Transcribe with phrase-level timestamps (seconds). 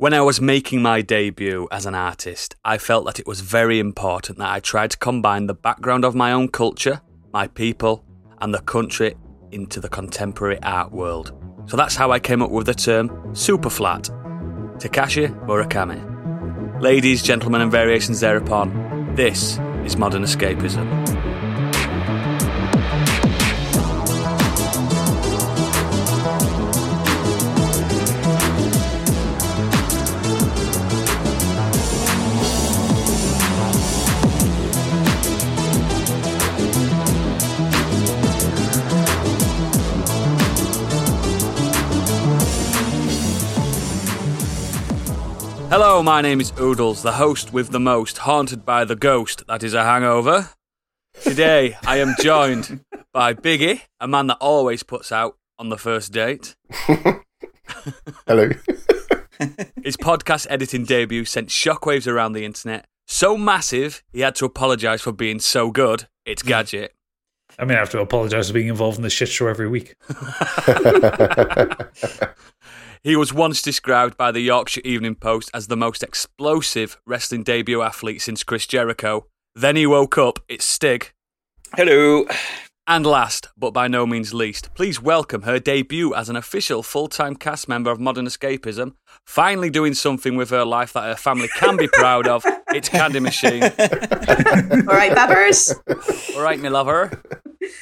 [0.00, 3.80] When I was making my debut as an artist, I felt that it was very
[3.80, 7.00] important that I tried to combine the background of my own culture,
[7.32, 8.04] my people,
[8.40, 9.16] and the country
[9.50, 11.32] into the contemporary art world.
[11.66, 14.08] So that's how I came up with the term superflat.
[14.78, 16.80] Takashi Murakami.
[16.80, 21.17] Ladies, gentlemen, and variations thereupon, this is modern escapism.
[45.80, 49.62] Hello, my name is Oodles, the host with the most, haunted by the ghost that
[49.62, 50.50] is a hangover.
[51.22, 56.12] Today, I am joined by Biggie, a man that always puts out on the first
[56.12, 56.56] date.
[58.26, 58.50] Hello.
[59.84, 62.88] His podcast editing debut sent shockwaves around the internet.
[63.06, 66.08] So massive, he had to apologise for being so good.
[66.26, 66.92] It's Gadget.
[67.56, 69.94] I mean, I have to apologise for being involved in the shit show every week.
[73.02, 77.80] He was once described by the Yorkshire Evening Post as the most explosive wrestling debut
[77.80, 79.26] athlete since Chris Jericho.
[79.54, 81.12] Then he woke up, it's Stig.
[81.76, 82.26] Hello.
[82.88, 87.06] And last, but by no means least, please welcome her debut as an official full
[87.06, 88.94] time cast member of Modern Escapism,
[89.26, 92.42] finally doing something with her life that her family can be proud of.
[92.68, 93.62] It's Candy Machine.
[93.62, 93.68] All
[94.96, 96.34] right, Babbers.
[96.34, 97.22] All right, me lover.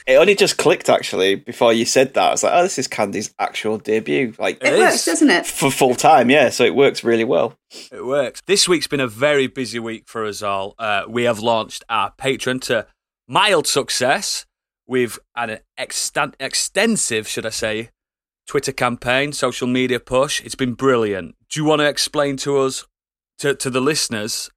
[0.06, 2.22] It only just clicked actually before you said that.
[2.28, 4.34] I was like, oh, this is Candy's actual debut.
[4.38, 5.04] Like It It works, is.
[5.04, 5.46] doesn't it?
[5.46, 6.48] for full time, yeah.
[6.50, 7.56] So it works really well.
[7.92, 8.40] It works.
[8.46, 10.74] This week's been a very busy week for us all.
[10.78, 12.86] Uh, we have launched our Patreon to
[13.28, 14.46] mild success.
[14.86, 17.90] We've had an exten- extensive, should I say,
[18.46, 20.40] Twitter campaign, social media push.
[20.42, 21.34] It's been brilliant.
[21.50, 22.86] Do you want to explain to us,
[23.40, 24.48] to, to the listeners,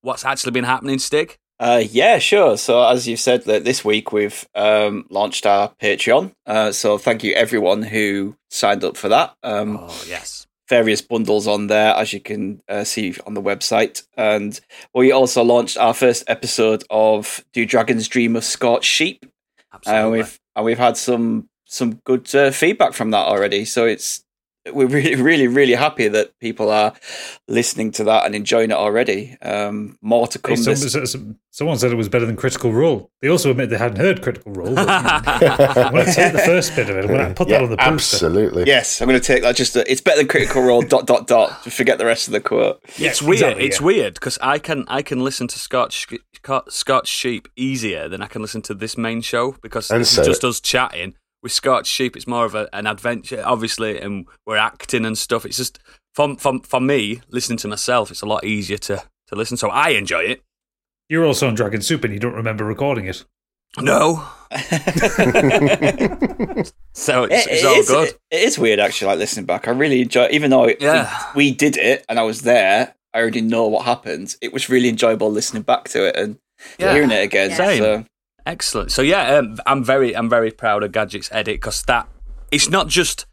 [0.00, 1.36] what's actually been happening, Stig?
[1.60, 2.56] Uh, yeah, sure.
[2.56, 6.32] So as you said, that this week we've um, launched our Patreon.
[6.46, 9.34] Uh, so thank you everyone who signed up for that.
[9.42, 10.46] Um, Oh, yes.
[10.68, 14.02] various bundles on there, as you can uh, see on the website.
[14.16, 14.58] And
[14.94, 19.24] we also launched our first episode of Do Dragons Dream of Scorched Sheep?
[19.86, 23.64] And we've and we've had some some good uh, feedback from that already.
[23.64, 24.23] So it's
[24.72, 26.92] we're really really really happy that people are
[27.48, 29.36] listening to that and enjoying it already.
[29.42, 30.56] Um, more to Hey, come.
[30.56, 33.10] some, this- some- some- someone said it was better than Critical Role.
[33.22, 34.74] They also admit they hadn't heard Critical Role.
[34.74, 37.04] But I'm going to take the first bit of it.
[37.04, 37.92] I'm going to put yeah, that on the poster.
[37.92, 38.64] absolutely.
[38.66, 39.54] yes, I'm going to take that.
[39.54, 40.82] Just a, it's better than Critical Role.
[40.82, 41.62] dot dot dot.
[41.64, 42.80] Forget the rest of the quote.
[42.98, 43.34] Yeah, it's weird.
[43.42, 43.86] exactly, it's yeah.
[43.86, 46.12] weird because I can I can listen to Scorched
[46.68, 50.24] Scorched Sheep easier than I can listen to this main show because And it's so-
[50.24, 51.14] just us chatting.
[51.44, 55.44] With Scorched Sheep, it's more of a, an adventure, obviously, and we're acting and stuff.
[55.44, 55.78] It's just
[56.14, 58.10] for, for for me listening to myself.
[58.10, 60.42] It's a lot easier to to listen, so I enjoy it.
[61.10, 63.24] You're also on Dragon Soup and you don't remember recording it.
[63.78, 64.26] No,
[66.94, 68.08] so it's, It- it's all is- good.
[68.08, 69.08] it- it is weird actually.
[69.08, 70.28] Like listening back, I really enjoy.
[70.30, 71.12] Even though it, Yeah.
[71.34, 74.36] we, we did it and I was there, I already know what happened.
[74.40, 76.38] It was really enjoyable listening back to it and
[76.78, 76.92] Yeah.
[76.94, 77.50] hearing it again.
[77.52, 77.78] Same.
[77.82, 78.04] So
[78.46, 78.92] Excellent.
[78.92, 82.08] So yeah, um, I'm very I'm very proud of Gadget's edit because that
[82.50, 83.26] it's not just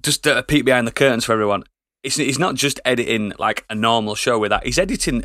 [0.00, 1.64] just a peek behind the curtains for everyone.
[2.02, 4.64] It's it's not just editing like a normal show with that.
[4.64, 5.24] He's editing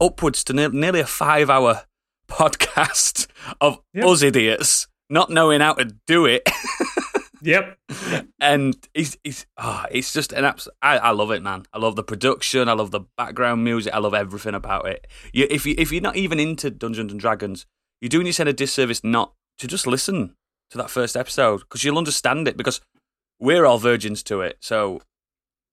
[0.00, 1.82] upwards to ne- nearly a five hour
[2.28, 3.26] podcast
[3.60, 4.04] of Yep.
[4.06, 6.48] us idiots not knowing how to do it.
[7.42, 7.76] Yep.
[8.40, 10.74] and he's, he's oh, it's just an absolute.
[10.80, 11.64] I, I love it, man.
[11.74, 12.70] I love the production.
[12.70, 13.92] I love the background music.
[13.92, 15.06] I love everything about it.
[15.34, 17.66] You, if you if you're not even into Dungeons and Dragons,
[18.00, 20.34] you're doing yourself a disservice not to just listen
[20.70, 22.80] to that first episode because you'll understand it because
[23.38, 24.58] we're all virgins to it.
[24.60, 25.00] So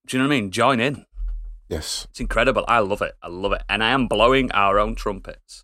[0.06, 0.52] do you know what I mean?
[0.52, 1.06] Join in.
[1.70, 2.08] Yes.
[2.10, 2.66] It's incredible.
[2.68, 3.14] I love it.
[3.22, 5.64] I love it, and I am blowing our own trumpets.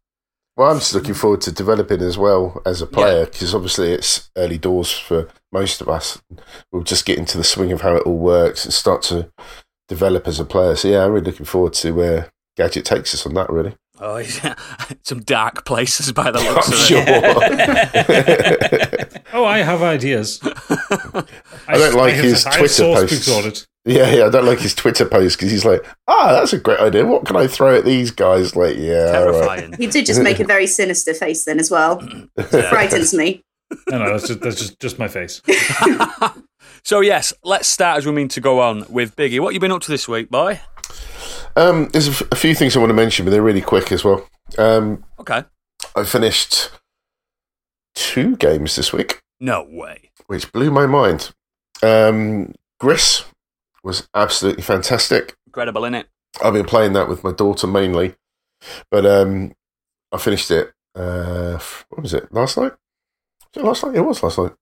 [0.56, 4.32] Well, I'm just looking forward to developing as well as a player because obviously it's
[4.36, 6.20] early doors for most of us.
[6.72, 9.32] We'll just get into the swing of how it all works and start to
[9.88, 10.76] develop as a player.
[10.76, 13.52] So yeah, I'm really looking forward to where Gadget takes us on that.
[13.52, 14.56] Really, Oh, yeah.
[15.04, 17.08] some dark places by the looks I'm of
[19.08, 19.24] it.
[19.34, 20.40] Oh, I have ideas.
[20.44, 21.24] I
[21.78, 23.28] don't like have- his have Twitter source posts.
[23.28, 23.68] books on it.
[23.86, 26.80] yeah, yeah, I don't like his Twitter post because he's like, ah, that's a great
[26.80, 27.06] idea.
[27.06, 28.56] What can I throw at these guys?
[28.56, 29.34] Like, yeah, all right.
[29.60, 29.74] Terrifying.
[29.78, 32.02] He did just make a very sinister face then as well.
[32.38, 32.70] Yeah.
[32.70, 33.44] Frightens me.
[33.90, 35.42] No, no, that's just, that's just, just my face.
[36.84, 39.42] so yes, let's start as we mean to go on with Biggie.
[39.42, 40.62] What you been up to this week, boy?
[41.58, 43.92] Um, there's a, f- a few things I want to mention, but they're really quick
[43.92, 44.28] as well.
[44.58, 45.44] Um, Okay.
[45.96, 46.70] I finished
[47.96, 50.12] two games this week, No way.
[50.28, 51.32] which blew my mind.
[51.82, 53.24] Um, Gris
[53.84, 55.36] was absolutely fantastic.
[55.48, 56.08] incredible, isn't it?
[56.44, 58.16] I've been playing that with my daughter mainly,
[58.92, 59.54] but um,
[60.12, 60.72] I finished it.
[60.94, 61.60] Uh,
[61.90, 62.32] what was it?
[62.32, 62.74] Last night?
[63.56, 63.96] Was it last night?
[63.96, 64.54] It was last night.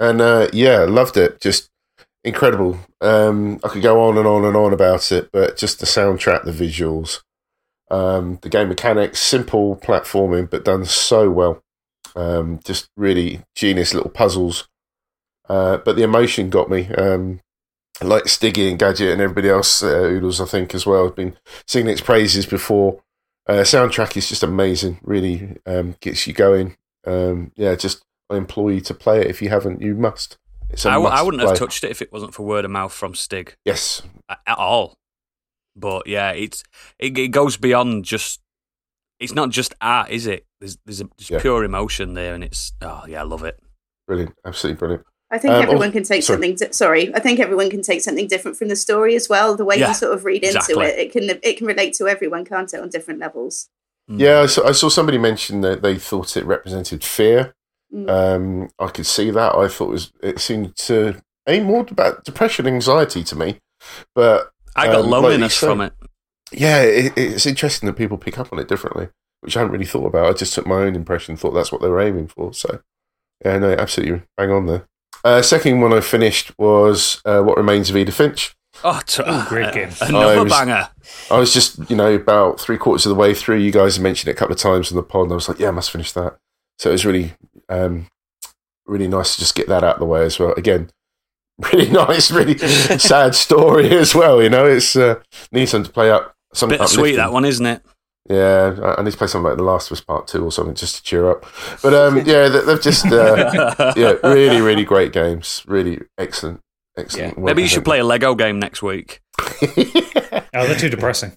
[0.00, 1.40] And uh, yeah, loved it.
[1.40, 1.69] Just
[2.24, 2.78] incredible.
[3.00, 6.44] Um, I could go on and on and on about it, but just the soundtrack,
[6.44, 7.22] the visuals,
[7.90, 11.62] um, the game mechanics, simple platforming, but done so well.
[12.16, 14.68] Um, just really genius little puzzles.
[15.48, 16.88] Uh, but the emotion got me.
[16.94, 17.40] Um,
[18.02, 21.36] like Stiggy and Gadget and everybody else, uh, Oodles, I think, as well, have been
[21.66, 23.02] singing its praises before.
[23.46, 25.00] Uh, soundtrack is just amazing.
[25.02, 26.76] Really um, gets you going.
[27.06, 29.26] Um, yeah, just I implore you to play it.
[29.26, 30.38] If you haven't, you must.
[30.72, 31.50] It's a I, w- I wouldn't play.
[31.50, 34.94] have touched it if it wasn't for word of mouth from Stig Yes, at all.
[35.76, 36.62] But yeah, it's
[36.98, 38.40] it, it goes beyond just.
[39.18, 40.46] It's not just art, is it?
[40.60, 41.40] There's there's a, just Yeah.
[41.40, 43.58] pure emotion there, and it's oh yeah, I love it.
[44.06, 45.04] brilliant, absolutely brilliant.
[45.32, 46.34] I think Um, everyone also- can take sorry.
[46.36, 46.54] something.
[46.56, 49.54] Di- sorry, I think everyone can take something different from the story as well.
[49.56, 52.08] The way Yeah, you sort of read into it, it can it can relate to
[52.08, 53.68] everyone, can't it, on different levels?
[54.10, 54.18] Mm.
[54.18, 57.54] Yeah, I saw, I saw somebody mention that they thought it represented fear.
[57.92, 58.08] Mm.
[58.08, 59.54] Um, I could see that.
[59.54, 63.58] I thought it was it seemed to aim more about depression, anxiety to me.
[64.14, 65.92] But I got um, like you loneliness say- from it.
[66.52, 69.08] yeah, it, it's interesting that people pick up on it differently,
[69.40, 70.26] which I hadn't really thought about.
[70.30, 72.52] I just took my own impression, thought that's what they were aiming for.
[72.54, 72.80] So,
[73.44, 74.86] yeah, no, absolutely bang on there.
[75.24, 78.54] Uh, second one I finished was uh, What Remains of Edith Finch.
[78.84, 79.90] Oh, t- Oh, great game.
[80.00, 80.88] Another I was- banger.
[81.30, 83.56] I was just, you know, about three quarters of the way through.
[83.58, 85.58] You guys mentioned it a couple of times in the pod, and I was like,
[85.58, 86.36] yeah, I must finish that.
[86.78, 87.34] So it was really,
[87.70, 88.06] um,
[88.86, 90.52] really nice to just get that out of the way as well.
[90.56, 90.90] Again,
[91.72, 92.58] really nice, really
[92.98, 94.42] sad story as well.
[94.42, 95.20] You know, it's uh,
[95.52, 96.34] needs something to play up.
[96.52, 97.82] Something Bit sweet that one, isn't it?
[98.28, 100.52] Yeah, I- I need to play something like The Last of Us Part Two or
[100.52, 101.44] something just to cheer up.
[101.82, 105.62] But um, yeah, they- they've just uh, yeah, really, really great games.
[105.66, 106.60] Really excellent,
[106.96, 107.38] excellent.
[107.38, 107.44] Yeah.
[107.44, 109.20] Maybe you should play a Lego game next week.
[110.52, 111.32] Oh, they're too depressing.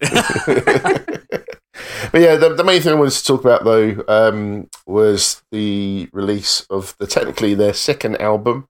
[2.13, 6.07] But yeah, the, the main thing I wanted to talk about though um, was the
[6.13, 8.67] release of the technically their second album,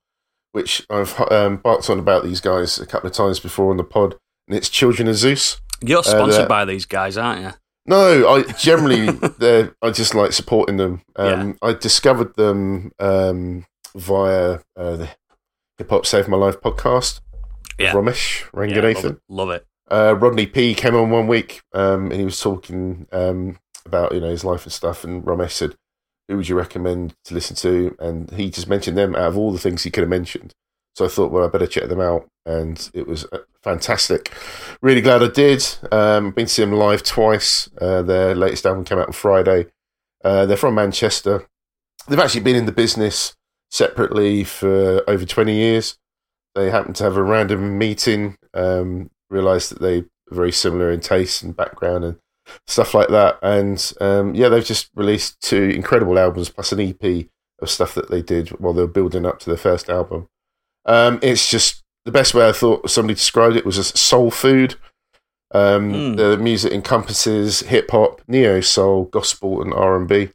[0.54, 3.84] which I've um, barked on about these guys a couple of times before on the
[3.84, 4.16] pod,
[4.48, 5.60] and it's Children of Zeus.
[5.81, 7.51] You're sponsored that- by these guys, aren't you?
[7.86, 9.10] No, I generally
[9.81, 11.01] I just like supporting them.
[11.18, 15.10] Um, I discovered them um, via uh, the
[15.78, 17.19] Hip Hop Save My Life podcast.
[17.78, 17.92] Yeah.
[17.92, 19.22] Romesh Yeah, love, it.
[19.28, 19.66] love it.
[19.91, 24.21] Uh, Rodney P came on one week um, and he was talking um, about you
[24.21, 25.03] know his life and stuff.
[25.03, 25.75] And Romesh said,
[26.27, 29.51] "Who would you recommend to listen to?" And he just mentioned them out of all
[29.51, 30.53] the things he could have mentioned.
[30.95, 34.31] So I thought, well, I better check them out, and it was uh, fantastic.
[34.81, 35.65] Really glad I did.
[35.91, 37.68] Um, been to them live twice.
[37.81, 39.68] Uh, their latest album came out on Friday.
[40.24, 41.47] Uh, they're from Manchester.
[42.07, 43.33] They've actually been in the business
[43.71, 45.97] separately for over twenty years.
[46.53, 51.00] They happened to have a random meeting, um, realised that they are very similar in
[51.01, 52.18] taste and background and
[52.68, 53.39] stuff like that.
[53.41, 57.27] And um, yeah, they've just released two incredible albums plus an EP
[57.62, 60.27] of stuff that they did while they were building up to their first album.
[60.85, 64.75] Um, it's just the best way I thought somebody described it was as soul food.
[65.53, 66.18] Um, Mm.
[66.18, 70.30] The music encompasses hip hop, neo soul, gospel, and R and B.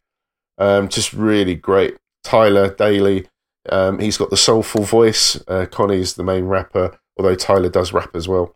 [0.58, 1.96] Um, just really great.
[2.24, 3.26] Tyler Daley,
[3.68, 5.36] um, he's got the soulful voice.
[5.46, 8.54] Uh, Konny's the main rapper, although Tyler does rap as well.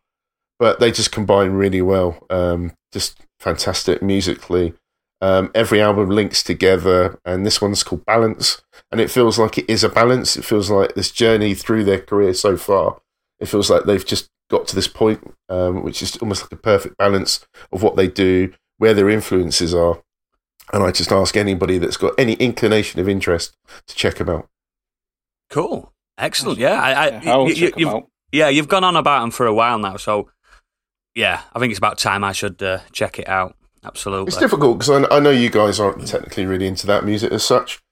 [0.62, 2.24] But they just combine really well.
[2.30, 4.74] Um, just fantastic musically.
[5.20, 8.62] Um, every album links together, and this one's called Balance.
[8.92, 10.36] And it feels like it is a balance.
[10.36, 13.00] It feels like this journey through their career so far.
[13.40, 16.56] It feels like they've just got to this point, um, which is almost like a
[16.56, 20.00] perfect balance of what they do, where their influences are.
[20.72, 23.56] And I just ask anybody that's got any inclination of interest
[23.88, 24.48] to check them out.
[25.50, 25.92] Cool.
[26.18, 26.60] Excellent.
[26.60, 26.80] Yeah.
[26.80, 28.08] I, I, Yeah, I'll you, check 'em you've, out.
[28.30, 29.96] yeah, you've gone on about them for a while now.
[29.96, 30.28] So,
[31.14, 33.56] yeah, I think it's about time I should uh, check it out.
[33.84, 34.28] Absolutely.
[34.28, 37.44] It's difficult because I, I know you guys aren't technically really into that music as
[37.44, 37.82] such,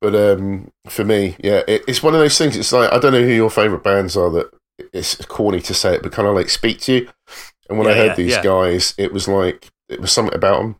[0.00, 2.56] but um, for me, yeah, it, it's one of those things.
[2.56, 4.30] It's like I don't know who your favorite bands are.
[4.30, 4.50] That
[4.92, 7.08] it's corny to say it, but kind of like speak to you.
[7.68, 8.42] And when I heard yeah, these yeah.
[8.42, 10.76] guys, it was like it was something about them.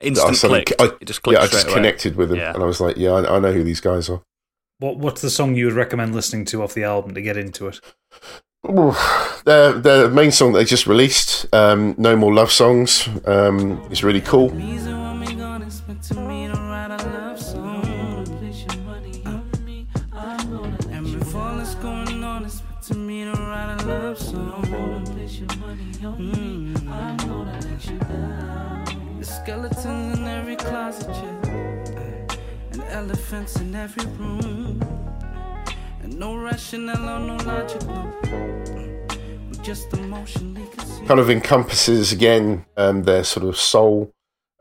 [0.00, 0.80] Instant suddenly- click.
[0.80, 1.74] I- it just clicked yeah, I just away.
[1.74, 2.52] connected with them, Yeah.
[2.52, 4.22] and I was like, yeah, I, I know who these guys are.
[4.78, 7.66] What What's the song you would recommend listening to off the album to get into
[7.68, 7.80] it?
[8.68, 8.94] Ooh,
[9.44, 14.20] their their main song they just released, um, "No More Love Songs," um, is really
[14.20, 14.48] cool.
[29.18, 32.72] The skeletons in every closet, yeah.
[32.72, 34.65] And elephants in every room.
[36.16, 38.10] And no rationale or no logic, no.
[39.62, 41.08] Just emotionally consumed.
[41.08, 44.14] kind of encompasses again um, their sort of soul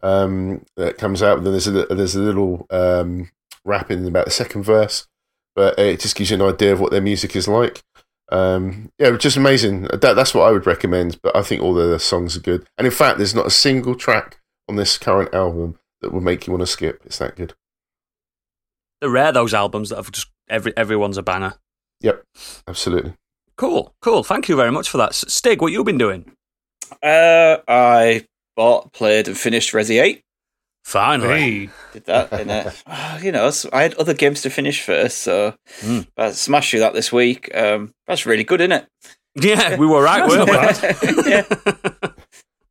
[0.03, 1.43] um, that comes out.
[1.43, 3.31] Then there's a there's a little um,
[3.63, 5.07] rap in about the second verse,
[5.55, 7.81] but it just gives you an idea of what their music is like.
[8.29, 9.83] Um, yeah, just amazing.
[9.83, 11.21] That, that's what I would recommend.
[11.21, 13.95] But I think all the songs are good, and in fact, there's not a single
[13.95, 17.01] track on this current album that will make you want to skip.
[17.05, 17.53] It's that good.
[18.99, 21.55] They're rare those albums that have just every everyone's a banner.
[22.01, 22.23] Yep,
[22.67, 23.13] absolutely.
[23.57, 24.23] Cool, cool.
[24.23, 25.13] Thank you very much for that.
[25.15, 26.31] Stig, what you been doing?
[27.01, 28.25] Uh, I
[28.55, 30.21] bought, played, and finished Resi 8.
[30.83, 31.39] Finally.
[31.65, 35.55] Hey, Did that in a, you know, I had other games to finish first, so
[35.81, 36.05] Mm.
[36.17, 37.49] I smashed through that this week.
[37.55, 38.87] Um, that's really good, isn't it?
[39.37, 41.29] Yeah, we were right, weren't not we?
[41.29, 41.43] yeah,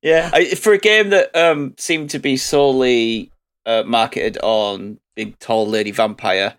[0.00, 0.30] yeah.
[0.32, 3.30] I, for a game that um, seemed to be solely
[3.66, 6.54] uh, marketed on big, tall lady vampire,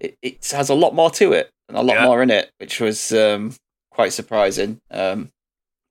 [0.00, 2.04] it, it has a lot more to it and a lot Yeah.
[2.06, 3.54] more in it, which was um,
[3.90, 4.78] quite surprising.
[4.90, 5.30] Um,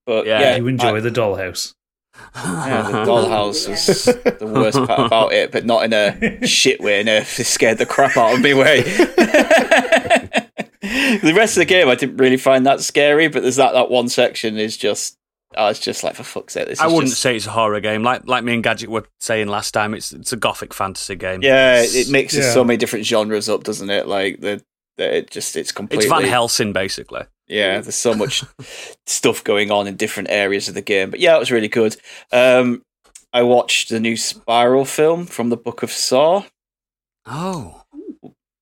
[0.06, 1.74] but Yeah, yeah, you enjoy I- the dollhouse.
[2.36, 4.06] yeah, the dollhouse was
[4.40, 7.80] the worst part about it, but not in a shit way, in a it scared
[7.80, 8.82] the crap out of me way.
[10.82, 13.90] the rest of the game, I didn't really find that scary, but there's that that
[13.90, 15.18] one section is just,
[15.58, 17.52] I was just like, for fuck's sake, this I is wouldn't just, say it's a
[17.52, 18.04] horror game.
[18.04, 21.42] Like like me and Gadget were saying last time, it's it's a gothic fantasy game.
[21.42, 22.52] yeah, it mixes Yeah.
[22.54, 24.08] so many different genres up, doesn't it?
[24.08, 24.64] Like the,
[24.98, 27.24] the it just it's completely It's Van Helsing, basically.
[27.48, 28.44] Yeah, there's so much
[29.06, 31.10] stuff going on in different areas of the game.
[31.10, 31.96] But yeah, it was really good.
[32.32, 32.84] Um,
[33.34, 36.44] I watched the new Spiral film from the Book of Saw.
[37.26, 37.82] Oh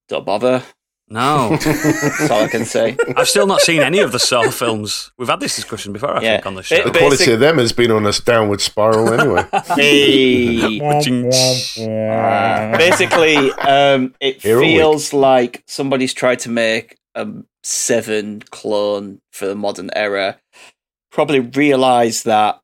[0.09, 0.63] Don't bother.
[1.11, 2.95] No, That's all I can say.
[3.17, 5.11] I've still not seen any of the Saw films.
[5.17, 6.35] We've had this discussion before, I Yeah.
[6.37, 6.77] think, on the show.
[6.83, 9.45] The quality Basic- of them has been on a downward spiral anyway.
[9.75, 10.79] Hey.
[12.77, 14.77] Basically, um, it Here all week.
[14.77, 17.27] feels like somebody's tried to make a
[17.63, 20.37] seven clone for the modern era.
[21.11, 22.61] Probably realised that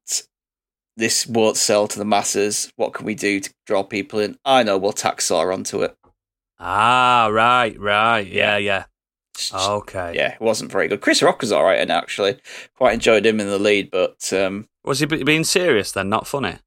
[0.95, 2.71] this won't sell to the masses.
[2.77, 4.37] What can we do to draw people in?
[4.45, 5.95] I know, we'll tack Saw onto it.
[6.59, 8.25] Ah, right, right.
[8.27, 8.85] Yeah, yeah.
[9.53, 10.13] Okay.
[10.15, 11.01] Yeah, it wasn't very good.
[11.01, 12.39] Chris Rock was all right, and actually
[12.75, 16.27] quite enjoyed him in the lead, but um, Was he be- being serious then, not
[16.27, 16.57] funny?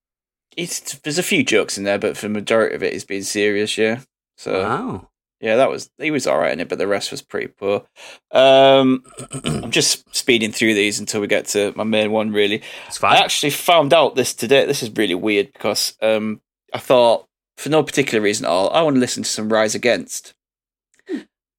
[0.56, 3.22] it's, there's a few jokes in there, but for the majority of it, he's being
[3.22, 3.76] serious.
[3.78, 4.00] Yeah,
[4.36, 5.08] so Wow.
[5.40, 7.84] yeah, that was he was all right in it, but the rest was pretty poor.
[8.30, 9.02] Um,
[9.44, 12.30] I'm just speeding through these until we get to my main one.
[12.32, 14.66] Really, It's I actually found out this today.
[14.66, 16.40] This is really weird because um,
[16.74, 17.26] I thought,
[17.60, 20.32] for no particular reason at all, I want to listen to some Rise Against.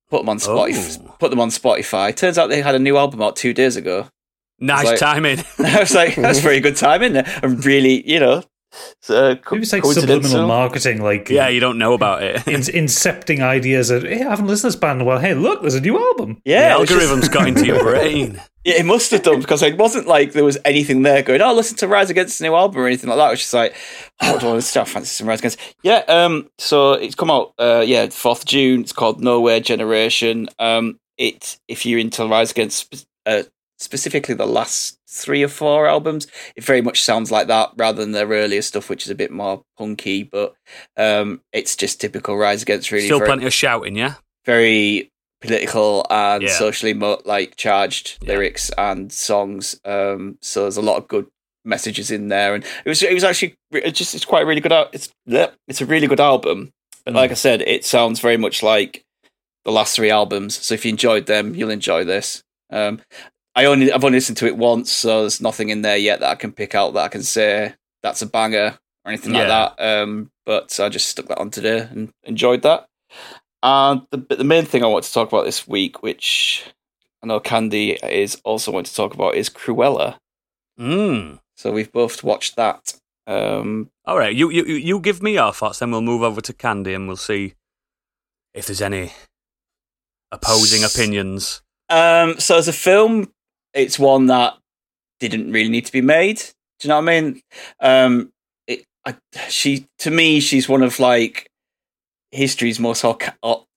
[0.09, 0.99] Put them on Spotify.
[1.07, 1.15] Oh.
[1.19, 2.13] Put them on Spotify.
[2.13, 4.09] Turns out they had a new album out two days ago.
[4.59, 5.39] nice like- timing.
[5.59, 7.15] I was like, that's very good timing.
[7.17, 8.43] I'm really, you know,
[9.09, 12.47] uh, co- Maybe it's like subliminal marketing, like yeah, you don't know about it.
[12.47, 15.19] in- incepting ideas of, hey, I haven't listened to this band in a while.
[15.19, 16.41] Hey, look, there's a new album.
[16.45, 18.41] Yeah, the it was just- got into your brain.
[18.63, 21.53] Yeah, it must have done because it wasn't like there was anything there going, oh,
[21.53, 23.27] listen to Rise Against the new album or anything like that.
[23.27, 23.75] It was just like,
[24.21, 25.59] oh, do I want to start fancy some Rise Against?
[25.81, 28.81] Yeah, um, so it's come out, uh, yeah, 4th June.
[28.81, 30.47] It's called Nowhere Generation.
[30.59, 33.43] Um, it, if you're into Rise Against, uh,
[33.81, 38.11] specifically the last three or four albums, it very much sounds like that rather than
[38.11, 40.53] their earlier stuff, which is a bit more punky, but
[40.97, 43.05] um, it's just typical Rise Against, really.
[43.05, 44.15] Still very- plenty of shouting, yeah?
[44.45, 45.09] very
[45.41, 46.49] political and Yeah.
[46.57, 48.29] socially mo- like charged Yeah.
[48.29, 49.79] lyrics and songs.
[49.85, 51.27] Um, so there's a lot of good
[51.65, 53.55] messages in there, and it was it was actually
[53.91, 54.71] just it's quite a really good.
[54.71, 55.09] al- It's
[55.67, 56.71] it's a really good album.
[57.05, 57.17] But Mm.
[57.17, 59.03] like I said, it sounds very much like
[59.65, 60.55] the last three albums.
[60.63, 62.43] So if you enjoyed them, you'll enjoy this.
[62.71, 63.01] Um,
[63.55, 66.29] I only I've only listened to it once, so there's nothing in there yet that
[66.29, 70.01] I can pick out that I can say that's a banger or anything like that.
[70.03, 72.87] Um, but I just stuck that on today and enjoyed that.
[73.63, 76.65] And the but the main thing I want to talk about this week, which
[77.21, 80.17] I know Candy is also wanting to talk about, is Cruella.
[80.79, 81.39] Mm.
[81.57, 82.93] So we've both watched that.
[83.27, 86.53] Um, All right, you, you you- give me your thoughts, then we'll move over to
[86.53, 87.53] Candy and we'll see
[88.53, 89.11] if there's any
[90.31, 91.61] opposing opinions.
[91.89, 93.31] um, so as a film,
[93.73, 94.57] it's one that
[95.19, 96.37] didn't really need to be made.
[96.79, 97.41] Do you know what I mean?
[97.79, 98.31] Um,
[98.67, 99.15] it, I,
[99.49, 101.49] she to me, she's one of like
[102.31, 103.33] history's most ic-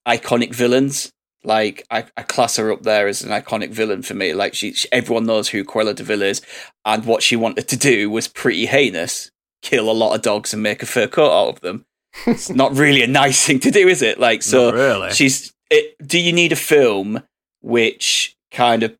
[0.07, 1.11] iconic villains.
[1.43, 4.33] Like I, I class her up there as an iconic villain for me.
[4.33, 6.41] Like she, she everyone knows who Cruella de Vil is,
[6.83, 9.29] and what she wanted to do was pretty heinous:
[9.61, 11.85] kill a lot of dogs and make a fur coat out of them.
[12.25, 14.19] it's not really a nice thing to do, is it?
[14.19, 15.11] Like so, really.
[15.11, 15.53] she's.
[15.69, 17.23] It, do you need a film
[17.61, 18.95] which kind of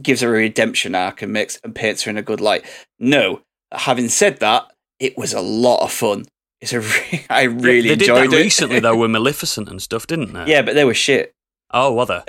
[0.00, 2.64] gives her a redemption arc and makes and paints her in a good light?
[2.98, 3.42] No.
[3.72, 4.70] Having said that,
[5.00, 6.26] it was a lot of fun.
[6.60, 8.42] It's a re- I really they did enjoyed that it.
[8.42, 10.46] recently though with Maleficent and stuff, didn't they?
[10.46, 11.34] yeah, but they were shit.
[11.74, 12.22] Oh, were there?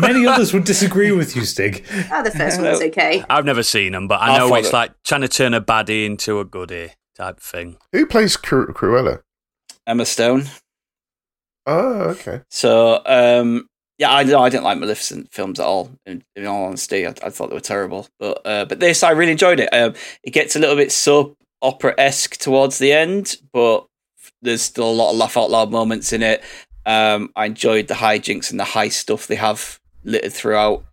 [0.00, 1.84] Many others would disagree with you, Stig.
[2.12, 3.24] Oh, the first one's okay.
[3.30, 4.72] I've never seen them, but I know follow it's it.
[4.72, 7.76] like trying to turn a baddie into a goodie type thing.
[7.92, 9.20] Who plays Cru- Cruella?
[9.86, 10.46] Emma Stone.
[11.66, 12.40] Oh, okay.
[12.50, 13.67] So um,
[13.98, 15.90] yeah, I I didn't like Maleficent films at all.
[16.06, 18.06] In, in all honesty, I, I thought they were terrible.
[18.18, 19.68] But uh, but this, I really enjoyed it.
[19.72, 23.86] Um, it gets a little bit soap opera esque towards the end, but
[24.40, 26.42] there's still a lot of laugh out loud moments in it.
[26.86, 30.84] Um, I enjoyed the hijinks and the high stuff they have littered throughout.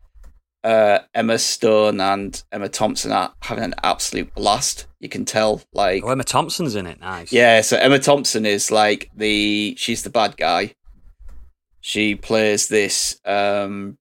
[0.63, 4.88] Uh, Emma Stone and Emma Thompson are having an absolute blast.
[5.00, 7.00] You can tell, like, Oh, Emma Thompson's in it.
[7.00, 7.31] Nice.
[7.31, 10.74] yeah, so Emma Thompson is like the she's the bad guy.
[11.87, 13.99] She plays this um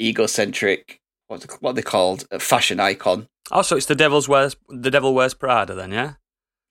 [0.00, 3.26] egocentric what's it- what they called a fashion icon.
[3.50, 6.12] Oh, so it's the devil's wears the devil wears Prada then, yeah.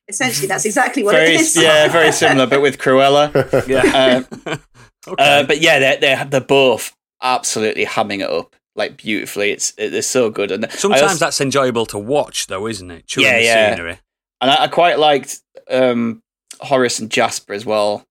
[0.08, 1.56] Essentially, that's exactly what very it is.
[1.56, 3.30] yeah, very similar, but with Cruella.
[3.68, 4.24] Yeah.
[4.46, 4.60] Um,
[5.08, 5.40] okay.
[5.42, 9.52] uh, but yeah, they're they're they're both absolutely hamming it up like beautifully.
[9.52, 13.06] It's it, they're so good, and Sometimes also- that's enjoyable to watch, though, isn't it?
[13.06, 13.76] Chewing Yeah, the yeah.
[13.76, 14.00] scenery.
[14.42, 16.22] and I, I quite liked um,
[16.62, 18.06] Horace and Jasper as well.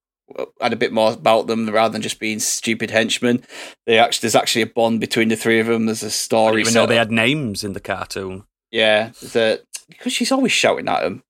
[0.61, 3.45] Had a bit more about them rather than just being stupid henchmen.
[3.87, 5.87] They actually there's actually a bond between the three of them.
[5.87, 6.57] There's a story.
[6.57, 8.45] didn't even know set they had names in the cartoon.
[8.71, 11.23] Yeah, there's a because she's always shouting at him.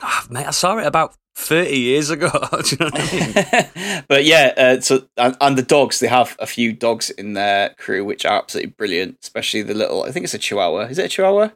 [0.00, 2.30] Ah, mate, I saw it about thirty years ago.
[2.64, 4.04] Do you know what I mean?
[4.08, 6.00] but yeah, uh, so and, and the dogs.
[6.00, 9.18] They have a few dogs in their crew which are absolutely brilliant.
[9.22, 10.04] Especially the little.
[10.04, 10.86] I think it's a Chihuahua.
[10.86, 11.50] Is it a Chihuahua?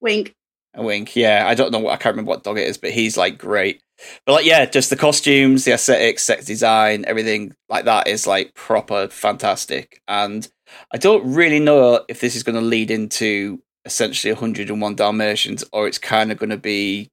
[0.00, 0.34] Wink.
[0.76, 1.44] A wink, yeah.
[1.46, 3.82] I don't know what I can't remember what dog it is, but he's like great.
[4.26, 8.54] But like, yeah, just the costumes, the aesthetics, set design, everything like that is like
[8.54, 10.02] proper fantastic.
[10.06, 10.46] And
[10.92, 15.88] I don't really know if this is going to lead into essentially 101 Dalmatians or
[15.88, 17.10] it's kind of going to be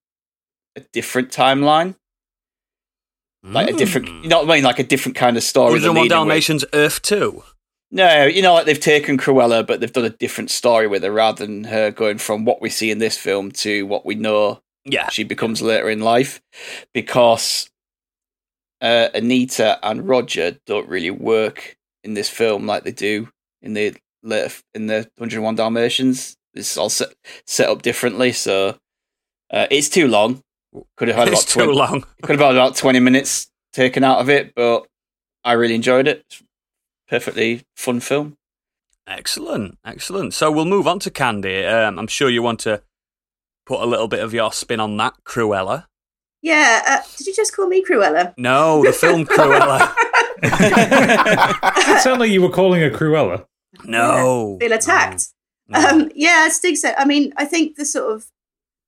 [0.76, 1.96] a different timeline,
[3.44, 4.24] like a different, hmm.
[4.24, 5.80] you know what I mean, like a different kind of story.
[5.80, 6.10] they're 101 leading with.
[6.10, 7.44] Dalmatians Earth 2.
[7.96, 11.12] No, you know, like they've taken Cruella, but they've done a different story with her
[11.12, 14.62] rather than her going from what we see in this film to what we know
[14.84, 15.10] Yeah.
[15.10, 16.42] she becomes later in life
[16.92, 17.70] because
[18.82, 23.30] uh, Anita and Roger don't really work in this film like they do
[23.62, 26.36] in the later in the 101 Dalmatians.
[26.56, 27.10] It's all set,
[27.46, 28.78] set up differently, so
[29.52, 30.42] uh, it's too long.
[30.98, 32.04] Could have had about It's too 20, long.
[32.24, 34.88] could have had about 20 minutes taken out of it, but
[35.44, 36.24] I really enjoyed it.
[36.30, 36.44] It's
[37.08, 38.38] perfectly fun film.
[39.08, 39.78] Excellent.
[39.86, 40.34] Excellent.
[40.34, 41.66] So we'll move on to Candy.
[41.66, 42.82] Um, I'm sure you want to
[43.66, 45.86] put a little bit of your spin on that, Cruella.
[46.42, 46.82] Yeah.
[46.88, 48.34] Uh, did you just call me Cruella?
[48.38, 49.94] No, the film Cruella.
[50.42, 53.46] It sounded like you were calling her Cruella.
[53.86, 54.58] No.
[54.60, 55.30] Feel attacked.
[55.68, 55.80] No.
[55.80, 58.26] Um, yeah, as Stig said, I mean, I think the sort of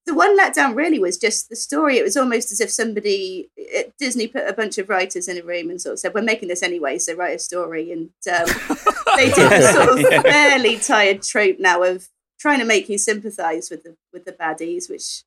[0.06, 1.98] the one letdown really was just the story.
[1.98, 5.44] It was almost as if somebody it, Disney put a bunch of writers in a
[5.44, 8.46] room and sort of said, "We're making this anyway, so write a story." And um,
[9.16, 12.08] they did the sort of fairly tired trope now of
[12.40, 15.24] trying to make you sympathise with the with the baddies, which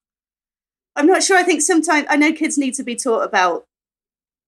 [0.95, 1.37] I'm not sure.
[1.37, 3.64] I think sometimes I know kids need to be taught about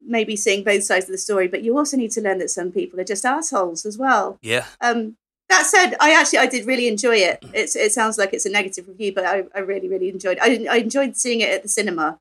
[0.00, 2.72] maybe seeing both sides of the story, but you also need to learn that some
[2.72, 4.38] people are just assholes as well.
[4.42, 4.66] yeah.
[4.80, 5.16] Um,
[5.50, 7.44] that said, I actually I did really enjoy it.
[7.52, 10.38] It's it sounds like it's a negative review, but I, I really really enjoyed.
[10.40, 12.18] I I enjoyed seeing it at the cinema.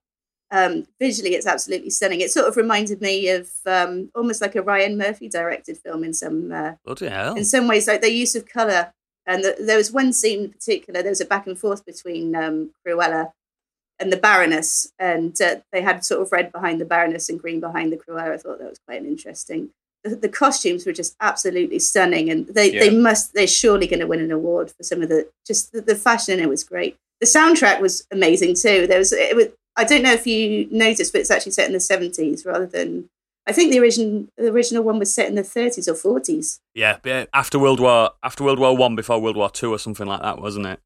[0.51, 2.21] Um, visually, it's absolutely stunning.
[2.21, 6.13] It sort of reminded me of um, almost like a Ryan Murphy directed film in
[6.13, 7.35] some uh, Bloody hell.
[7.35, 8.91] in some ways, like their use of color.
[9.27, 11.03] And the, there was one scene in particular.
[11.03, 13.31] There was a back and forth between um, Cruella
[13.99, 17.59] and the Baroness, and uh, they had sort of red behind the Baroness and green
[17.59, 18.31] behind the Cruella.
[18.33, 19.69] I thought that was quite an interesting.
[20.03, 24.21] The, costumes were just absolutely stunning, and they, they must they're surely going to win
[24.21, 26.95] an award for some of the just the, the fashion in it was great.
[27.19, 28.87] The soundtrack was amazing too.
[28.87, 31.73] There was it was I don't know if you noticed, but it's actually set in
[31.73, 33.09] the seventies rather than
[33.45, 36.59] I think the original the original one was set in the thirties or forties.
[36.73, 40.07] yeah, yeah, after World War after World War One, before World War Two, or something
[40.07, 40.79] like that, wasn't it?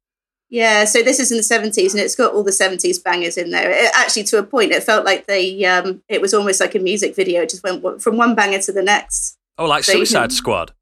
[0.54, 3.50] Yeah, so this is in the seventies, and it's got all the seventies bangers in
[3.50, 3.72] there.
[3.72, 6.78] It, actually, to a point, it felt like they um, it was almost like a
[6.78, 7.42] music video.
[7.42, 10.72] It just went from one banger to the next, Oh, like So Suicide can- Squad,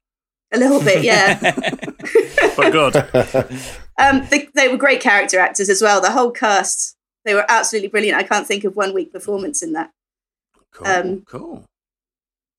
[0.53, 1.03] a little bit.
[1.03, 1.39] Yeah,
[2.55, 2.95] but good.
[3.97, 5.99] um, they, they were great character actors as well.
[6.01, 8.19] The whole cast, they were absolutely brilliant.
[8.19, 9.89] I can't think of one weak performance in that.
[10.71, 10.87] Cool.
[10.87, 11.65] Um, cool.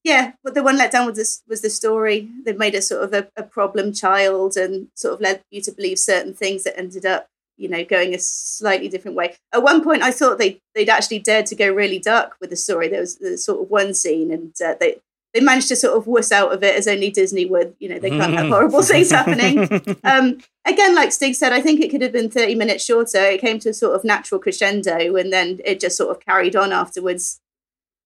[0.04, 2.28] Yeah, but the one let down was this was the story.
[2.44, 5.72] They made a sort of a, a problem child and sort of led you to
[5.72, 9.34] believe certain things that ended up, you know, going a slightly different way.
[9.50, 12.56] At one point, I thought they they'd actually dared to go really dark with the
[12.56, 12.88] story.
[12.88, 14.98] There was, there was sort of one scene, and uh, they
[15.32, 17.74] they managed to sort of wuss out of it as only Disney would.
[17.78, 19.96] You know, they can't have horrible things happening.
[20.04, 23.24] Um, again, like Stig said, I think it could have been thirty minutes shorter.
[23.24, 26.54] It came to a sort of natural crescendo, and then it just sort of carried
[26.54, 27.40] on afterwards.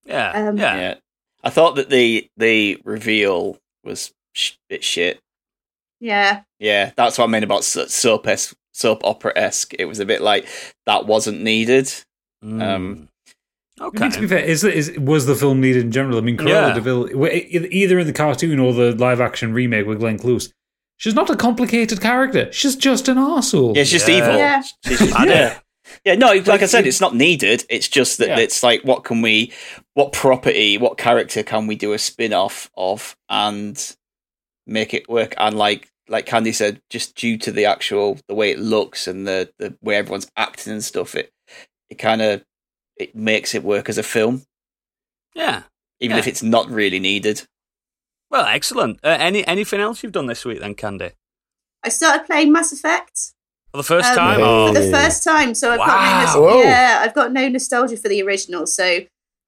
[0.05, 0.77] Yeah, um, yeah.
[0.77, 0.95] yeah.
[1.45, 5.21] I thought that the the reveal was sh- bit shit.
[6.01, 6.43] Yeah.
[6.59, 8.27] Yeah, that's what I mean about so- soap
[8.73, 9.75] soap opera esque.
[9.79, 10.47] It was a bit like
[10.87, 11.93] that wasn't needed.
[12.45, 12.63] Mm.
[12.63, 13.09] Um,
[13.81, 14.05] I okay.
[14.05, 16.19] mean, to be fair, is, is was the film needed in general?
[16.19, 16.75] I mean, Cruella Yeah.
[16.75, 17.33] de Vil, w-
[17.71, 20.53] either in the cartoon or the live action remake with Glenn Close,
[20.97, 22.53] she's not a complicated character.
[22.53, 23.75] She's just an arsehole.
[23.75, 24.17] Yeah, it's just Yeah.
[24.17, 24.37] evil.
[24.37, 24.63] Yeah.
[24.85, 25.59] She's just- yeah.
[26.05, 27.65] Yeah, no, like I said, it's not needed.
[27.71, 28.39] It's just that Yeah.
[28.41, 29.53] it's like, what can we,
[29.99, 33.97] what property, what character can we do a spin off of and
[34.65, 35.35] make it work?
[35.37, 39.27] And like, like Candy said, just due to the actual the way it looks and
[39.27, 41.33] the the way everyone's acting and stuff, it
[41.91, 42.45] it kind of
[42.97, 44.43] it makes it work as a film,
[45.35, 45.63] Yeah.
[45.99, 46.21] even Yeah.
[46.21, 47.43] if it's not really needed.
[48.31, 49.01] Well, excellent.
[49.03, 51.11] Uh, any anything else you've done this week then, Candy?
[51.83, 53.33] I started playing Mass Effect
[53.73, 54.41] For the first Um, time?
[54.43, 56.25] Oh, for the first time, so I've got no Wow.
[56.25, 56.63] nos- Whoa.
[56.63, 58.67] yeah, I've got no nostalgia for the original.
[58.67, 59.01] So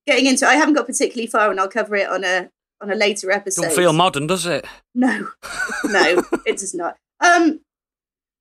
[0.07, 0.49] getting into, it.
[0.49, 2.51] I haven't got particularly far, and I'll cover it on a
[2.83, 3.63] on a later episode.
[3.63, 4.65] don't feel modern, does it?
[4.95, 5.29] No,
[5.85, 6.97] no, it does not.
[7.21, 7.61] Um,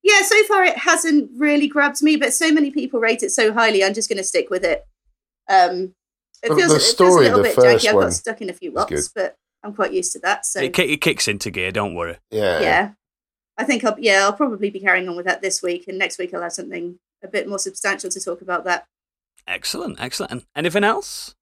[0.02, 3.52] yeah, so far it hasn't really grabbed me, but so many people rate it so
[3.52, 4.86] highly, I'm just going to stick with it.
[5.50, 5.94] Um,
[6.42, 7.90] it The- feels, the it feels story, a little the bit first janky.
[7.90, 10.46] I've got stuck in a few was rocks, but I'm quite used to that.
[10.46, 12.18] So It, ki- it kicks into gear, don't worry.
[12.32, 12.62] Yeah.
[12.62, 12.92] yeah,
[13.58, 16.18] I think I'll yeah I'll probably be carrying on with that this week, and next
[16.18, 18.86] week I'll have something a bit more substantial to talk about that.
[19.46, 20.32] Excellent, excellent.
[20.32, 21.36] And anything else?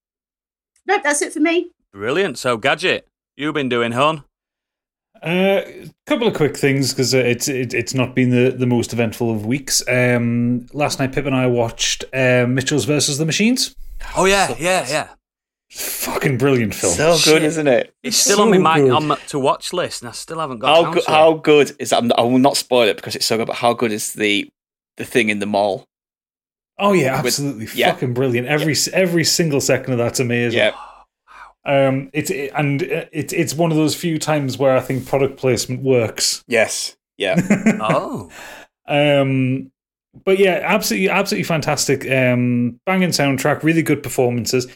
[0.88, 1.72] Nope, that's it for me.
[1.92, 2.38] Brilliant.
[2.38, 4.24] So, Gadget, you've been doing, hon?
[5.24, 8.68] A uh, couple of quick things because uh, it's it, it's not been the, the
[8.68, 9.82] most eventful of weeks.
[9.88, 13.76] Um, last night, Pip and I watched uh, Mitchell's versus the Machines.
[14.16, 15.08] Oh, yeah, yeah, yeah.
[15.72, 16.94] Fucking brilliant film.
[16.94, 17.44] So good, Shit.
[17.44, 17.94] isn't it?
[18.04, 18.94] It's still so on my mind good.
[18.94, 21.04] on my to watch list, and I still haven't got How down good?
[21.08, 22.04] How good is that?
[22.04, 23.48] I'm I will not spoil it because it's so good.
[23.48, 24.48] But how good is the
[24.96, 25.84] the thing in the mall?
[26.80, 27.92] Oh yeah, With- absolutely yeah.
[27.92, 28.48] fucking brilliant.
[28.48, 30.60] Every every single second of that's amazing.
[30.60, 30.72] Yeah,
[31.66, 35.06] Um, it's it, and uh, it's it's one of those few times where I think
[35.08, 36.44] product placement works.
[36.48, 37.40] yes, yeah.
[37.82, 38.30] Oh,
[38.88, 39.72] Um,
[40.26, 42.10] but yeah, absolutely, absolutely fantastic.
[42.10, 44.68] Um, banging soundtrack, really good performances.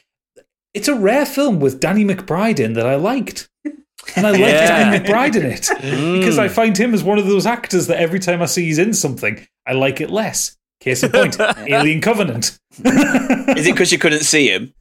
[0.73, 4.67] It's a rare film with Danny McBride in that I liked, and I liked Yeah.
[4.91, 5.67] Danny McBride in it
[6.19, 6.39] because Mm.
[6.39, 8.93] I find him as one of those actors that every time I see he's in
[8.93, 10.57] something, I like it less.
[10.81, 12.59] Case in point, Alien Covenant.
[12.83, 14.73] Is it because you couldn't see him?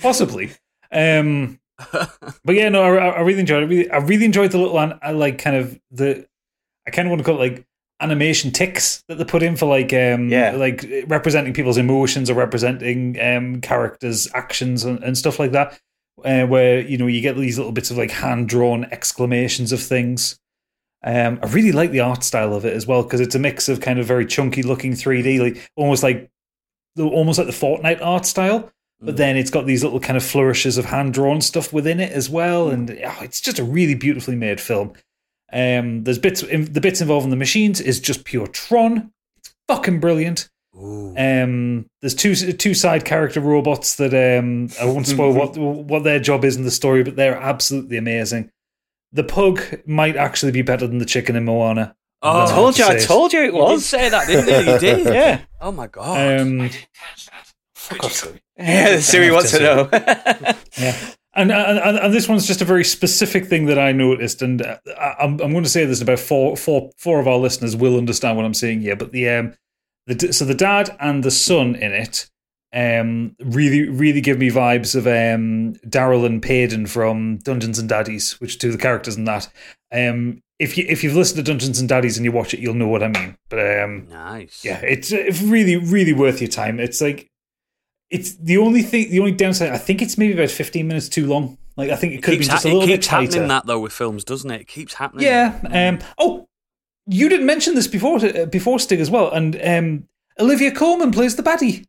[0.00, 0.52] Possibly.
[0.92, 1.58] Um,
[1.90, 3.66] but yeah, no, I, I really enjoyed it.
[3.66, 6.26] I really, I really enjoyed the little, I like kind of the,
[6.86, 7.64] I kind of want to call it like
[8.00, 10.52] animation ticks that they put in for like, um, Yeah.
[10.52, 15.80] like representing people's emotions or representing um characters' actions and, and stuff like that.
[16.24, 19.82] Uh, where you know you get these little bits of like hand drawn exclamations of
[19.82, 20.38] things.
[21.04, 23.68] Um, I really like the art style of it as well because it's a mix
[23.68, 26.30] of kind of very chunky looking 3D, like almost like
[26.98, 28.72] almost like the Fortnite art style
[29.04, 32.12] but then it's got these little kind of flourishes of hand drawn stuff within it
[32.12, 34.94] as well, and oh, it's just a really beautifully made film.
[35.52, 39.12] Um, there's bits the bits involving the machines is just pure Tron.
[39.36, 40.48] It's fucking brilliant.
[40.76, 46.18] Um, there's two two side character robots that um, I won't spoil what what their
[46.18, 48.50] job is in the story, but they're absolutely amazing.
[49.14, 51.96] The pug might actually be better than the chicken in Moana.
[52.20, 53.02] Oh, I I told you, I it.
[53.02, 53.86] told you it You did was.
[53.86, 54.72] say that, didn't you?
[54.72, 55.06] You did.
[55.14, 56.40] Yeah, Oh my god.
[56.40, 56.70] Um,
[57.74, 58.42] fuck off, Siri.
[58.58, 58.98] yeah.
[59.00, 59.88] Siri wants to know.
[60.78, 60.96] Yeah.
[61.36, 64.62] And, and and and this one's just a very specific thing that I noticed, and
[64.62, 67.74] uh, I- I'm I'm going to say this about four four four of our listeners
[67.74, 68.94] will understand what I'm saying here.
[68.96, 69.54] But the um
[70.06, 72.30] the so the dad and the son in it
[72.74, 78.40] um really really give me vibes of um Daryl and Payden from Dungeons and Daddies,
[78.40, 79.48] which of the characters in that.
[79.92, 82.74] Um, if you if you've listened to Dungeons and Daddies and you watch it, you'll
[82.74, 83.36] know what I mean.
[83.48, 84.64] But um, nice.
[84.64, 86.80] yeah, it's uh, really, really worth your time.
[86.80, 87.28] It's like
[88.10, 89.70] it's the only thing, the only downside.
[89.70, 91.58] I think it's maybe about fifteen minutes too long.
[91.76, 93.48] Like I think it It could been just ha- a little bit keeps happening tighter.
[93.48, 94.60] that though with films, doesn't it?
[94.62, 95.24] It keeps happening.
[95.26, 95.58] Yeah.
[95.70, 95.98] Um.
[96.18, 96.48] Oh,
[97.06, 100.08] you didn't mention this before, before Stig as well, and um,
[100.40, 101.84] Olivia Colman plays the baddie.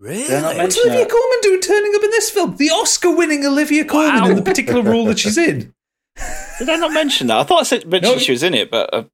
[0.00, 0.28] Really?
[0.28, 1.10] They're not What's Olivia it.
[1.10, 2.56] Colman doing turning up in this film?
[2.56, 4.30] The Oscar-winning Olivia Colman Wow.
[4.30, 5.74] in the particular role that she's in.
[6.58, 7.38] Did I not mention that?
[7.38, 8.18] I thought I said, mentioned No.
[8.20, 9.04] she was in it, but uh,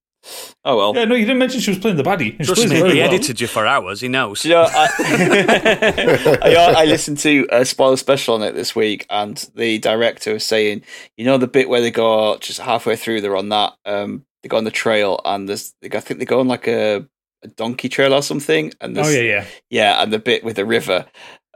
[0.65, 0.95] oh well.
[0.97, 2.37] Yeah, no, you didn't mention she was playing the baddie.
[2.39, 2.97] She Trust me, he well.
[2.99, 4.01] edited you for hours.
[4.01, 4.43] He knows.
[4.43, 4.89] Do you know, I,
[6.43, 10.45] I, I listened to a spoiler special on it this week, and the director was
[10.45, 10.83] saying,
[11.17, 14.49] you know, the bit where they go just halfway through, they're on that, um, they
[14.49, 17.07] go on the trail, and there's, I think they go on like a,
[17.45, 19.45] a donkey trail or something, and Oh yeah, yeah.
[19.71, 21.07] yeah, and the bit with the river.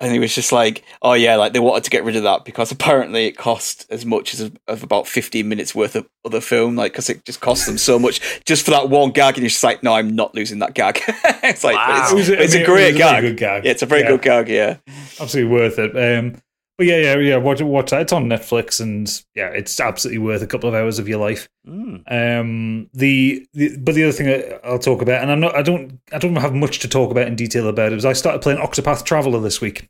[0.01, 2.45] And he was just like, "Oh yeah, like they wanted to get rid of that
[2.45, 6.77] because apparently it cost as much as of about fifteen minutes worth of other film,
[6.77, 9.55] like because it just cost them so much just for that one gag." And he's
[9.55, 11.01] just like, "No, I'm not losing that gag."
[11.43, 12.03] it's like, Wow.
[12.03, 13.23] it's, It was a- I it's mean, a it great really gag.
[13.23, 13.65] good gag.
[13.65, 14.09] Yeah, it's a very Yeah.
[14.11, 14.49] good gag.
[14.49, 14.77] Yeah,
[15.19, 15.97] absolutely worth it.
[15.97, 16.37] Um,
[16.79, 17.37] But yeah, yeah, yeah.
[17.39, 18.03] Watch, watch that.
[18.03, 21.49] It's on Netflix, and yeah, it's absolutely worth a couple of hours of your life.
[21.67, 22.03] Mm.
[22.41, 25.63] Um, the, the but the other thing I- I'll talk about, and I'm not, I
[25.63, 27.97] don't, I don't have much to talk about in detail about it.
[27.97, 29.89] Was I started playing Octopath Traveler this week.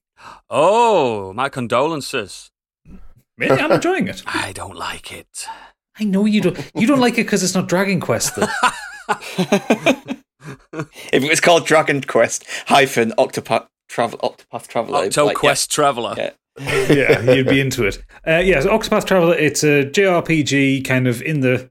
[0.48, 2.50] Oh, my condolences.
[3.36, 4.22] Really, I'm enjoying it.
[4.26, 5.46] I don't like it.
[6.00, 6.72] I know you don't.
[6.74, 8.46] You don't like it because it's not Dragon Quest, though.
[10.72, 15.70] if it was called Dragon Quest hyphen Octopath Travel Octopath Traveler, it'd Octo like, Quest
[15.70, 16.14] Traveler.
[16.16, 16.30] Yeah.
[16.88, 18.02] yeah, you'd be into it.
[18.26, 19.34] Uh, yeah, so Octopath Traveler.
[19.34, 21.70] It's a JRPG, kind of in the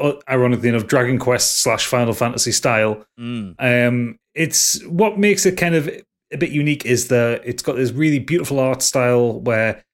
[0.00, 3.04] uh, ironically enough Dragon Quest slash Final Fantasy style.
[3.18, 3.54] Mm.
[3.58, 5.88] Um, it's what makes it kind of
[6.32, 9.84] a bit unique is that it's got this really beautiful art style where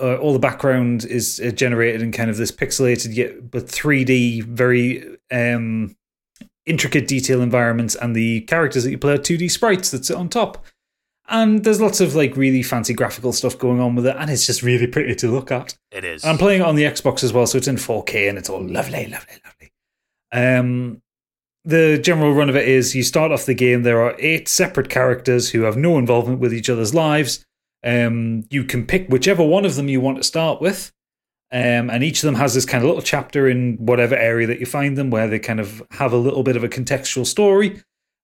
[0.00, 4.44] uh, all the background is uh, generated in kind of this pixelated yet but 3D,
[4.44, 5.96] very um,
[6.66, 10.28] intricate detail environments, and the characters that you play are 2D sprites that sit on
[10.28, 10.64] top.
[11.28, 14.46] And there's lots of like really fancy graphical stuff going on with it, and it's
[14.46, 15.76] just really pretty to look at.
[15.90, 16.24] It is.
[16.24, 18.62] I'm playing it on the Xbox as well, so it's in 4K and it's all
[18.62, 19.72] lovely, lovely, lovely.
[20.32, 21.02] Um,
[21.64, 24.88] the general run of it is you start off the game, there are eight separate
[24.88, 27.44] characters who have no involvement with each other's lives.
[27.84, 30.92] Um, you can pick whichever one of them you want to start with.
[31.50, 34.60] Um, and each of them has this kind of little chapter in whatever area that
[34.60, 37.82] you find them where they kind of have a little bit of a contextual story.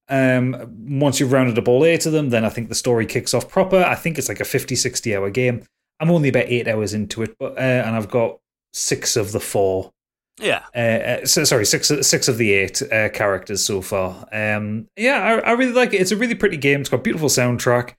[0.08, 0.56] Um,
[1.00, 3.48] once you've rounded up all eight of them, then I think the story kicks off
[3.48, 3.82] proper.
[3.82, 5.62] I think it's like a 50, 60 hour game.
[6.00, 8.38] I'm only about eight hours into it, but uh, and I've got
[8.72, 9.92] six of the four.
[10.40, 10.64] yeah.
[10.74, 14.26] Uh, uh, so, sorry, six six of the eight uh, characters so far.
[14.32, 16.00] Um, yeah, I, I really like it.
[16.00, 16.80] It's a really pretty game.
[16.80, 17.94] It's got a beautiful soundtrack.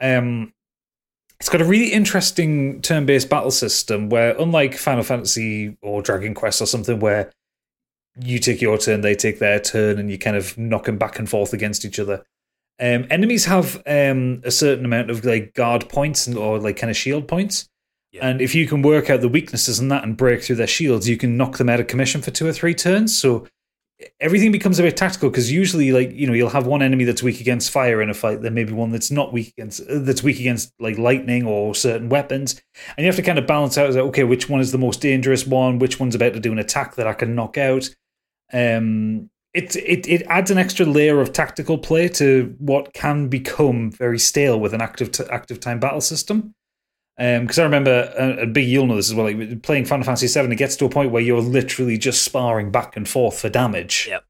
[0.00, 0.52] Um,
[1.38, 6.60] it's got a really interesting turn-based battle system where, unlike Final Fantasy or Dragon Quest
[6.62, 7.30] or something, where
[8.20, 11.18] you take your turn, they take their turn, and you kind of knock them back
[11.18, 12.24] and forth against each other.
[12.78, 16.90] Um, enemies have um, a certain amount of like guard points and, or like kind
[16.90, 17.68] of shield points.
[18.12, 18.28] Yeah.
[18.28, 21.08] And if you can work out the weaknesses in that and break through their shields,
[21.08, 23.18] you can knock them out of commission for two or three turns.
[23.18, 23.46] So
[24.20, 27.22] everything becomes a bit tactical because usually, like you know, you'll have one enemy that's
[27.22, 30.22] weak against fire in a fight, then maybe one that's not weak against uh, that's
[30.22, 32.60] weak against like lightning or certain weapons,
[32.96, 33.88] and you have to kind of balance out.
[33.88, 35.78] As okay, which one is the most dangerous one?
[35.78, 37.88] Which one's about to do an attack that I can knock out?
[38.52, 43.90] Um, it it it adds an extra layer of tactical play to what can become
[43.90, 46.54] very stale with an active t- active time battle system.
[47.18, 49.24] Because I remember, uh, and Big, you'll know this as well.
[49.32, 52.70] Like playing Final Fantasy VII, it gets to a point where you're literally just sparring
[52.70, 54.06] back and forth for damage.
[54.10, 54.22] Yep.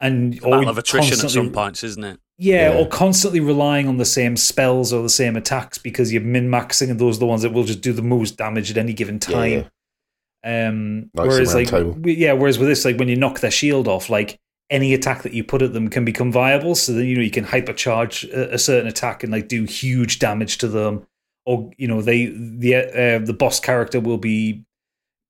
[0.00, 2.20] And It's or of attrition at constantly- some points, isn't it?
[2.36, 2.78] yeah, Yeah.
[2.78, 6.90] or constantly relying on the same spells or the same attacks because you're min maxing,
[6.90, 9.18] and those are the ones that will just do the most damage at any given
[9.26, 9.70] Yeah, time.
[10.44, 11.92] Um, whereas, like, table.
[11.92, 14.38] w- yeah, whereas with this, like when you knock their shield off, like
[14.70, 16.74] any attack that you put at them can become viable.
[16.74, 20.18] So then you know you can hypercharge a, a certain attack and like do huge
[20.18, 21.06] damage to them,
[21.44, 24.64] or you know they the uh, the boss character will be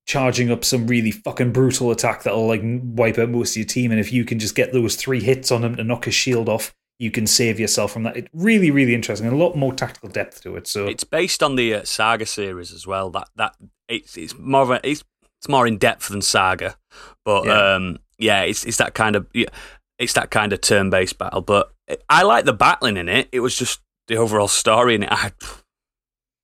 [0.06, 3.90] charging up some really fucking brutal attack that'll like wipe out most of your team.
[3.90, 6.48] And if you can just get those three hits on him to knock his shield
[6.48, 8.16] off, you can save yourself from that.
[8.16, 10.66] It's really, really interesting and a lot more tactical depth to it.
[10.66, 13.10] So It's based on the uh, Saga series as well.
[13.10, 13.54] That that
[13.88, 15.04] it's it's more of a, it's
[15.38, 16.76] it's more in depth than Saga,
[17.24, 17.74] but Yeah.
[17.74, 19.46] um yeah, it's it's that kind of yeah,
[19.98, 21.40] it's that kind of turn based battle.
[21.40, 21.72] But
[22.08, 23.28] I like the battling in it.
[23.32, 25.08] It was just the overall story in it.
[25.12, 25.30] I,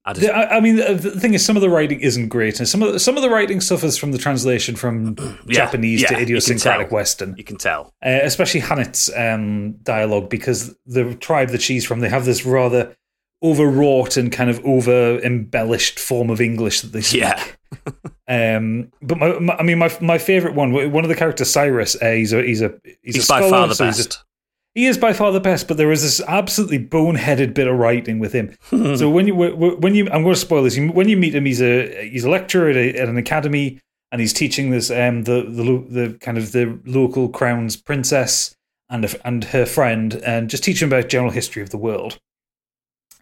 [0.07, 2.59] I just I I mean, the the thing is, some of the writing isn't great,
[2.59, 5.15] and some of the, some of the writing suffers from the translation from
[5.47, 6.91] Yeah, Japanese yeah, to idiosyncratic.
[6.91, 7.93] Western, you can tell.
[8.05, 12.95] uh, especially H'aanit's um, dialogue, because the tribe that she's from, they have this rather
[13.43, 17.21] overwrought and kind of over embellished form of English that they speak.
[17.23, 17.45] Yeah.
[18.27, 21.95] Um, but my, my, I mean, my my favorite one, one of the characters, Cyrus,
[22.01, 24.25] uh, he's a he's a he's, He's a by scholar, far the so best.
[24.75, 28.19] He is by far the best, but there is this absolutely boneheaded bit of writing
[28.19, 28.57] with him.
[28.71, 30.79] so when you when you I'm going to spoil this.
[30.79, 34.21] When you meet him, he's a he's a lecturer at, a, at an academy, and
[34.21, 38.55] he's teaching this um the the the kind of the local crown's princess
[38.91, 42.19] and a, and her friend, and just teaching about general history of the world.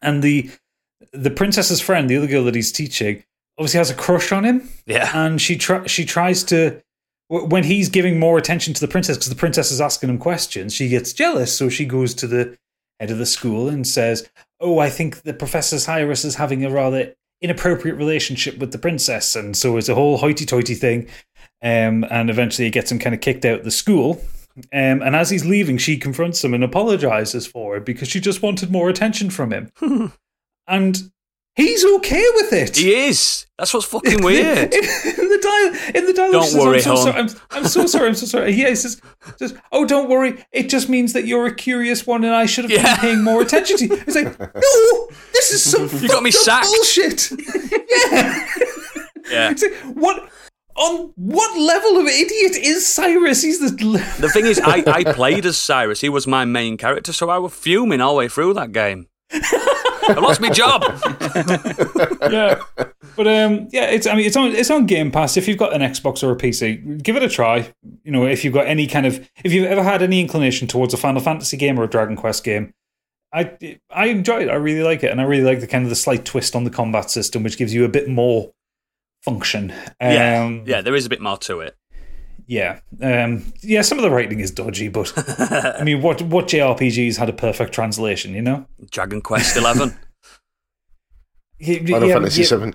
[0.00, 0.50] And the
[1.12, 3.24] the princess's friend, the other girl that he's teaching,
[3.58, 5.10] obviously has a crush on him Yeah.
[5.14, 6.80] and she try, she tries to
[7.28, 10.74] when he's giving more attention to the princess because the princess is asking him questions
[10.74, 11.56] she gets jealous.
[11.56, 12.56] So she goes to the
[13.00, 14.28] head of the school and says
[14.60, 19.34] oh i think the professor's cyrus is having a rather inappropriate relationship with the princess.
[19.34, 21.08] And so it's a whole hoity-toity thing
[21.60, 24.24] um, and eventually it gets him kind of kicked out of the school.
[24.72, 28.42] Um, and as he's leaving she confronts him and apologizes for it because she just
[28.42, 29.72] wanted more attention from him.
[30.66, 31.10] And
[31.54, 32.76] He's okay with it.
[32.78, 33.46] He is.
[33.58, 34.58] That's what's fucking weird.
[34.74, 37.64] in, the dial, in the dialogue, Don't says, worry, I'm so, hon." sorry, I'm, I'm
[37.66, 38.08] so sorry.
[38.08, 38.52] I'm so sorry.
[38.52, 39.00] Yeah, he says,
[39.36, 40.42] says, "Oh, don't worry.
[40.52, 42.94] It just means that you're a curious one, and I should have Yeah.
[42.96, 46.30] been paying more attention to you." It's like, no, this is some You got me
[46.30, 46.66] sacked.
[46.66, 47.30] bullshit.
[47.32, 48.48] yeah.
[49.30, 49.50] yeah.
[49.50, 50.30] It's like, what
[50.74, 53.42] on what level of idiot is Cyrus?
[53.42, 53.70] He's the
[54.20, 56.00] The thing is, I, I played as Cyrus.
[56.00, 59.08] He was my main character, so I was fuming all the way through that game.
[60.16, 60.82] I lost my job.
[62.32, 62.60] yeah.
[63.16, 65.36] But um, yeah, it's I mean it's on it's on Game Pass.
[65.36, 67.72] If you've got an Xbox or a PC, give it a try.
[68.04, 70.94] You know, if you've got any kind of if you've ever had any inclination towards
[70.94, 72.72] a Final Fantasy game or a Dragon Quest game,
[73.32, 73.52] I
[73.90, 74.48] I enjoy it.
[74.48, 76.64] I really like it, and I really like the kind of the slight twist on
[76.64, 78.52] the combat system, which gives you a bit more
[79.22, 79.72] function.
[80.00, 81.76] Yeah, Um, yeah, there is a bit more to it.
[82.46, 83.82] Yeah, um, yeah.
[83.82, 87.72] Some of the writing is dodgy, but I mean, what what JRPGs had a perfect
[87.72, 88.34] translation?
[88.34, 89.96] You know, Dragon Quest Eleven.
[91.62, 92.74] Final yeah, Fantasy yeah, Seven.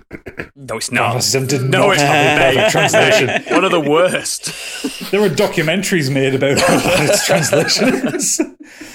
[0.56, 1.00] No, it's not.
[1.00, 1.22] Final not.
[1.24, 3.42] Fantasy VII did No, not it's have a perfect translation.
[3.54, 5.10] One of the worst.
[5.10, 8.40] There were documentaries made about how its translation is.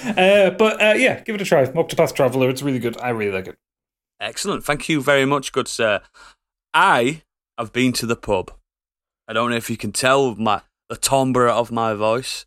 [0.04, 1.64] Uh, but uh, yeah, give it a try.
[1.64, 2.96] Octopath Traveler, it's really good.
[3.00, 3.56] I really like it.
[4.18, 4.64] Excellent.
[4.64, 6.00] Thank you very much, good sir.
[6.72, 7.22] I
[7.56, 8.50] have been to the pub.
[9.28, 12.46] I don't know if you can tell my the timbre of my voice.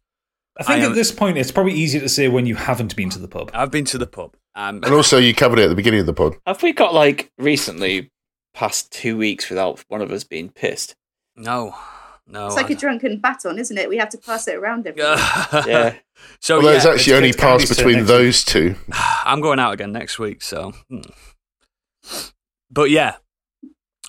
[0.60, 2.96] I think I am- at this point, it's probably easier to say when you haven't
[2.96, 3.52] been to the pub.
[3.54, 4.36] I've been to the pub.
[4.56, 6.36] Um, And also, you covered it at the beginning of the pod.
[6.48, 8.12] Have we got like recently
[8.56, 10.96] past two weeks without one of us being pissed?
[11.36, 11.76] no,
[12.26, 12.48] no.
[12.48, 13.88] It's like I- a drunken baton, isn't it?
[13.88, 15.96] We have to pass it around every Yeah.
[16.42, 18.76] so Although yeah, it's actually only it's Candy's passed between those two.
[19.26, 20.74] I'm going out again next week, so.
[20.90, 21.02] hmm.
[22.72, 23.18] But yeah,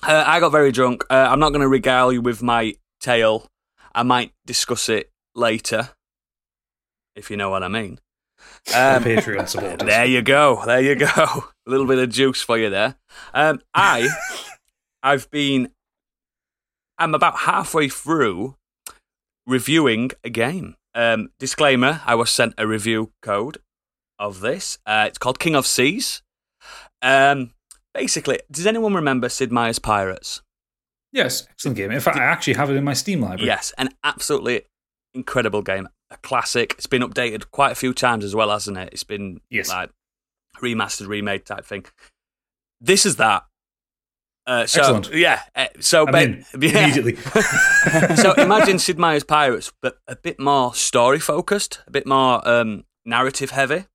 [0.03, 1.03] uh, I got very drunk.
[1.09, 3.47] Uh, I'm not going to regale you with my tale.
[3.93, 5.89] I might discuss it later,
[7.15, 7.99] if you know what I mean.
[8.73, 9.87] Um, Patreon supporters.
[9.87, 10.63] there you go.
[10.65, 11.07] There you go.
[11.15, 12.95] A little bit of juice for you there.
[13.33, 14.07] Um, I,
[15.03, 15.69] I've been,
[16.97, 18.55] I'm about halfway through
[19.45, 20.75] reviewing a game.
[20.95, 23.59] Um, disclaimer: I was sent a review code
[24.17, 24.79] of this.
[24.85, 26.21] Uh, it's called King of Seas.
[27.01, 27.51] Um,
[27.93, 30.41] basically, does anyone remember Sid Meier's Pirates?
[31.11, 31.91] Yes, excellent game.
[31.91, 33.45] In fact, I actually have it in my Steam library.
[33.47, 34.63] Yes, an absolutely
[35.13, 35.89] incredible game.
[36.11, 36.75] A classic.
[36.77, 38.89] It's been updated quite a few times as well, hasn't it?
[38.91, 39.69] It's been Yes.
[39.69, 39.89] like
[40.61, 41.85] remastered, remade type thing.
[42.81, 43.43] This is that.
[44.47, 45.13] Uh, so Excellent.
[45.13, 46.85] yeah, uh, so in yeah.
[46.85, 47.15] immediately.
[48.15, 52.85] so imagine Sid Meier's Pirates, but a bit more story focused, a bit more um,
[53.05, 53.85] narrative heavy.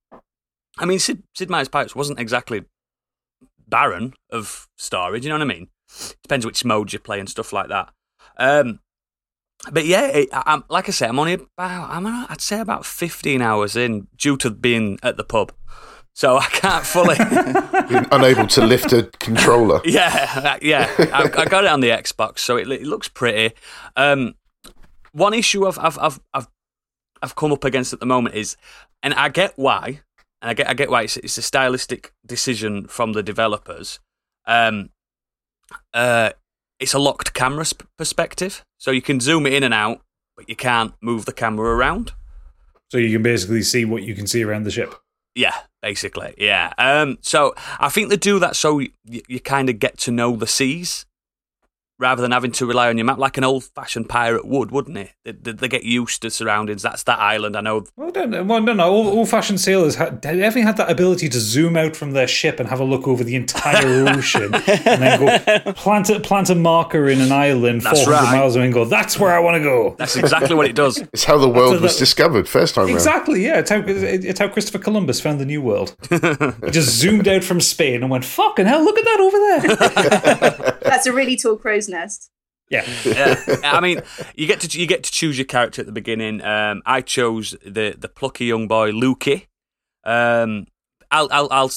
[0.78, 2.64] I mean, Sid, Sid Meier's Pirates wasn't exactly
[3.74, 5.18] barren of story.
[5.18, 5.66] Do you know what I mean?
[6.22, 7.92] Depends which mode you play and stuff like that.
[8.38, 8.78] Um,
[9.72, 12.86] but yeah, it, I, I'm like I say, I'm only about I'm I'd say about
[12.86, 15.50] 15 hours in due to being at the pub,
[16.12, 17.16] so I can't fully.
[18.12, 19.80] Unable to lift a controller.
[19.84, 20.88] Yeah, yeah.
[21.12, 23.56] I, I got it on the Xbox, so it, it looks pretty.
[23.96, 24.36] Um,
[25.10, 26.48] one issue I've, I've I've I've
[27.22, 28.56] I've come up against at the moment is,
[29.02, 30.02] and I get why,
[30.44, 33.98] and I get I get why it's, it's a stylistic decision from the developers.
[34.46, 34.90] Um,
[35.94, 36.30] uh,
[36.78, 40.02] it's a locked camera sp- perspective, so you can zoom it in and out,
[40.36, 42.12] but you can't move the camera around.
[42.90, 44.94] so you can basically see what you can see around the ship.
[45.34, 46.74] Yeah, basically, yeah.
[46.76, 50.36] Um, so I think they do that so you, you kind of get to know
[50.36, 51.06] the seas
[51.98, 55.10] rather than having to rely on your map like an old-fashioned pirate would, wouldn't it?
[55.24, 56.82] They, they, they get used to surroundings.
[56.82, 57.56] That's that island.
[57.56, 57.84] I know.
[57.96, 58.42] Well, don't know.
[58.42, 58.90] Well, no, no.
[58.90, 62.58] All, old-fashioned sailors had, they definitely had that ability to zoom out from their ship
[62.58, 65.20] and have a look over the entire ocean, and then
[65.64, 68.38] go plant a, plant a marker in an island That's 400 right.
[68.40, 68.84] might away and go.
[68.84, 69.94] That's where I want to go.
[69.98, 71.02] That's exactly what it does.
[71.14, 72.94] It's how the world So was that- discovered first time round.
[72.96, 73.44] Exactly.
[73.44, 75.94] Yeah, it's how it's how Christopher Columbus found the New World.
[76.10, 78.82] he just zoomed out from Spain and went, "Fucking hell!
[78.84, 82.30] Look at that over there." That's a really tall crow's nest.
[82.70, 82.88] yeah.
[83.04, 84.00] yeah, I mean,
[84.34, 86.42] you get to you get to choose your character at the beginning.
[86.42, 89.46] Um, I chose the the plucky young boy Lukey.
[90.04, 90.66] Um,
[91.10, 91.70] I'll I'll I'll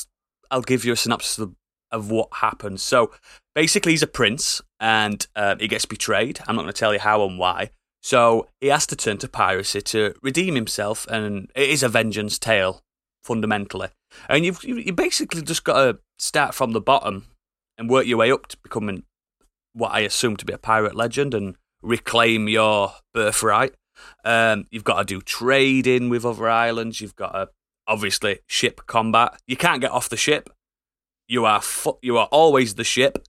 [0.51, 1.55] I'll give you a synopsis of,
[1.91, 2.81] of what happens.
[2.83, 3.11] So
[3.53, 6.39] basically, he's a prince and uh, he gets betrayed.
[6.47, 7.71] I'm not going to tell you how and why.
[8.01, 12.39] So he has to turn to piracy to redeem himself, and it is a vengeance
[12.39, 12.81] tale
[13.23, 13.89] fundamentally.
[14.29, 17.25] And you've you you basically just got to start from the bottom
[17.77, 19.03] and work your way up to becoming
[19.73, 23.75] what I assume to be a pirate legend and reclaim your birthright.
[24.25, 27.01] Um, you've got to do trading with other islands.
[27.01, 27.49] You've got to
[27.87, 29.39] obviously ship combat.
[29.47, 30.49] You can't get off the ship.
[31.27, 33.27] You are fu- you are always the ship.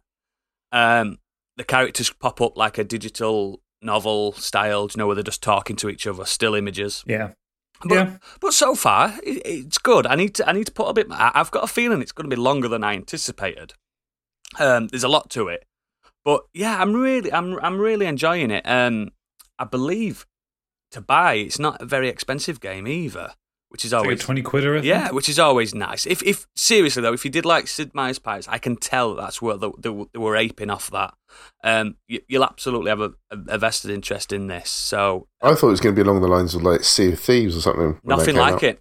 [0.72, 1.18] Um,
[1.56, 5.76] the characters pop up like a digital novel style, you know, where they're just talking
[5.76, 7.02] to each other, still images.
[7.06, 7.32] Yeah.
[7.82, 8.16] But, Yeah.
[8.40, 10.06] but so far, it, it's good.
[10.06, 11.06] I need to I need to put a bit.
[11.10, 13.74] I've got a feeling it's going to be longer than I anticipated.
[14.58, 15.64] Um, there's a lot to it,
[16.24, 18.64] but yeah, I'm really, I'm, I'm really enjoying it.
[18.66, 19.10] Um,
[19.58, 20.26] I believe
[20.92, 23.34] to buy, it's not a very expensive game either,
[23.68, 24.86] which is It's like always a 20 quidder, I think.
[24.86, 26.06] yeah, which is always nice.
[26.06, 29.42] If, if seriously though, if you did like Sid Meier's Pirates, I can tell that's
[29.42, 31.12] what they, they, they were aping off that.
[31.62, 34.70] Um, you, you'll absolutely have a, a vested interest in this.
[34.70, 37.20] So I thought it was going to be along the lines of like Sea of
[37.20, 38.00] Thieves or something.
[38.04, 38.62] nothing like out.
[38.62, 38.80] it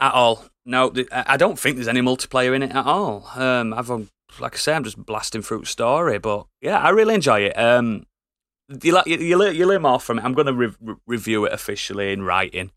[0.00, 0.44] at all.
[0.64, 3.28] No, I I don't think there's any multiplayer in it at all.
[3.34, 4.10] Um, I've um,
[4.40, 7.58] like I say, I'm just blasting through the story, but yeah, I really enjoy it.
[7.58, 8.06] Um,
[8.82, 10.24] you you you learn, you learn more from it.
[10.24, 12.70] I'm going to re- re- review it officially in writing,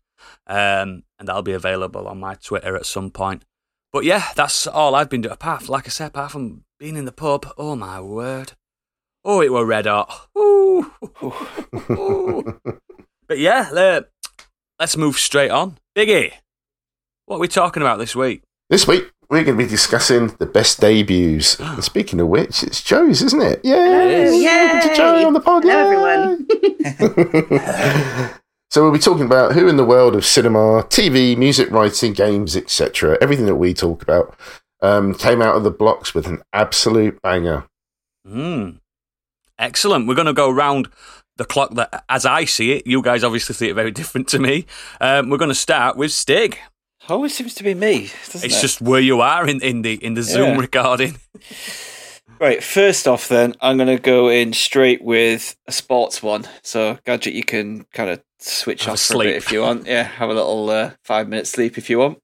[0.46, 3.44] um, and that'll be available on my Twitter at some point.
[3.92, 5.32] But yeah, that's all I've been doing.
[5.32, 7.46] Apart, like I said, apart from being in the pub.
[7.56, 8.52] Oh my word!
[9.24, 10.28] Oh, it were red hot.
[10.36, 10.92] Ooh.
[13.26, 14.06] but yeah, le-
[14.78, 15.78] let's move straight on.
[15.96, 16.32] Biggie,
[17.26, 18.42] what are we talking about this week?
[18.68, 21.58] This week we're going to be discussing the best debuts.
[21.60, 23.60] and speaking of which, it's Joe's, isn't it?
[23.64, 24.42] Yeah, is.
[24.42, 25.64] welcome to Joe on the pod.
[25.64, 26.46] Hello, everyone.
[28.70, 32.56] so we'll be talking about who in the world of cinema, TV, music writing, games,
[32.56, 33.18] etc.
[33.20, 34.36] Everything that we talk about
[34.80, 37.64] um, came out of the blocks with an absolute banger.
[38.26, 38.78] Mm.
[39.58, 40.06] Excellent.
[40.06, 40.88] We're going to go round
[41.36, 44.38] the clock that, as I see it, you guys obviously see it very different to
[44.38, 44.66] me.
[45.00, 46.58] Um, we're going to start with Stig.
[47.08, 48.10] Always seems to be me.
[48.26, 48.60] Doesn't It's it?
[48.60, 50.60] just where you are in, in the in the Zoom Yeah.
[50.60, 51.16] recording.
[52.38, 56.44] Right, first off, then, I'm going to go in straight with a sports one.
[56.62, 59.62] So, Gadget, you can kind of switch Have a off for a bit if you
[59.62, 59.86] want.
[59.86, 62.18] Yeah, have a little uh, five minute sleep if you want.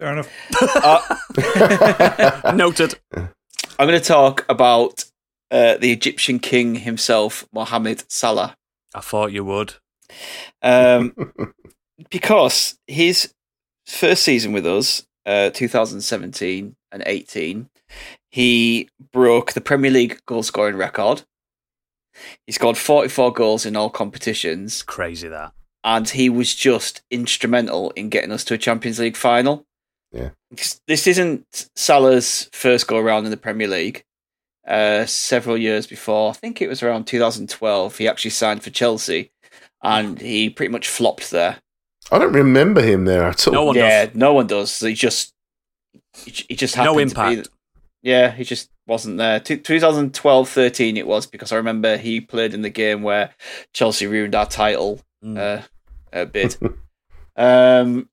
[0.00, 0.30] Fair enough.
[1.44, 2.98] Uh, Noted.
[3.14, 3.28] I'm
[3.88, 5.04] going to talk about
[5.50, 8.56] uh, the Egyptian king himself, Mohammed Salah.
[8.94, 9.74] I thought you would.
[10.62, 11.12] Um,
[12.10, 13.34] because his
[13.92, 17.68] first season with us, uh, 2017 and 18,
[18.30, 21.22] he broke the Premier League goal scoring record.
[22.46, 25.52] He scored 44 goals in all competitions, Crazy that.
[25.84, 29.64] and he was just instrumental in getting us to a Champions League final.
[30.12, 30.30] Yeah.
[30.86, 34.04] This isn't Salah's first go around in the Premier League.
[34.66, 39.32] Uh, several years before, I think it was around 2012, he actually signed for Chelsea,
[39.82, 41.58] and he pretty much flopped there.
[42.10, 43.54] I don't remember him there at all.
[43.54, 44.14] No one yeah, does.
[44.14, 44.78] no one does.
[44.80, 45.32] He just,
[46.24, 47.48] he j- he just No happened to be- impact.
[48.02, 49.40] yeah, he just wasn't there.
[49.40, 53.30] Two- 2012 13 it was because I remember he played in the game where
[53.72, 55.38] Chelsea ruined our title Mm.
[55.38, 55.62] uh,
[56.12, 56.56] uh, bid.
[57.36, 58.08] um,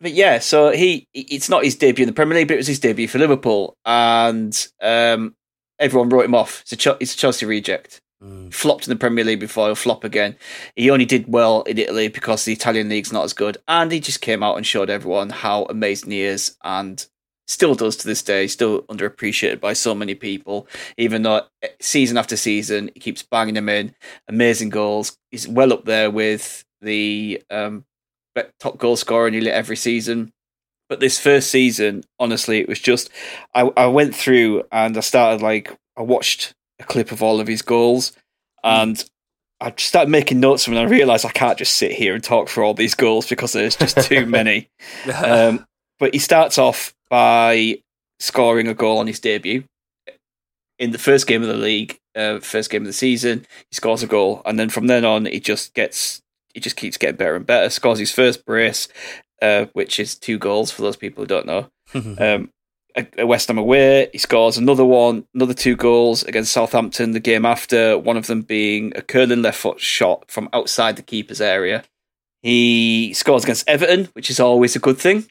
[0.00, 2.66] but yeah, so he it's not his debut in the Premier League, but it was
[2.66, 5.36] his debut for Liverpool, and um,
[5.78, 6.62] everyone wrote him off.
[6.62, 8.00] It's a, Chel- it's a Chelsea reject.
[8.22, 8.54] Mm.
[8.54, 10.36] Flopped in the Premier League before he'll flop again.
[10.76, 13.98] He only did well in Italy because the Italian league's not as good, and he
[13.98, 17.04] just came out and showed everyone how amazing he is, and
[17.48, 18.46] still does to this day.
[18.46, 23.54] Still underappreciated by so many people, even though eh, season after season he keeps banging
[23.54, 23.94] them in.
[24.28, 25.16] Amazing goals.
[25.32, 27.84] He's well up there with the um,
[28.60, 30.32] top goal scorer nearly every season.
[30.88, 33.10] But this first season, honestly, it was just
[33.54, 37.46] I, I went through and I started like I watched a clip of all of
[37.46, 38.12] his goals
[38.64, 39.04] and
[39.60, 42.48] I just started making notes and I realised I can't just sit here and talk
[42.48, 44.68] for all these goals because there's just too many.
[45.24, 45.64] Um,
[46.00, 47.78] but he starts off by
[48.18, 49.62] scoring a goal on his debut
[50.80, 53.46] in the first game of the league, uh, first game of the season.
[53.70, 56.20] He scores a goal, and then from then on, he just gets
[56.54, 57.70] he just keeps getting better and better.
[57.70, 58.88] Scores his first brace,
[59.40, 61.68] uh, which is two goals for those people who don't know.
[61.94, 62.50] Um,
[62.94, 67.12] at West Ham away, he scores another one, another two goals against Southampton.
[67.12, 71.02] The game after, one of them being a curling left foot shot from outside the
[71.02, 71.84] keeper's area.
[72.42, 75.26] He scores against Everton, which is always a good thing.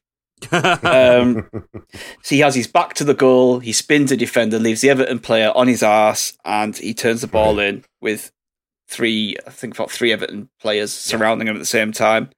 [0.52, 1.50] Um,
[2.22, 3.60] so he has his back to the goal.
[3.60, 7.28] He spins a defender, leaves the Everton player on his ass, and he turns the
[7.28, 8.32] ball in with
[8.88, 12.30] three, I think about three Everton players surrounding him at the same time.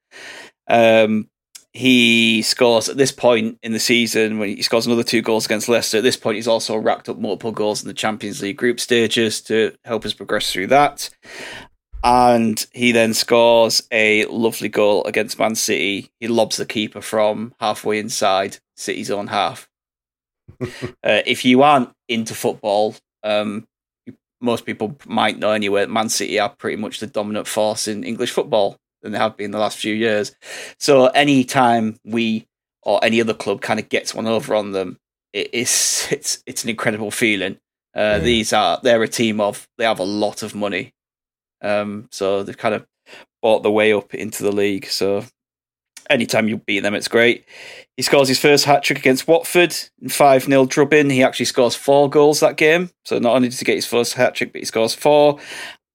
[0.67, 1.29] Um,
[1.73, 5.67] he scores at this point in the season when he scores another two goals against
[5.67, 5.97] Leicester.
[5.97, 9.41] At this point, he's also racked up multiple goals in the Champions League group stages
[9.41, 11.09] to help us progress through that.
[12.03, 16.11] And he then scores a lovely goal against Man City.
[16.19, 19.67] He lobs the keeper from halfway inside City's own half.
[20.61, 20.67] uh,
[21.25, 23.65] if you aren't into football, um,
[24.41, 25.87] most people might know anyway.
[25.87, 29.51] Man City are pretty much the dominant force in English football than they have been
[29.51, 30.35] the last few years.
[30.79, 32.47] So any time we
[32.81, 34.97] or any other club kind of gets one over on them,
[35.33, 37.57] it is it's it's an incredible feeling.
[37.95, 38.19] Uh, Yeah.
[38.19, 40.93] These are they're a team of they have a lot of money,
[41.61, 42.87] um, so they've kind of
[43.43, 44.87] bought the way up into the league.
[44.87, 45.25] So
[46.09, 47.45] anytime you beat them, it's great.
[47.97, 51.09] He scores his first hat trick against Watford in 5 0 drubbing.
[51.09, 52.89] He actually scores four goals that game.
[53.05, 55.39] So not only does he get his first hat trick, but he scores four.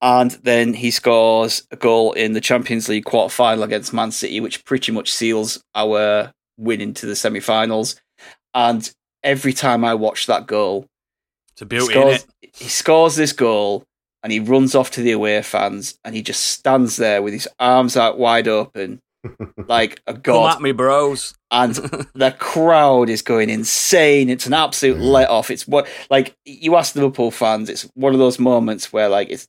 [0.00, 4.40] And then he scores a goal in the Champions League quarter final against Man City,
[4.40, 8.00] which pretty much seals our win into the semi finals.
[8.54, 8.90] And
[9.24, 10.86] every time I watch that goal,
[11.52, 12.56] It's a he beauty, scores, innit?
[12.56, 13.84] he scores this goal
[14.22, 17.48] and he runs off to the away fans and he just stands there with his
[17.58, 19.00] arms out wide open
[19.68, 21.34] like a Come god at me, bros.
[21.50, 21.74] and
[22.14, 26.94] the crowd is going insane it's an absolute let off it's what like you ask
[26.94, 29.48] liverpool fans it's one of those moments where like it's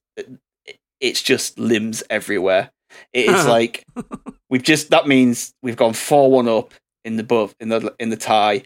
[1.00, 2.72] it's just limbs everywhere
[3.14, 3.86] it is like
[4.50, 6.74] we've just that means we've gone 4-1 up
[7.06, 8.64] in the buff in the in the tie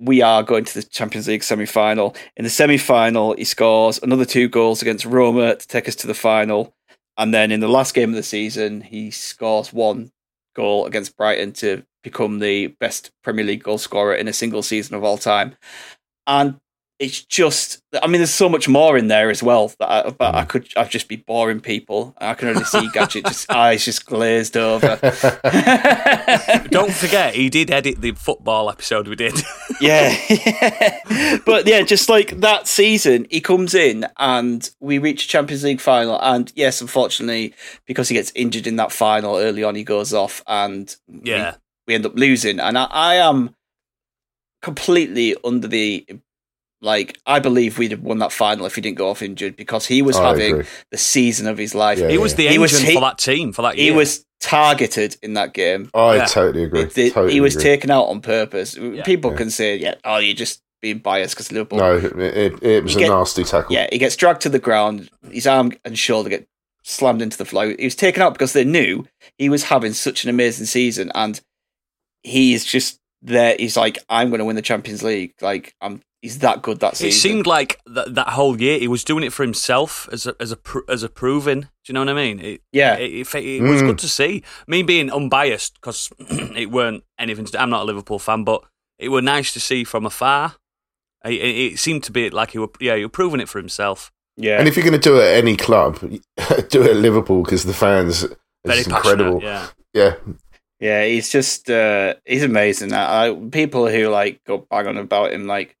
[0.00, 2.16] we are going to the Champions League semi final.
[2.36, 6.06] In the semi final, he scores another two goals against Roma to take us to
[6.06, 6.74] the final.
[7.18, 10.10] And then in the last game of the season, he scores one
[10.54, 14.94] goal against Brighton to become the best Premier League goal scorer in a single season
[14.94, 15.56] of all time.
[16.26, 16.58] And
[17.00, 20.34] it's just, I mean, there's so much more in there as well that I, but
[20.34, 20.48] I mm.
[20.48, 22.14] could, I'd just be boring people.
[22.18, 24.96] I can only see Gadget just eyes just glazed over.
[26.70, 29.32] Don't forget, he did edit the football episode we did.
[29.80, 30.14] yeah.
[31.46, 35.80] but yeah, just like that season, he comes in and we reach a Champions League
[35.80, 36.20] final.
[36.20, 37.54] And yes, unfortunately,
[37.86, 41.54] because he gets injured in that final early on, he goes off and we- yeah.
[41.86, 42.60] we, end up losing.
[42.60, 43.54] And I, I am
[44.60, 46.06] completely under the
[46.80, 47.18] like.
[47.26, 50.02] I believe we'd have won that final if he didn't go off injured because he
[50.02, 50.66] was oh, I having agree.
[50.90, 51.98] the season of his life.
[51.98, 53.92] Yeah, He was the He engine was- he- for that team for that Year.
[53.92, 55.90] He was targeted in that game.
[55.94, 56.24] Oh, I Yeah.
[56.26, 56.80] totally agree.
[56.82, 57.64] It- it- totally he was agree.
[57.64, 58.74] taken out on purpose.
[59.04, 59.36] People Yeah.
[59.36, 62.94] can say, "Yeah, oh, you're just being biased because Liverpool." No, it, it, it was
[62.94, 63.74] You a get- nasty tackle.
[63.74, 65.10] Yeah, he gets dragged to the ground.
[65.30, 66.46] His arm and shoulder get
[66.82, 67.74] slammed into the floor.
[67.78, 69.06] He was taken out because they knew
[69.36, 71.38] he was having such an amazing season, and
[72.22, 73.54] he is just there.
[73.58, 75.34] He's like, I'm going to win the Champions League.
[75.42, 76.00] Like, I'm.
[76.22, 77.08] He's that good that season.
[77.08, 80.34] It seemed like that, that whole year he was doing it for himself as a
[80.38, 80.58] as a
[80.88, 81.60] as a proving.
[81.62, 82.40] Do you know what I mean?
[82.40, 82.96] It, Yeah.
[82.96, 83.86] it, it, it was Mm.
[83.86, 84.42] good to see.
[84.66, 87.46] Me being unbiased because it weren't anything.
[87.46, 88.62] To, I'm not a Liverpool fan, but
[88.98, 90.56] it were nice to see from afar.
[91.24, 93.58] It, it, it seemed to be like he were yeah he were proving it for
[93.58, 94.12] himself.
[94.36, 95.98] yeah, And if you're going to do it at any club,
[96.68, 99.42] do it at Liverpool because the fans is Very incredible.
[99.42, 99.68] Yeah.
[99.94, 100.14] Yeah,
[100.78, 102.92] yeah, he's just uh, he's amazing.
[102.92, 105.76] I, I, people who like go bang on about him, like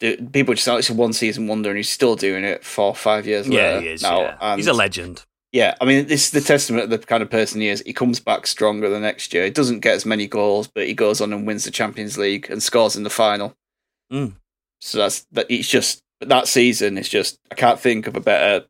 [0.00, 2.94] do, people just it's a one season wonder, and he's still doing it four or
[2.94, 4.02] five years Yeah, later he is.
[4.02, 4.20] now.
[4.20, 4.36] yeah.
[4.40, 5.24] and- He's a legend.
[5.52, 7.80] Yeah, I mean, this is the testament of the kind of person he is.
[7.86, 9.44] He comes back stronger the next year.
[9.44, 12.50] He doesn't get as many goals, but he goes on and wins the Champions League
[12.50, 13.54] and scores in the final.
[14.12, 14.34] Mm.
[14.80, 15.46] So that's that.
[15.48, 17.38] It's just but that season is just.
[17.52, 18.66] I can't think of a better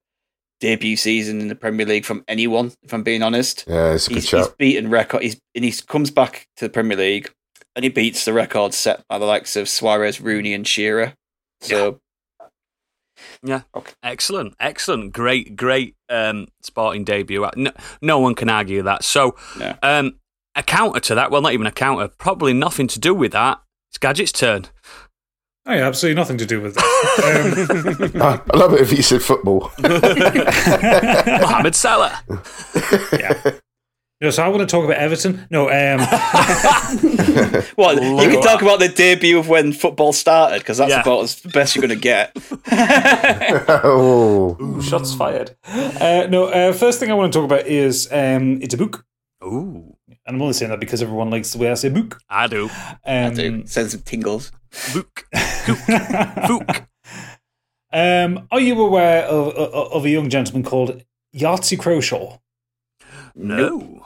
[0.61, 2.73] debut season in the Premier League from anyone.
[2.83, 5.23] If I'm being honest, yeah, it's a good he's, he's beaten record.
[5.23, 7.33] He's and he comes back to the Premier League
[7.77, 11.15] and he beats the record set by the likes of Suarez, Rooney, and Shearer.
[11.61, 12.01] So
[13.43, 13.63] Yeah.
[14.03, 17.47] Excellent, excellent, great, great um, sporting debut.
[17.57, 17.73] No,
[18.03, 19.05] no one can argue that.
[19.05, 19.77] So, No.
[19.83, 20.17] um,
[20.57, 23.61] a counter to that, well, not even a counter, probably nothing to do with that.
[23.91, 24.67] It's Gadget's turn.
[25.67, 26.85] Oh, yeah, absolutely nothing to do with that.
[28.15, 29.71] Um, I, I love it if you said football.
[29.83, 32.21] Mohamed Salah.
[33.13, 33.41] yeah.
[34.25, 35.47] No, so I want to talk about Everton.
[35.51, 35.99] No, um,
[37.77, 41.03] Well, you can talk about the debut of when football started because that's Yeah.
[41.03, 42.35] about as best you're going to get.
[43.85, 45.55] oh, Ooh, shots fired.
[45.67, 49.05] Uh, no, uh, first thing I want to talk about is um, it's a book.
[49.45, 52.19] Ooh, And I'm only saying that because everyone likes the way I say book.
[52.31, 52.71] I do.
[53.05, 54.53] Um, Dude, send some tingles.
[54.95, 55.27] Book.
[56.49, 56.69] book,
[57.93, 61.03] um, are you aware of, of, of a young gentleman called
[61.37, 62.41] Yahtzee Croshaw?
[63.35, 64.03] No.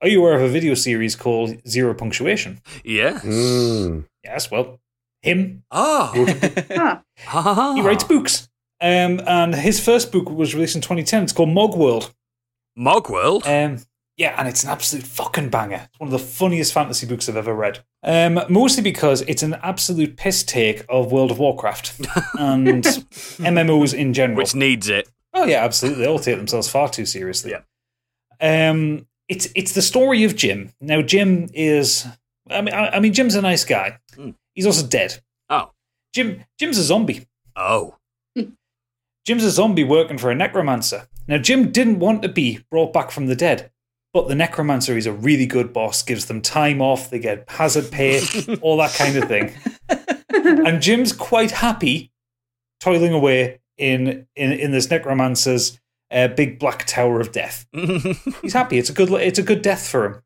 [0.00, 2.60] Are you aware of a video series called Zero Punctuation?
[2.84, 3.24] Yes.
[3.24, 4.04] Mm.
[4.24, 4.78] Yes, well,
[5.22, 5.64] him.
[5.70, 6.12] Oh.
[6.70, 7.00] Huh.
[7.26, 7.74] Ha, ha, ha.
[7.74, 8.48] He writes books.
[8.80, 11.24] Um, and his first book was released in 2010.
[11.24, 12.14] It's called Mog World.
[12.78, 13.42] Mogworld.
[13.44, 13.82] Um,
[14.16, 15.88] yeah, and it's an absolute fucking banger.
[15.90, 17.80] It's one of the funniest fantasy books I've ever read.
[18.04, 21.98] Um, mostly because it's an absolute piss take of World of Warcraft
[22.38, 24.36] and MMOs in general.
[24.38, 25.08] which needs it.
[25.34, 26.04] Oh yeah, absolutely.
[26.04, 27.54] They all take themselves far too seriously.
[28.40, 30.72] Um, it's it's the story of Jim.
[30.80, 32.06] Now Jim is,
[32.50, 33.98] I mean, I, I mean, Jim's a nice guy.
[34.16, 34.34] Mm.
[34.54, 35.22] He's also dead.
[35.50, 35.70] Oh.
[36.14, 37.26] Jim Jim's a zombie.
[37.54, 37.96] Oh.
[39.26, 41.08] Jim's a zombie working for a necromancer.
[41.26, 43.70] Now, Jim didn't want to be brought back from the dead,
[44.14, 47.90] but the necromancer is a really good boss, gives them time off, they get hazard
[47.90, 48.22] pay,
[48.62, 49.52] all that kind of thing.
[50.42, 52.10] and Jim's quite happy
[52.80, 55.78] toiling away in in, in this necromancer's
[56.10, 57.66] uh, big black tower of death.
[58.42, 58.78] He's happy.
[58.78, 60.22] It's a good it's a good death for him.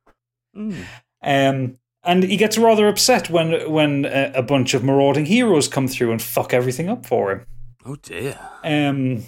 [0.57, 0.85] Mm.
[1.23, 5.89] Um, and he gets rather upset when when a, a bunch of marauding heroes come
[5.89, 7.47] through and fuck everything up for him.
[7.85, 8.39] Oh dear.
[8.65, 9.25] Um,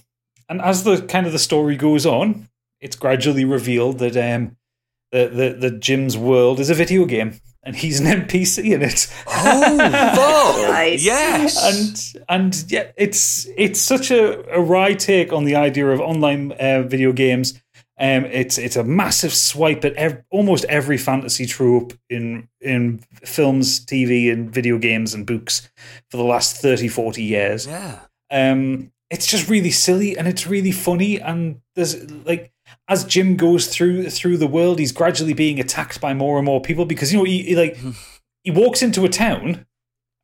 [0.48, 2.48] and as the kind of the story goes on,
[2.80, 4.56] it's gradually revealed that um,
[5.12, 9.06] the, the the Jim's world is a video game, and he's an NPC in it.
[9.26, 10.70] Oh, fuck.
[10.70, 11.04] Nice.
[11.04, 12.14] yes.
[12.14, 16.52] and and yeah, it's it's such a, a wry take on the idea of online
[16.52, 17.60] uh, video games.
[17.98, 23.84] Um, it's it's a massive swipe at ev- almost every fantasy trope in in films,
[23.84, 25.70] TV, and video games and books
[26.10, 27.66] for the last 30, 40 years.
[27.66, 28.00] yeah.
[28.30, 31.20] Um, it's just really silly and it's really funny.
[31.20, 32.50] And there's like
[32.88, 36.60] as Jim goes through through the world, he's gradually being attacked by more and more
[36.60, 37.78] people because you know he, he like
[38.42, 39.66] he walks into a town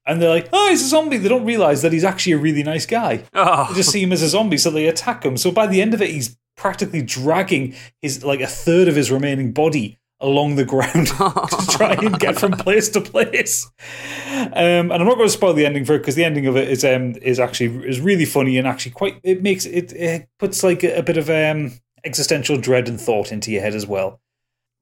[0.07, 2.63] and they're like, "Oh, he's a zombie." They don't realize that he's actually a really
[2.63, 3.25] nice guy.
[3.35, 3.69] Oh.
[3.69, 5.37] They just see him as a zombie, so they attack him.
[5.37, 9.11] So by the end of it, he's practically dragging his like a third of his
[9.11, 13.71] remaining body along the ground to try and get from place to place.
[14.29, 16.57] Um, and I'm not going to spoil the ending for it because the ending of
[16.57, 20.29] it is um, is actually is really funny and actually quite it makes it, it
[20.39, 21.73] puts like a, a bit of um,
[22.05, 24.21] existential dread and thought into your head as well.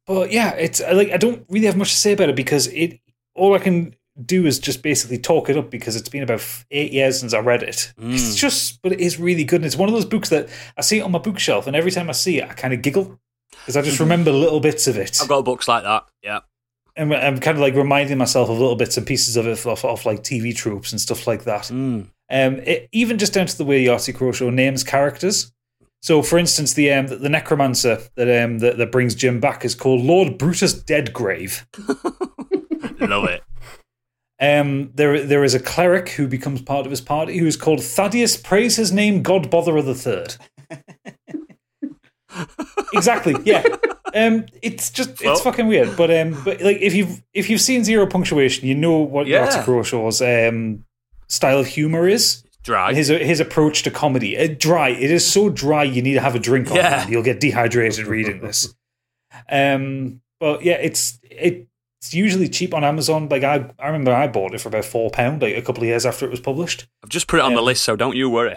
[0.06, 3.00] But yeah, it's like I don't really have much to say about it because it
[3.34, 3.94] all I can
[4.24, 7.38] do is just basically talk it up because it's been about eight years since I
[7.38, 7.92] read it.
[7.98, 9.60] It's just, but it is really good.
[9.60, 11.92] And it's one of those books that I see it on my bookshelf, and every
[11.92, 13.18] time I see it, I kind of giggle
[13.50, 15.18] because I just remember little bits of it.
[15.20, 16.06] I've got books like that.
[16.22, 16.40] Yeah.
[16.96, 19.84] And I'm kind of like reminding myself of little bits and pieces of it off,
[19.84, 21.64] off like TV tropes and stuff like that.
[21.64, 22.08] Mm.
[22.30, 25.52] Um, it, even just down to the way Yahtzee Croshaw names characters.
[26.00, 29.74] So, for instance, the um, the, necromancer that um that, that brings Jim back is
[29.74, 31.64] called Lord Brutus Deadgrave.
[33.00, 33.42] Love it.
[34.40, 37.82] Um, there there is a cleric who becomes part of his party who is called
[37.82, 38.36] Thaddeus.
[38.36, 40.36] Praise his name, God Botherer the Third.
[42.92, 43.34] exactly.
[43.44, 43.64] Yeah.
[44.14, 47.60] Um, it's just Well- it's fucking weird, but um, but like if you've if you've
[47.60, 49.48] seen Zero Punctuation, you know what Yeah.
[49.48, 50.84] Yahtzee um
[51.28, 52.44] style of humor is.
[52.68, 52.92] Dry.
[52.92, 54.90] His his approach to comedy, Uh, dry.
[54.90, 55.84] It is so dry.
[55.84, 56.98] You need to have a drink on Yeah.
[57.00, 57.10] hand.
[57.10, 58.74] You'll get dehydrated reading this.
[59.50, 63.28] Um, but yeah, it's it's usually cheap on Amazon.
[63.30, 65.88] Like I, I remember I bought it for about four pound, like a couple of
[65.88, 66.86] years after it was published.
[67.02, 68.56] I've just put it on the Um, list, so don't you worry.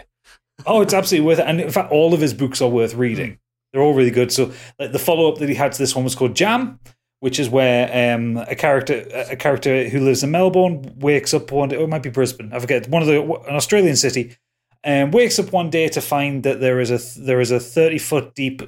[0.66, 1.46] Oh, it's absolutely worth it.
[1.46, 3.38] And in fact, all of his books are worth reading.
[3.72, 4.30] They're all really good.
[4.30, 6.78] So, like the follow up that he had to this one was called Jam,
[7.22, 11.68] which is where um, a character a character who lives in Melbourne wakes up one
[11.68, 11.76] day.
[11.76, 12.52] Oh, it might be Brisbane.
[12.52, 12.88] I forget.
[12.88, 14.36] One of the an Australian city.
[14.82, 17.98] Um, wakes up one day to find that there is a there is a thirty
[17.98, 18.62] foot deep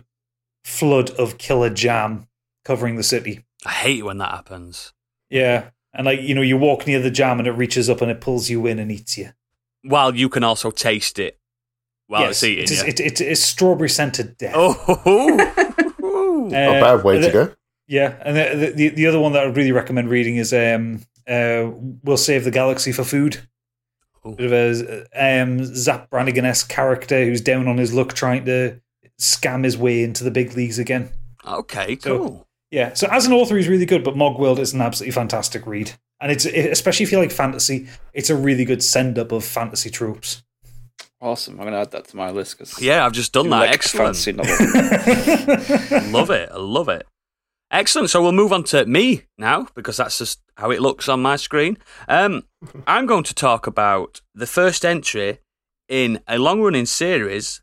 [0.63, 2.29] flood of killer jam
[2.65, 3.45] covering the city.
[3.67, 4.93] I hate when that happens.
[5.31, 8.11] Yeah, and like you know, you walk near the jam and it reaches up and
[8.11, 9.31] it pulls you in and eats you.
[9.83, 11.41] While you can also taste it
[12.07, 12.87] while yes, it's eating it is, you.
[12.87, 14.55] it, it is strawberry scented death.
[14.57, 15.51] Oh,
[16.45, 17.55] Uh, Not a bad way to go.
[17.87, 21.03] Yeah, and the, the the other one that I would really recommend reading is um
[21.29, 21.71] uh
[22.03, 23.47] "We'll Save the Galaxy for Food."
[24.27, 24.35] Ooh.
[24.35, 24.53] Bit of
[25.13, 28.81] a um Zap Brannigan esque character who's down on his luck trying to
[29.21, 31.11] scam his way into the big leagues again.
[31.47, 32.49] okay, So- cool.
[32.71, 35.93] Yeah, so as an author, he's really good, but Mogworld is an absolutely fantastic read,
[36.21, 39.91] and it's especially if you like fantasy, it's a really good send up of fantasy
[39.91, 40.43] tropes.
[41.21, 41.55] Awesome.
[41.55, 43.69] I'm going to add that to my list because Yeah, I've just done that.
[43.69, 44.17] Excellent.
[44.17, 44.57] Fancy novel.
[46.11, 46.51] love it.
[46.53, 47.07] I love it.
[47.75, 48.09] Excellent.
[48.09, 51.35] So we'll move on to me now because that's just how it looks on my
[51.35, 51.77] screen.
[52.09, 52.45] Um,
[52.87, 55.41] I'm going to talk about the first entry
[55.89, 57.63] in a long running series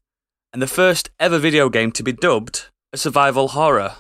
[0.52, 3.96] and the first ever video game to be dubbed a survival horror.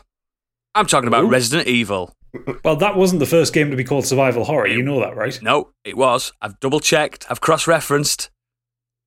[0.75, 1.29] I'm talking about Ooh.
[1.29, 2.13] Resident Evil.
[2.65, 4.67] well, that wasn't the first game to be called survival horror.
[4.67, 5.41] You know that, right?
[5.41, 6.33] No, it was.
[6.41, 7.25] I've double checked.
[7.29, 8.29] I've cross referenced.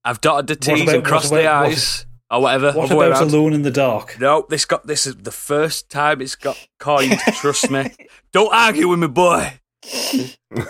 [0.07, 2.07] I've dotted the T's about- and crossed the about- what- I's.
[2.31, 2.73] Or whatever.
[2.73, 3.31] What about around.
[3.31, 4.19] Alone in the Dark?
[4.19, 7.19] No, this got this is the first time it's got coined.
[7.35, 7.93] trust me.
[8.33, 9.61] Don't argue with me, boy.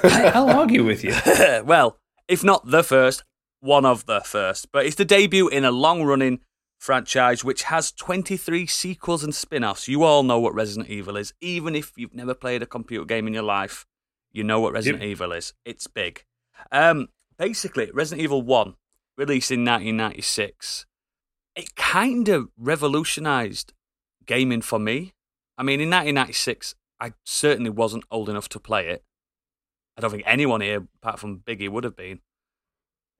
[0.03, 1.15] I'll argue with you.
[1.65, 1.99] well,
[2.29, 3.23] if not the first,
[3.61, 4.71] one of the first.
[4.73, 6.41] But it's the debut in a long-running
[6.79, 9.89] franchise which has 23 sequels and spin-offs.
[9.89, 13.27] You all know what Resident Evil is, even if you've never played a computer game
[13.27, 13.87] in your life.
[14.33, 15.55] You know what Resident Evil is.
[15.65, 16.25] It's big.
[16.73, 18.75] Um, basically, Resident Evil 1,
[19.17, 20.87] released in 1996,
[21.57, 23.73] it kind of revolutionized
[24.27, 25.15] gaming for me.
[25.57, 29.05] I mean, in 1996, I certainly wasn't old enough to play it.
[29.97, 32.21] I don't think anyone here, apart from Biggie, would have been.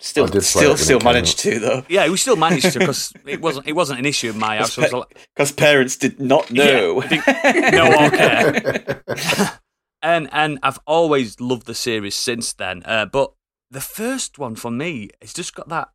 [0.01, 2.35] Still, I did play it still, still it came managed to though, Yeah, we still
[2.35, 3.69] managed to because it wasn't.
[3.69, 4.77] It wasn't an issue in my house.
[4.77, 6.99] It was like, because parents did not know.
[7.01, 9.03] no one care.
[10.03, 12.83] and and I've always loved the series since then.
[12.85, 13.35] Uh, but
[13.71, 15.91] the first one for me, it's just got that.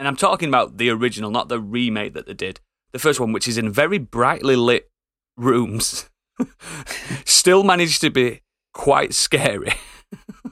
[0.00, 2.58] And I'm talking about the original, not the remake that they did.
[2.92, 4.88] The first one, which is in very brightly lit
[5.36, 6.08] rooms,
[7.26, 8.40] still managed to be
[8.72, 9.74] quite scary.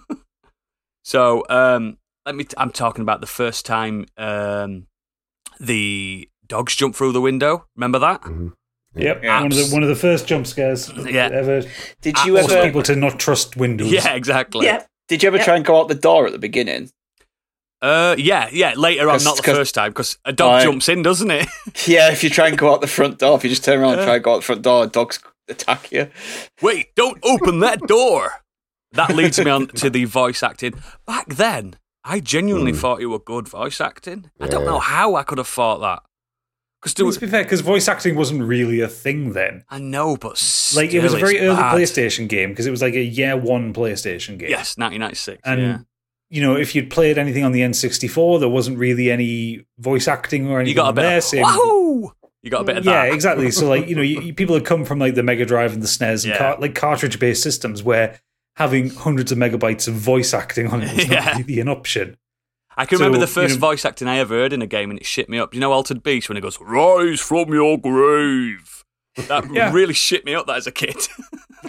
[1.03, 1.96] so, um,
[2.26, 2.44] let me.
[2.44, 4.86] T- I'm talking about the first time um,
[5.59, 7.64] the dogs jump through the window.
[7.74, 8.20] Remember that?
[8.20, 8.53] Mhm.
[8.96, 9.42] Yep, Yeah.
[9.42, 11.30] one of the one of the first jump scares Yeah.
[11.32, 11.62] ever.
[12.03, 12.66] Did you Forced ever?
[12.66, 13.90] people to not trust windows.
[13.92, 14.66] Yeah, exactly.
[14.66, 14.84] Yeah.
[15.09, 15.46] Did you ever Yep.
[15.46, 16.90] try and go out the door at the beginning?
[17.80, 18.74] Uh, yeah, yeah.
[18.76, 20.62] Later on, not the 'cause- first time, because a dog Right.
[20.64, 21.46] jumps in, doesn't it?
[21.86, 23.94] Yeah, if you try and go out the front door, if you just turn around
[23.94, 26.08] and try and go out the front door, dogs attack you.
[26.60, 28.42] Wait, don't open that door.
[28.92, 30.74] That leads me on to the voice acting.
[31.06, 34.30] Back then, I genuinely thought it were good voice acting.
[34.40, 36.02] I don't know how I could have thought that.
[36.82, 39.64] Because I mean, to be fair, because voice acting wasn't really a thing then.
[39.68, 40.40] I know, but
[40.76, 41.74] Like it was a very early bad.
[41.76, 44.50] PlayStation game because it was like a year one PlayStation game.
[44.50, 45.40] Yes, 1996.
[45.44, 45.78] and yeah.
[46.30, 50.48] You know if you'd played anything on the N64, there wasn't really any voice acting
[50.48, 51.18] or anything You got a bit there.
[51.18, 52.12] of wahoo!
[52.42, 53.14] You got a bit of yeah, that.
[53.14, 53.50] exactly.
[53.50, 55.86] So like you know, you, people had come from like the Mega Drive and the
[55.88, 56.38] SNES and Yeah.
[56.38, 58.20] car- like cartridge based systems where
[58.56, 61.24] having hundreds of megabytes of voice acting on it was Yeah.
[61.24, 62.16] not really an option.
[62.76, 64.90] I can remember the first you know- voice acting I ever heard in a game,
[64.90, 65.52] and it shit me up.
[65.54, 68.84] You know, Altered Beast when it goes "Rise from your grave."
[69.26, 69.72] That Yeah.
[69.72, 70.46] really shit me up.
[70.46, 70.96] That as a kid.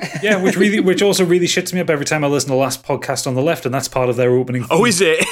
[0.22, 2.60] Yeah, which really, which also really shits me up every time I listen to the
[2.60, 4.66] last podcast on the left, and that's part of their opening.
[4.70, 5.26] oh, is it?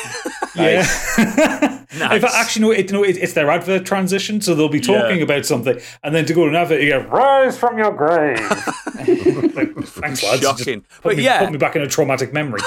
[0.55, 0.85] Yeah.
[1.97, 2.21] Nice.
[2.21, 5.23] Fact, actually, no, it, no, it, it's their advert transition, so they'll be talking Yeah.
[5.23, 8.37] about something, and then to go to an advert, you go, "Rise from your grave."
[9.55, 10.41] like, thanks, lads.
[10.41, 10.85] Shocking.
[11.01, 11.39] But me, yeah.
[11.39, 12.59] put me back in a traumatic memory.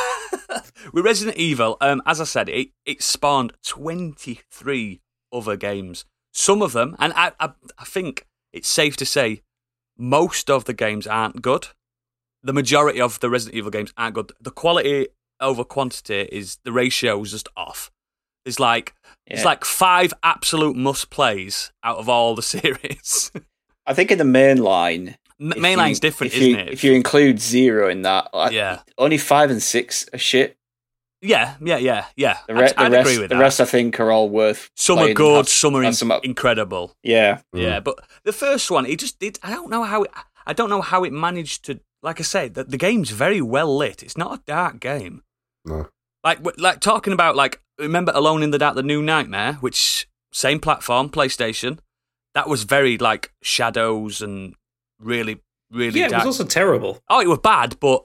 [0.92, 5.00] With Resident Evil, um, as I said, it, it spawned 23
[5.32, 6.04] other games.
[6.32, 9.42] Some of them, and I, I, I think it's safe to say,
[9.96, 11.68] most of the games aren't good.
[12.42, 14.32] The majority of the Resident Evil games aren't good.
[14.40, 15.08] The quality
[15.40, 17.90] over quantity is the ratio is just off.
[18.46, 18.94] It's like
[19.26, 23.30] it's like five absolute must plays out of all the series.
[23.86, 26.68] I think in the main line, M- if Mainline's you- different, if isn't you, it?
[26.68, 30.56] If you include zero in that, I- yeah, only five and six are shit.
[31.22, 32.38] yeah, yeah, yeah, yeah.
[32.48, 33.40] The, I'd, the I'd rest, agree with the that.
[33.40, 34.70] rest, I think, are all worth.
[34.76, 36.94] some are good, have- some are in- some up- incredible.
[37.02, 37.84] Yeah, Yeah, hmm.
[37.84, 39.38] but the first one, it just did.
[39.42, 40.10] I don't know how it.
[40.46, 41.78] I don't know how it managed to.
[42.02, 44.02] Like I said, the, the game's very well lit.
[44.02, 45.22] It's not a dark game.
[45.64, 45.88] No.
[46.24, 50.60] Like like talking about like remember Alone in the Dark, the New Nightmare, which same
[50.60, 51.78] platform, PlayStation.
[52.34, 54.54] That was very like shadows and
[55.00, 55.40] really
[55.72, 57.00] really yeah, it was also terrible.
[57.08, 58.04] oh, it was bad, but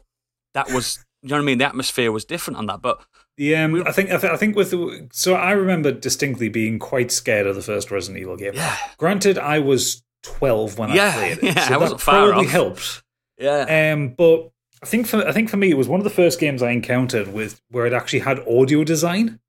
[0.53, 1.57] that was you know what I mean.
[1.59, 3.01] The atmosphere was different on that, but
[3.37, 6.79] yeah, um, I think I, th- I think with the, so I remember distinctly being
[6.79, 8.53] quite scared of the first Resident Evil game.
[8.55, 12.01] yeah, Granted, I was twelve when Yeah, I played it, yeah, so I that wasn't
[12.01, 12.51] far probably off.
[12.51, 13.03] helped.
[13.37, 14.49] Yeah, Um, but
[14.83, 16.71] I think for I think for me, it was one of the first games I
[16.71, 19.39] encountered with where it actually had audio design.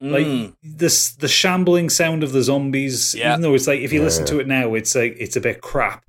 [0.00, 0.56] Like Mm.
[0.64, 3.14] this, the shambling sound of the zombies.
[3.14, 3.30] Yeah.
[3.30, 5.40] Even though it's like if you Yeah, listen to it now, it's like it's a
[5.40, 6.04] bit crap.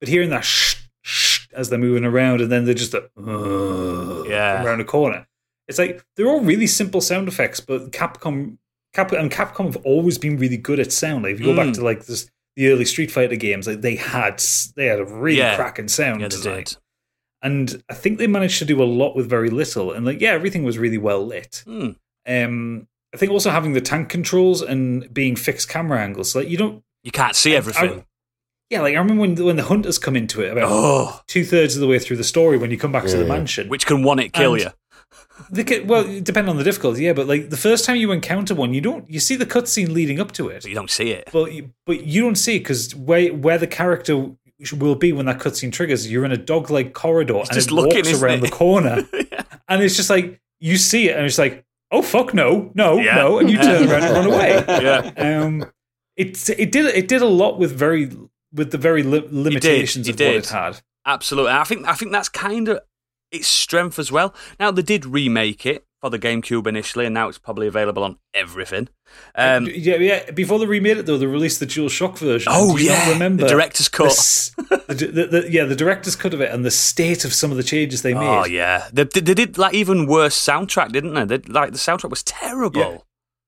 [0.00, 3.10] But hearing that shh, shh as they're moving around, and then they're just like,
[4.28, 4.64] Yeah.
[4.64, 5.26] around the corner.
[5.68, 8.58] It's like they're all really simple sound effects, but Capcom,
[8.92, 11.24] Cap, and Capcom have always been really good at sound.
[11.24, 11.74] Like if you go back Mm.
[11.74, 14.42] to like this, the early Street Fighter games, like they had
[14.76, 15.56] they had a really Yeah.
[15.56, 16.56] cracking sound yeah, they design.
[16.64, 16.76] did.
[17.42, 19.92] And I think they managed to do a lot with very little.
[19.92, 21.62] And like, yeah, everything was really well lit.
[21.66, 21.96] Mm.
[22.26, 26.56] Um, I think also having the tank controls and being fixed camera angles, like you
[26.56, 26.82] don't.
[27.02, 27.90] You can't see I- everything.
[28.00, 28.04] I-
[28.70, 31.80] yeah, like I remember when when the hunters come into it about two thirds of
[31.82, 33.68] the way through the story when you come back to the mansion.
[33.68, 34.70] which can one it kill And- you?
[35.66, 37.12] Can, well, depending on the difficulty, yeah.
[37.12, 40.20] But like the first time you encounter one, you don't you see the cutscene leading
[40.20, 41.28] up to it, But you don't see it.
[41.32, 44.30] but you, but you don't see because where where the character
[44.78, 47.74] will be when that cutscene triggers, you're in a dog like corridor and just it
[47.74, 48.40] looking, walks around it?
[48.42, 49.06] the corner,
[49.68, 53.16] and it's just like you see it, and it's like, oh fuck, no, no, Yeah.
[53.16, 54.64] no, and you turn around and run away.
[54.82, 55.12] Yeah.
[55.42, 55.64] Um,
[56.16, 58.10] it it did it did a lot with very
[58.52, 60.80] with the very li- limitations it of what it had.
[61.04, 61.50] Absolutely.
[61.52, 62.80] I think I think that's kind of
[63.34, 64.34] its strength as well.
[64.58, 68.18] Now they did remake it for the GameCube initially, and now it's probably available on
[68.34, 68.88] everything.
[69.34, 70.30] Um, yeah, yeah.
[70.32, 72.52] Before they remade it, though, they released the Dual Shock version.
[72.54, 74.10] oh Do you not yeah, remember the director's cut.
[74.88, 77.56] the, the, the, yeah, the director's cut of it and the state of some of
[77.56, 78.20] the changes they made.
[78.26, 81.24] Oh yeah, they, they, they did like even worse soundtrack, didn't they?
[81.24, 82.80] they like the soundtrack was terrible.
[82.80, 82.98] Yeah.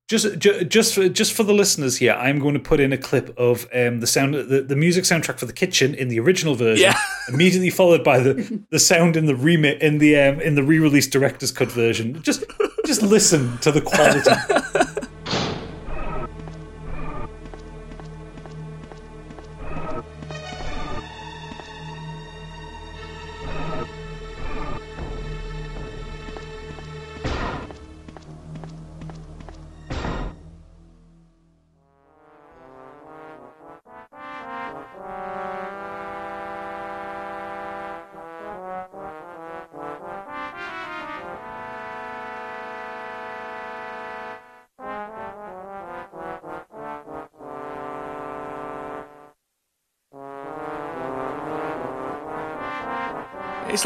[0.07, 3.37] Just, just, for, just for the listeners here, I'm going to put in a clip
[3.37, 6.83] of um, the sound, the, the music soundtrack for the kitchen in the original version,
[6.83, 6.97] Yeah.
[7.27, 11.11] immediately followed by the, the sound in the remit in the um, in the re-released
[11.11, 12.21] director's cut version.
[12.23, 12.45] Just,
[12.85, 14.21] just listen to the quality.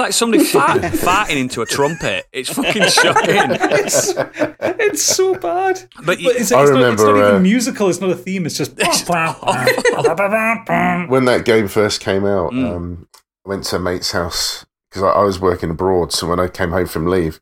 [0.01, 2.27] like somebody fart, farting into a trumpet.
[2.33, 3.35] It's fucking shocking.
[3.83, 4.13] It's,
[4.61, 5.81] it's so bad.
[5.97, 7.89] But, But you, it's, it's, I not, it's remember, not even uh, musical.
[7.89, 8.45] It's not a theme.
[8.45, 8.71] It's just.
[11.09, 12.75] when that game first came out, Mm.
[12.75, 13.07] um,
[13.45, 16.11] I went to a mate's house because I, I was working abroad.
[16.13, 17.39] So when I came home from leave,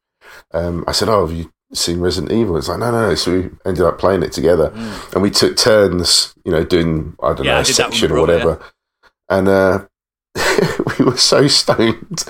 [0.53, 3.31] um, I said, "Oh, have you seen Resident Evil?" It's like, "No, no, no." So
[3.33, 4.71] we ended up playing it together,
[5.13, 7.45] and we took turns, you know, doing I don't Mm.
[7.45, 8.65] Yeah, know a did that with section my or brother, whatever,
[9.29, 9.47] and.
[9.47, 9.85] uh
[10.99, 12.23] we were so stoned.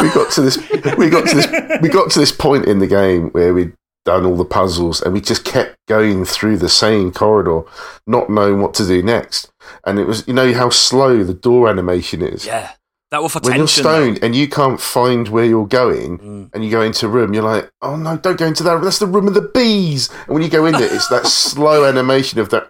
[0.00, 0.56] We got to this.
[0.96, 1.80] We got to this.
[1.82, 3.72] We got to this point in the game where we'd
[4.04, 7.62] done all the puzzles, and we just kept going through the same corridor,
[8.06, 9.50] not knowing what to do next.
[9.84, 12.46] And it was, you know, how slow the door animation is.
[12.46, 12.70] yeah,
[13.10, 16.50] that was for when you're stoned and you can't find where you're going, Mm.
[16.54, 18.72] and you go into a room, you're like, "Oh no, don't go into that.
[18.74, 18.84] room.
[18.84, 21.84] That's the room of the bees." And when you go in there, it's that slow
[21.84, 22.68] animation of that.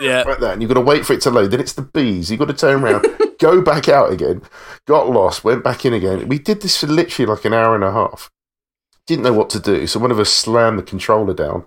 [0.00, 0.22] Yeah.
[0.22, 1.50] right that, and you've got to wait for it to load.
[1.50, 2.30] Then it's the bees.
[2.30, 3.06] You've got to turn around,
[3.38, 4.42] go back out again.
[4.86, 6.28] Got lost, went back in again.
[6.28, 8.30] We did this for literally like an hour and a half.
[9.06, 11.66] Didn't know what to do, so one of us slammed the controller down,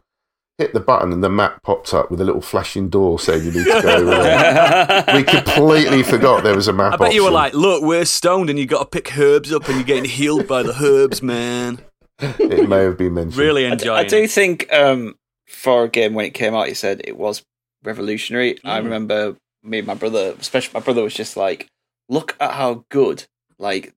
[0.58, 3.52] hit the button, and the map popped up with a little flashing door saying you
[3.52, 5.04] need to go.
[5.16, 6.94] we completely forgot there was a map.
[6.94, 9.68] I bet you were like, look, we're stoned and you got to pick herbs up
[9.68, 11.80] and you're getting healed by the herbs, man.
[12.20, 13.38] it may have been mentioned.
[13.38, 15.14] Really I, d- enjoying I do think um,
[15.48, 17.44] for a game when it came out, you said it was
[17.88, 18.58] revolutionary.
[18.64, 18.84] I Mm.
[18.84, 21.68] remember me and my brother, especially my brother, was just like,
[22.10, 23.24] "Look at how good
[23.58, 23.94] like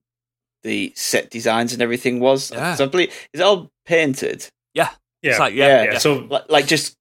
[0.63, 2.75] the set designs and everything was." Yeah.
[2.75, 4.89] So I believe it's all painted, Yeah.
[5.23, 5.83] It's like, yeah, Yeah.
[5.83, 5.91] yeah.
[5.93, 5.97] yeah.
[5.99, 6.95] So like, like just.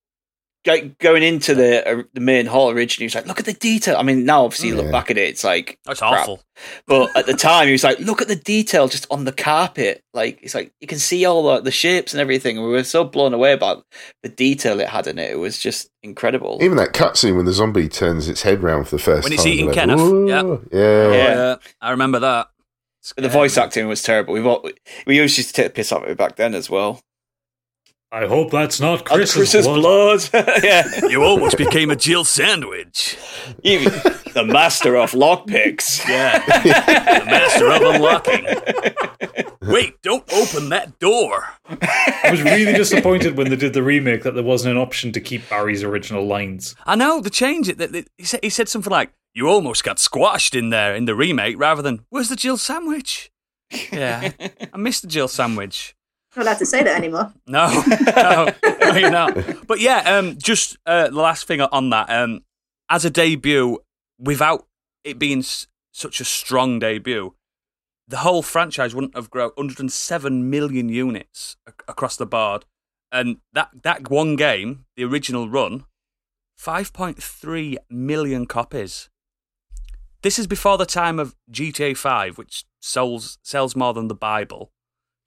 [0.64, 3.52] Go- Going into the uh, the main hall originally, he was like, "Look at the
[3.54, 6.20] detail." I mean, now obviously you look back at it, it's like That's crap.
[6.22, 6.40] awful.
[6.86, 10.02] But at the time, he was like, "Look at the detail just on the carpet.
[10.12, 12.84] Like it's like you can see all the, the shapes and everything." And we were
[12.84, 13.84] so blown away about
[14.22, 15.30] the detail it had in it.
[15.32, 16.58] It was just incredible.
[16.60, 19.38] Even that cutscene when the zombie turns its head round for the first When time.
[19.38, 20.44] it's eating you're Kenneth, "Whoa." yep.
[20.72, 20.80] Yeah.
[20.80, 21.34] Oh, Yeah.
[21.34, 21.56] yeah.
[21.80, 22.48] I remember that.
[23.16, 24.34] The voice acting was terrible.
[24.34, 24.68] We've all,
[25.06, 27.00] we used to take the piss out of it back then as well.
[28.12, 30.28] I hope that's not Chris's, Chris's blood.
[30.32, 30.62] blood.
[30.64, 33.16] yeah, You almost became a Jill sandwich.
[33.62, 33.88] You-
[34.34, 36.00] the master of lockpicks.
[36.08, 36.38] Yeah.
[37.20, 38.46] the master of unlocking.
[39.62, 41.44] Wait, don't open that door.
[41.68, 45.20] I was really disappointed when they did the remake that there wasn't an option to
[45.20, 46.74] keep Barry's original lines.
[46.86, 47.78] I know, they changed it.
[47.78, 51.04] They- they- He said, he said something like, you almost got squashed in there in
[51.04, 53.30] the remake rather than, where's the Jill sandwich?
[53.92, 54.32] Yeah,
[54.72, 55.94] I missed the Jill sandwich.
[56.36, 57.32] Not allowed to say that anymore.
[57.46, 57.66] No,
[58.16, 58.48] no,
[58.80, 59.66] no, you're not.
[59.66, 62.08] But yeah, um, just uh, the last thing on that.
[62.08, 62.44] Um,
[62.88, 63.78] as a debut,
[64.18, 64.66] without
[65.04, 67.34] it being s- such a strong debut,
[68.06, 72.64] the whole franchise wouldn't have grown 107 million units ac- across the board,
[73.10, 75.84] and that that one game, the original run,
[76.58, 79.08] 5.3 million copies.
[80.22, 84.70] This is before the time of GTA 5, which sells sells more than the Bible.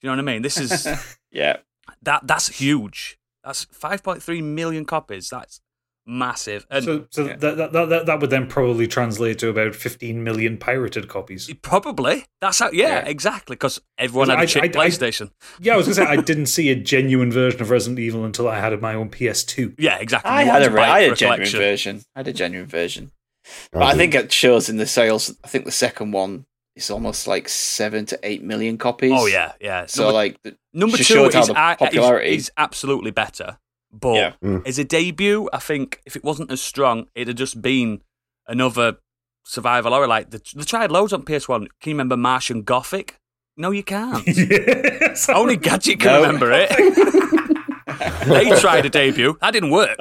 [0.03, 0.41] Do you know what I mean?
[0.43, 0.87] This is
[1.31, 1.57] Yeah.
[2.03, 3.17] that that's huge.
[3.43, 5.29] That's 5.3 million copies.
[5.29, 5.59] That's
[6.05, 6.65] massive.
[6.69, 7.35] And so so yeah.
[7.37, 11.49] that, that, that, that would then probably translate to about 15 million pirated copies.
[11.61, 12.69] probably that's how.
[12.71, 13.05] Yeah, Yeah.
[13.07, 13.55] exactly.
[13.55, 15.31] Because everyone had I- a cheap I- I- PlayStation.
[15.59, 18.25] Yeah, I was going to say, I didn't see a genuine version of Resident Evil
[18.25, 19.75] until I had my own PS2.
[19.79, 20.29] yeah, exactly.
[20.29, 21.59] I You had want a, to re- buy it I had for a genuine collection.
[21.59, 22.01] version.
[22.15, 23.11] I had a genuine version.
[23.45, 25.33] I But I think it shows in the sales.
[25.43, 26.45] I think the second one
[26.75, 29.11] is almost like seven to eight million copies.
[29.13, 29.85] Oh yeah, yeah.
[29.85, 33.11] So number, like, the, number two showed how is, the uh, is, popularity- is absolutely
[33.11, 33.57] better.
[33.91, 34.33] But Yeah.
[34.43, 34.67] Mm.
[34.67, 38.01] as a debut, I think if it wasn't as strong, it'd have just been
[38.47, 38.97] another
[39.45, 40.07] survival horror.
[40.07, 41.67] Like the, they tried loads on PS1.
[41.79, 43.19] Can you remember Martian Gothic?
[43.55, 44.25] No, you can't.
[44.27, 45.29] yes.
[45.29, 46.21] Only Gadget can No.
[46.25, 46.69] remember it.
[48.27, 49.37] they tried a debut.
[49.41, 49.97] That didn't work.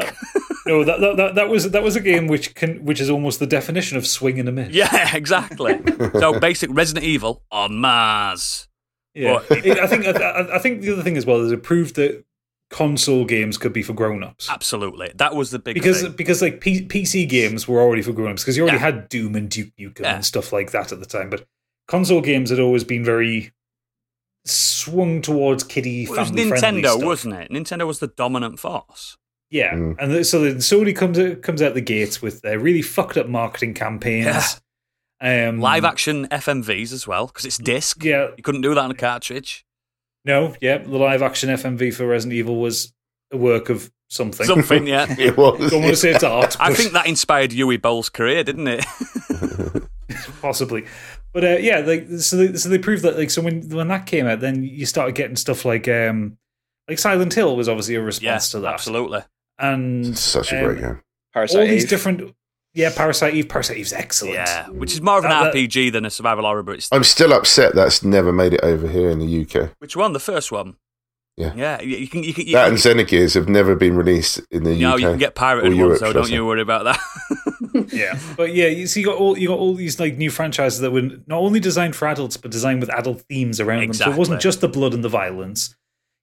[0.66, 3.38] No, that, that, that, that was that was a game which can which is almost
[3.40, 4.70] the definition of swing and a miss.
[4.72, 5.80] Yeah, exactly.
[6.12, 8.68] so basic Resident Evil on Mars.
[9.14, 11.96] Yeah, But- I think I, I- think the other thing as well is it proved
[11.96, 12.24] that
[12.70, 14.48] console games could be for grown-ups.
[14.48, 15.12] Absolutely.
[15.16, 16.12] That was the big Because thing.
[16.12, 18.84] because like P- PC games were already for grown-ups because you already Yeah.
[18.84, 20.14] had Doom and Duke Nukem Yeah.
[20.14, 21.44] and stuff like that at the time, but
[21.88, 23.52] console games had always been very
[24.44, 27.50] swung towards kiddie It was Nintendo, wasn't it?
[27.50, 29.18] Nintendo was the dominant force.
[29.53, 29.96] Yeah, Mm.
[29.98, 33.18] and th- so then Sony comes out, comes out the gates with their really fucked
[33.18, 34.61] up marketing campaigns.
[35.20, 38.03] Um, Live action FMVs as well, because it's disc.
[38.03, 39.64] Yeah, You couldn't do that on a cartridge.
[40.24, 42.92] no, yeah, the live action FMV for Resident Evil was
[43.30, 44.46] a work of something.
[44.46, 45.07] Something, yeah.
[45.18, 45.70] it was.
[45.70, 46.57] Don't want to say it's art.
[46.59, 48.84] I think that inspired Uwe Boll's career, didn't it?
[50.40, 50.86] possibly,
[51.32, 54.07] but uh, yeah, like so they, so they proved that like so when when that
[54.07, 56.36] came out, then you started getting stuff like um
[56.88, 59.20] like Silent Hill was obviously a yeah, response to that, absolutely.
[59.62, 61.00] And It's such a um, great game.
[61.32, 62.34] Parasite all these different
[62.74, 63.48] Yeah, Parasite Eve.
[63.48, 64.34] Parasite Eve's excellent.
[64.34, 66.88] Yeah, which is more of an That- that- RPG than a survival horror, but it's
[66.92, 69.70] I'm still upset that's never made it over here in the UK.
[69.78, 70.12] which one?
[70.12, 70.76] The first one.
[71.38, 71.52] Yeah.
[71.56, 71.80] yeah.
[71.80, 74.64] You you can you can you That can, and Xenogears have never been released in
[74.64, 74.80] the no, UK.
[74.90, 77.00] No, you can get pirated or Europe, ones, so don't you worry about that.
[77.92, 78.18] yeah.
[78.36, 80.90] But yeah, you see, you got all you got all these like new franchises that
[80.90, 83.92] were not only designed for adults, but designed with adult themes around them.
[83.94, 85.74] So it wasn't just the blood and the violence.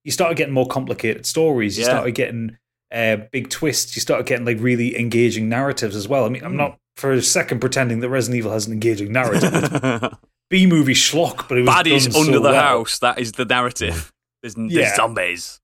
[0.04, 1.78] You started getting more complicated stories.
[1.78, 1.90] You Yeah.
[1.90, 2.58] started getting
[2.92, 3.96] uh, big twists.
[3.96, 6.26] You start getting like really engaging narratives as well.
[6.26, 6.58] I mean, I'm Hmm.
[6.58, 10.14] not for a second pretending that Resident Evil has an engaging narrative.
[10.50, 12.54] B movie schlock, but it was Baddies done so under the well.
[12.80, 13.00] house.
[13.00, 14.12] That is the narrative.
[14.42, 14.96] There's, there's Yeah.
[14.96, 15.60] zombies.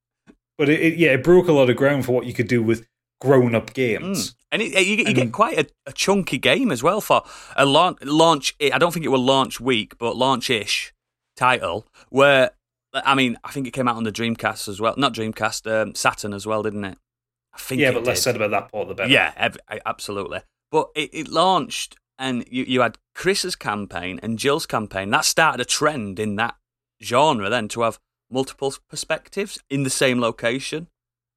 [0.57, 2.61] But it, it, yeah, it broke a lot of ground for what you could do
[2.61, 2.85] with
[3.21, 4.31] grown up games.
[4.31, 4.35] Mm.
[4.51, 7.23] And it, you, you I get quite a, a chunky game as well for
[7.57, 8.01] a launch.
[8.03, 10.93] launch I don't think it will launch week, but launch ish
[11.35, 11.85] title.
[12.09, 12.51] Where
[12.93, 14.93] I mean, I think it came out on the Dreamcast as well.
[14.97, 16.97] Not Dreamcast, um, Saturn as well, didn't it?
[17.55, 17.81] I think.
[17.81, 19.09] Yeah, but less said about that part, the better.
[19.09, 20.41] Yeah, ev- absolutely.
[20.71, 25.09] But it, it launched, and you, you had Chris's campaign and Jill's campaign.
[25.09, 26.55] That started a trend in that
[27.01, 27.99] genre then to have
[28.29, 30.87] multiple perspectives in the same location.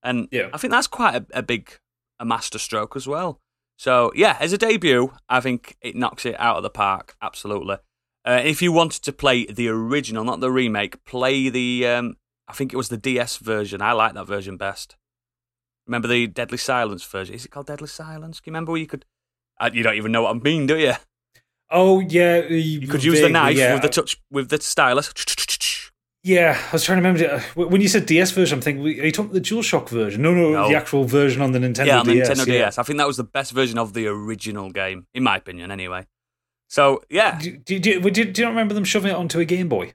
[0.03, 0.49] And Yeah.
[0.53, 1.79] I think that's quite a, a big
[2.19, 3.41] a masterstroke as well.
[3.77, 7.15] So yeah, as a debut, I think it knocks it out of the park.
[7.23, 7.77] Absolutely.
[8.25, 12.17] Uh, if you wanted to play the original, not the remake, play the um,
[12.49, 13.81] I think it was the DS version.
[13.83, 14.97] I like that version best.
[15.89, 17.35] Remember the Deadly Silence version?
[17.35, 18.41] Is it called Deadly Silence?
[18.41, 19.05] Can you remember where you could?
[19.61, 20.93] Uh, you don't even know what I mean, do you?
[21.71, 25.13] Oh yeah, You could use the knife with the touch with the stylus.
[26.25, 27.35] Yeah, I was trying to remember.
[27.35, 30.21] uh, When you said DS version, I'm thinking, are you talking the DualShock version?
[30.23, 30.69] No, no, No.
[30.69, 32.29] the actual version on the Nintendo yeah, on the DS.
[32.31, 32.65] Nintendo yeah.
[32.67, 32.79] DS.
[32.79, 36.07] I think that was the best version of the original game, in my opinion, anyway.
[36.69, 39.45] So yeah, Do, do, do, do, do you not remember them shoving it onto a
[39.45, 39.95] Game Boy?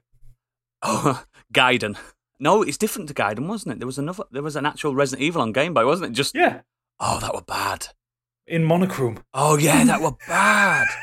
[0.82, 1.24] oh,
[1.54, 1.96] Gaiden.
[2.44, 3.78] No, it's different to Gaiden, wasn't it?
[3.80, 4.24] There was another.
[4.30, 6.14] There was an actual Resident Evil on Game Boy, wasn't it?
[6.14, 6.60] Just Yeah,
[7.00, 7.88] oh, that were bad.
[8.46, 9.18] in monochrome.
[9.32, 10.86] Oh yeah, that were bad.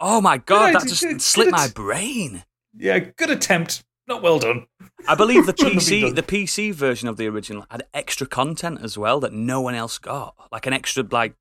[0.00, 2.44] Oh my god, Good that idea, just good- slipped good my att- brain.
[2.76, 3.84] Yeah, good attempt.
[4.06, 4.66] Not well done.
[5.08, 6.14] I believe the Shouldn't have been PC, done.
[6.16, 9.96] the PC version of the original had extra content as well that no one else
[9.98, 11.34] got, like an extra like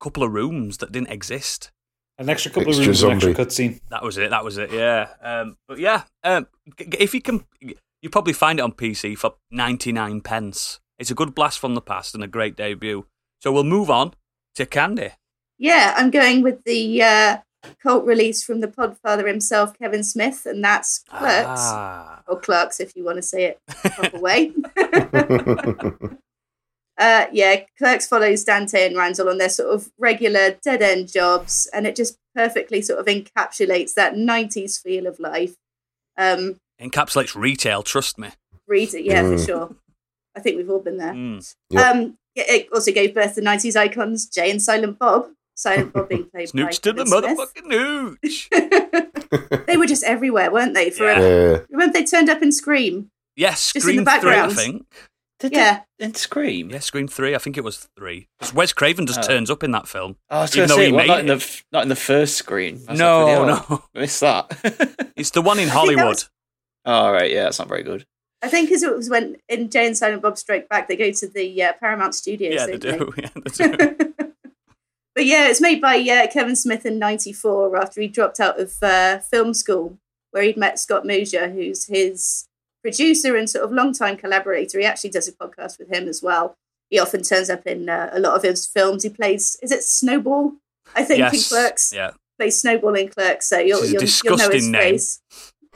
[0.00, 1.70] couple of rooms that didn't exist.
[2.18, 3.80] An extra couple Extra of rooms, an extra cutscene.
[3.90, 4.30] That was it.
[4.30, 4.72] That was it.
[4.72, 5.08] Yeah.
[5.22, 6.48] Um, but yeah, um,
[6.78, 7.44] g- g- if you can,
[8.02, 10.80] you probably find it on PC for ninety nine pence.
[10.98, 13.06] It's a good blast from the past and a great debut.
[13.40, 14.14] So we'll move on
[14.54, 15.10] to Candy.
[15.58, 17.38] Yeah, I'm going with the uh,
[17.82, 21.48] cult release from the Podfather himself, Kevin Smith, and that's Clerks.
[21.48, 22.22] Ah.
[22.26, 24.52] Or Clerks, if you want to say it the proper way.
[26.98, 31.68] uh, yeah, Clerks follows Dante and Randall on their sort of regular dead end jobs,
[31.72, 35.54] and it just perfectly sort of encapsulates that 90s feel of life.
[36.16, 37.82] Um, Encapsulates retail.
[37.82, 38.30] Trust me.
[38.66, 39.46] read it, yeah, for Mm.
[39.46, 39.76] sure.
[40.36, 41.12] I think we've all been there.
[41.12, 41.54] Mm.
[41.70, 41.90] Yeah.
[41.90, 45.26] Um, it also gave birth to 90s icons Jay and Silent Bob.
[45.56, 49.66] Silent Bob being played by Snooch to the motherfucking nooch.
[49.66, 50.90] they were just everywhere, weren't they?
[50.90, 51.20] Forever.
[51.20, 51.50] Yeah.
[51.52, 51.58] yeah.
[51.70, 53.10] Remember they turned up in Scream?
[53.36, 54.38] yes, Just in the Scream three.
[54.40, 54.86] I think.
[55.40, 55.80] Did Yeah.
[55.98, 56.70] they in Scream?
[56.70, 57.34] Yeah, Scream three.
[57.34, 58.28] I think it was three.
[58.40, 59.26] 'Cause Wes Craven just Oh.
[59.26, 60.16] turns up in that film.
[60.30, 61.88] Oh, I was Even going to say, he what, made not in the not in
[61.88, 62.84] the first Scream.
[62.88, 63.56] I No, like, bloody no.
[63.56, 65.12] hell, I Missed that.
[65.16, 66.24] It's the one in I that Hollywood.
[66.84, 68.04] Was- All right, yeah, that's not very good.
[68.42, 71.10] I think because it was when in Jay and Silent Bob Strike Back, they go
[71.12, 72.54] to the uh, Paramount Studios.
[72.54, 73.12] yeah, they don't do.
[73.22, 74.14] Yeah, they do.
[75.14, 78.72] but yeah, it's made by uh, Kevin Smith in '94 after he dropped out of
[78.82, 79.98] uh, film school,
[80.30, 82.46] where he'd met Scott Mosier, who's his
[82.82, 84.78] producer and sort of longtime collaborator.
[84.78, 86.56] He actually does a podcast with him as well.
[86.88, 89.02] He often turns up in uh, a lot of his films.
[89.02, 90.54] He plays, is it Snowball?
[90.96, 91.48] I think in yes.
[91.48, 91.92] Clerks.
[91.92, 92.12] Yeah.
[92.38, 94.94] Plays Snowball in Clerks, so you'll, you'll, you'll know his name.
[94.94, 95.20] face.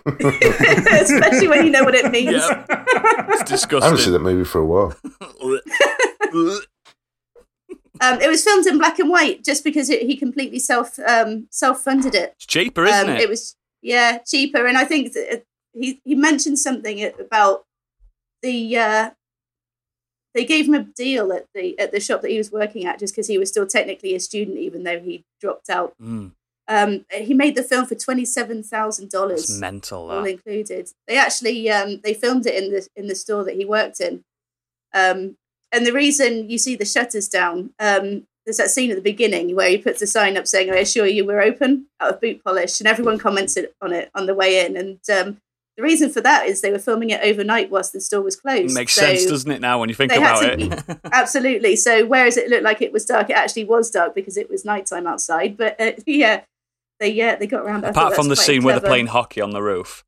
[0.21, 2.33] Especially when you know what it means.
[2.33, 2.65] Yeah.
[2.69, 4.95] It's I haven't seen that movie for a while.
[8.01, 11.47] Um, it was filmed in black and white just because it, he completely self um,
[11.51, 12.33] self funded it.
[12.37, 13.29] it's cheaper, isn't um, it?
[13.29, 17.65] was yeah cheaper, and I think that it- he he mentioned something about
[18.43, 19.11] the uh,
[20.35, 22.99] they gave him a deal at the at the shop that he was working at
[22.99, 25.95] just because he was still technically a student, even though he dropped out.
[26.03, 26.33] Mm,
[26.67, 30.11] Um, he made the film for twenty seven thousand dollars, mental.
[30.11, 30.91] all included.
[31.07, 34.25] They actually um, they filmed it in the in the store that he worked in.
[34.95, 35.37] Um,
[35.73, 39.55] and the reason you see the shutters down, um, there's that scene at the beginning
[39.57, 42.43] where he puts a sign up saying, "I assure you, we're open," out of boot
[42.45, 44.77] polish, and everyone commented on it on the way in.
[44.77, 45.39] And um,
[45.77, 48.75] the reason for that is they were filming it overnight whilst the store was closed.
[48.75, 49.61] Makes So- sense, doesn't it?
[49.61, 50.99] Now when you think about to it.
[51.13, 51.75] Absolutely.
[51.77, 54.65] So whereas it looked like it was dark, it actually was dark because it was
[54.65, 55.57] nighttime outside.
[55.57, 56.43] But uh, yeah,
[57.01, 57.85] they yeah they got around.
[57.85, 60.05] Apart from the scene where they're playing hockey on the roof.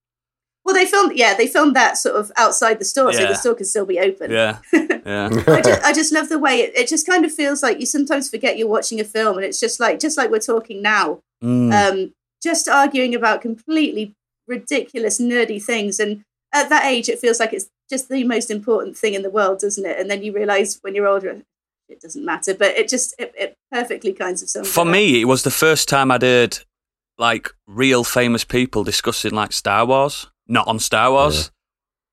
[0.64, 3.54] Well, they filmed, yeah, they filmed that sort of outside the store, so the store
[3.54, 4.32] could still be open.
[4.32, 5.28] Yeah, yeah.
[5.46, 7.86] I, just, I just love the way it, it just kind of feels like you
[7.86, 11.20] sometimes forget you're watching a film, and it's just like just like we're talking now,
[11.44, 11.72] Mm.
[11.72, 14.14] um, just arguing about completely
[14.48, 16.00] ridiculous, nerdy things.
[16.00, 19.30] And at that age, it feels like it's just the most important thing in the
[19.30, 19.98] world, doesn't it?
[20.00, 21.42] And then you realize when you're older,
[21.88, 22.54] it doesn't matter.
[22.54, 25.88] But it just it, it perfectly kinds of sums For me, it was the first
[25.88, 26.58] time I'd heard
[27.18, 31.50] like real famous people discussing like Star Wars, not on Star Wars.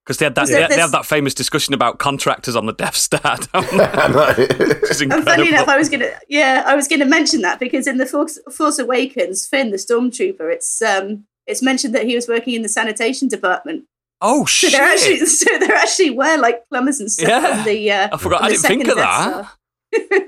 [0.05, 2.55] Because they had that, they, there had- they this- had that famous discussion about contractors
[2.57, 3.37] on the Death Star.
[3.53, 4.45] don't they?
[4.47, 5.23] Which is And incredible.
[5.31, 8.37] funny enough, I was gonna, yeah, I was gonna mention that because in the Force,
[8.51, 12.69] Force Awakens, Finn, the stormtrooper, it's um, it's mentioned that he was working in the
[12.69, 13.85] sanitation department.
[14.21, 14.71] oh So shit!
[14.73, 17.59] there actually, so there actually were like plumbers and stuff Yeah.
[17.59, 17.91] on the.
[17.91, 18.43] Uh, I forgot.
[18.43, 19.29] I didn't think of Death that.
[19.31, 19.51] Star.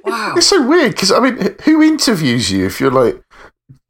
[0.06, 0.36] Wow.
[0.38, 3.22] It's so weird because I mean, who interviews you if you're like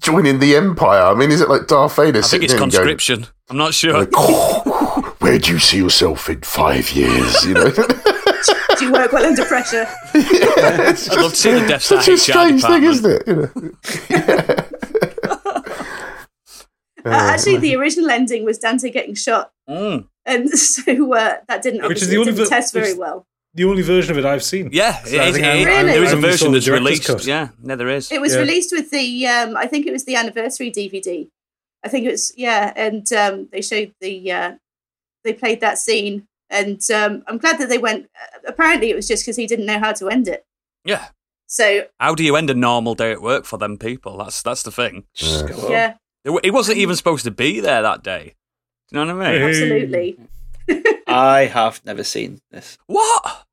[0.06, 1.02] joining the Empire?
[1.02, 3.28] I mean, is it like Darth Vader I think it's there and going, conscription.
[3.50, 3.98] I'm not sure.
[4.00, 7.44] like, "Oh, where do you see yourself in five years?
[7.46, 7.72] You know,
[8.78, 9.88] Do you work well under pressure?
[10.14, 13.28] it's I'd love to see the Death Star such a HR strange thing, isn't it?
[13.28, 14.66] You know?
[17.06, 20.08] Uh, actually, the original ending was Dante getting shot, Mm.
[20.26, 23.28] and so uh, that didn't Which is the only didn't test very well.
[23.56, 24.70] The only version of it I've seen.
[24.72, 25.92] Yeah, So it I is- it- I- it- Really?
[25.94, 27.06] there is a only saw version the that's released.
[27.08, 27.26] cut.
[27.26, 28.12] Yeah, yeah, there is.
[28.12, 28.40] It was Yeah.
[28.42, 31.30] released with the, um, I think it was the anniversary DVD.
[31.84, 34.52] I think it was, yeah, and um, they showed the, uh,
[35.24, 38.10] they played that scene, and um, I'm glad that they went.
[38.22, 40.44] Uh, apparently, it was just because he didn't know how to end it.
[40.84, 41.08] Yeah.
[41.48, 44.18] So How do you end a normal day at work for them people?
[44.18, 45.06] That's that's the thing.
[45.14, 45.72] Just go on.
[45.72, 45.94] yeah,
[46.26, 48.34] It, it wasn't even supposed to be there that day.
[48.90, 49.42] Do you know what I mean?
[49.48, 50.18] Absolutely.
[51.08, 52.78] I have never seen this.
[52.88, 53.45] What?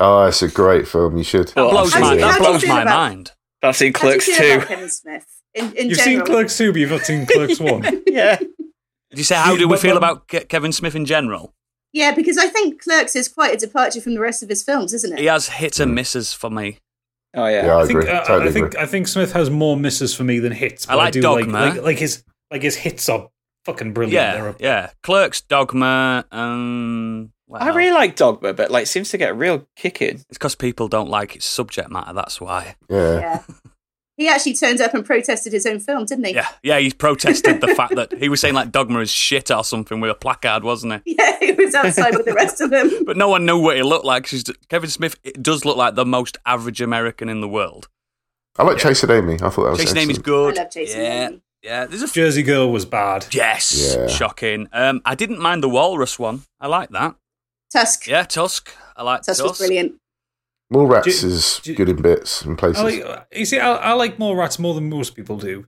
[0.00, 1.16] Oh, it's a great film.
[1.16, 1.48] You should.
[1.48, 3.32] That blows my you- that how do you blows my about- mind.
[3.62, 4.52] I've seen do you Clerks feel too.
[4.56, 6.16] about Kevin Smith in, in You've general?
[6.26, 8.02] seen Clerks 2, but you've not seen Clerks 1.
[8.08, 8.36] Yeah.
[8.36, 11.54] Did you say how do we feel about Kevin Smith in general?
[11.92, 14.94] Yeah, because I think Clerks is quite a departure from the rest of his films,
[14.94, 15.18] isn't it?
[15.20, 16.78] He has hits and misses for me.
[17.34, 17.66] Oh yeah.
[17.66, 18.10] Yeah, I I think agree.
[18.10, 18.80] uh, totally I think agree.
[18.82, 20.88] I think Smith has more misses for me than hits.
[20.88, 21.52] I but like do Dogma.
[21.60, 23.28] Like, like, like his like his hits are
[23.66, 24.14] fucking brilliant.
[24.14, 24.90] Yeah, They're yeah.
[25.02, 26.24] Clerks, Dogma.
[26.32, 30.16] Um, what I really like Dogma, but like seems to get a real kick in.
[30.16, 32.12] It's because people don't like its subject matter.
[32.12, 32.76] That's why.
[32.88, 33.18] Yeah.
[33.20, 33.42] Yeah.
[34.18, 36.34] He actually turned up and protested his own film, didn't he?
[36.34, 36.78] Yeah, yeah.
[36.78, 40.10] He protested the fact that he was saying like Dogma is shit or something with
[40.10, 41.14] a placard, wasn't he?
[41.18, 43.04] Yeah, he was outside with the rest of them.
[43.06, 44.28] But no one knew what he looked like.
[44.28, 47.88] 'cause Kevin Smith it does look like the most average American in the world.
[48.58, 49.34] I like Chasing Amy.
[49.34, 50.58] I thought that was Chasing Amy's good.
[50.58, 51.40] I love Chasing yeah, Amy.
[51.62, 51.86] yeah.
[51.86, 53.26] There's a f- Jersey Girl was bad.
[53.32, 54.08] yes, Yeah.
[54.08, 54.68] shocking.
[54.74, 56.42] Um, I didn't mind the Walrus one.
[56.60, 57.14] I like that.
[57.72, 58.06] Tusk.
[58.06, 58.70] Yeah, Tusk.
[58.96, 59.44] I like Tusk Tusk.
[59.50, 59.94] was brilliant.
[60.72, 62.80] Mallrats Do- is do- good in bits and places.
[62.80, 65.66] I like, you see, I, I like Mallrats more than most people do.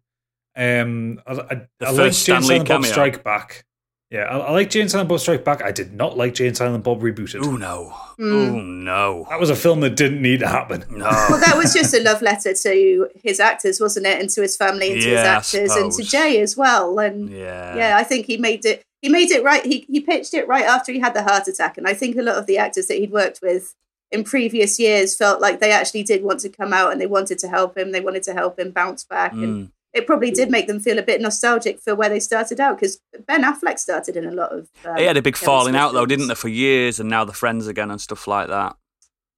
[0.57, 1.37] Um, I, I,
[1.81, 2.85] The I like first Jane Stan Silent Bob.
[2.87, 3.65] Strike Back.
[4.11, 5.63] Yeah, I, I like Jay and Silent Bob Strike Back.
[5.63, 7.45] I did not like Jay and Silent Bob rebooted.
[7.45, 7.93] Oh no.
[8.21, 8.33] Mm.
[8.33, 9.27] Ooh no.
[9.29, 10.85] That was a film that didn't need to happen.
[10.91, 11.07] No.
[11.29, 14.21] Well, that was just a love letter to his actors, wasn't it?
[14.21, 16.03] And to his family and to Yeah, his actors and to.
[16.05, 16.99] Jay as well.
[17.01, 17.75] And yeah.
[17.77, 18.83] yeah, I think he made it.
[19.05, 19.65] He made it right.
[19.67, 22.23] He he pitched it right after he had the heart attack, and I think a
[22.23, 23.75] lot of the actors that he'd worked with
[24.11, 27.39] in previous years felt like they actually did want to come out and they wanted
[27.41, 27.93] to help him.
[27.93, 29.71] They wanted to help him bounce back, and Mm.
[29.93, 32.99] it probably did make them feel a bit nostalgic for where they started out because
[33.27, 34.69] Ben Affleck started in a lot of.
[34.87, 37.35] Um, They had a big falling out though, didn't they, for years, and now they're
[37.35, 38.75] friends again and stuff like that.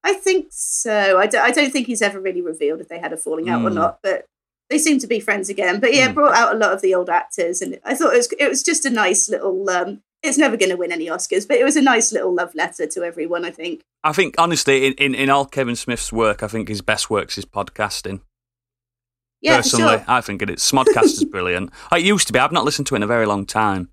[0.05, 1.19] I think so.
[1.19, 3.63] I don't, I don't think he's ever really revealed if they had a falling out
[3.65, 3.75] or Mm.
[3.83, 4.27] not, but
[4.71, 5.81] they seem to be friends again.
[5.81, 6.15] But yeah, Mm.
[6.15, 8.63] brought out a lot of the old actors, and I thought it was it was
[8.63, 9.69] just a nice little.
[9.71, 12.55] Um, it's never going to win any Oscars, but it was a nice little love
[12.55, 13.45] letter to everyone.
[13.45, 13.83] I think.
[14.03, 17.37] I think honestly, in, in, in all Kevin Smith's work, I think his best works
[17.39, 18.21] is podcasting.
[19.43, 20.05] Yeah, for Personally, sure.
[20.09, 20.61] I think it is.
[20.61, 21.71] Smodcast is brilliant.
[21.93, 22.39] It used to be.
[22.39, 23.91] I've not listened to it in a very long time.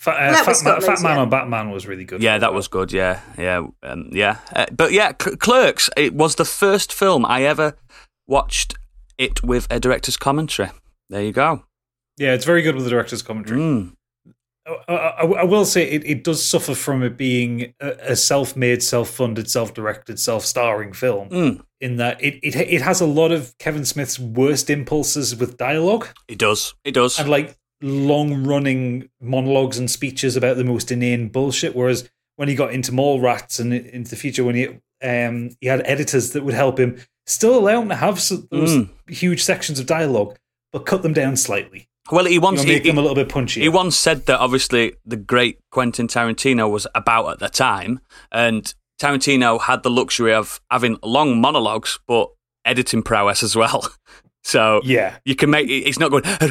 [0.00, 1.22] Fat, uh, Well, Fat, Ma- Fat Man yeah.
[1.22, 2.20] on Batman was really good.
[2.22, 2.56] Yeah, that while.
[2.56, 2.92] was good.
[2.92, 4.38] Yeah, yeah, um, yeah.
[4.54, 5.88] Uh, but yeah, C- Clerks.
[5.96, 7.76] It was the first film I ever
[8.26, 8.74] watched
[9.22, 10.70] it with a director's commentary.
[11.08, 11.64] There you go.
[12.18, 13.60] Yeah, it's very good with the director's commentary.
[13.60, 13.92] Mm.
[14.66, 18.82] I, I, I will say it, it does suffer from it being a, a self-made,
[18.82, 21.30] self-funded, self-directed, self-starring film.
[21.30, 21.64] Mm.
[21.80, 26.06] In that it, it it has a lot of Kevin Smith's worst impulses with dialogue
[26.28, 26.74] It does.
[26.84, 27.18] It does.
[27.18, 31.74] and like long-running monologues and speeches about the most inane bullshit.
[31.74, 34.68] Whereas when he got into Mallrats and into the future, when he
[35.02, 36.96] um he had editors that would help him,
[37.26, 38.16] still allow him to have
[38.50, 38.88] those Mm.
[39.08, 40.36] huge sections of dialogue,
[40.72, 41.88] but cut them down slightly.
[42.10, 43.60] well, he You once know, he, make them a little bit punchy.
[43.62, 48.00] He once said that obviously the great Quentin Tarantino was about at the time,
[48.32, 52.28] and Tarantino had the luxury of having long monologues but
[52.64, 53.88] editing prowess as well.
[54.44, 56.24] So yeah, you can make it's not going.
[56.40, 56.50] do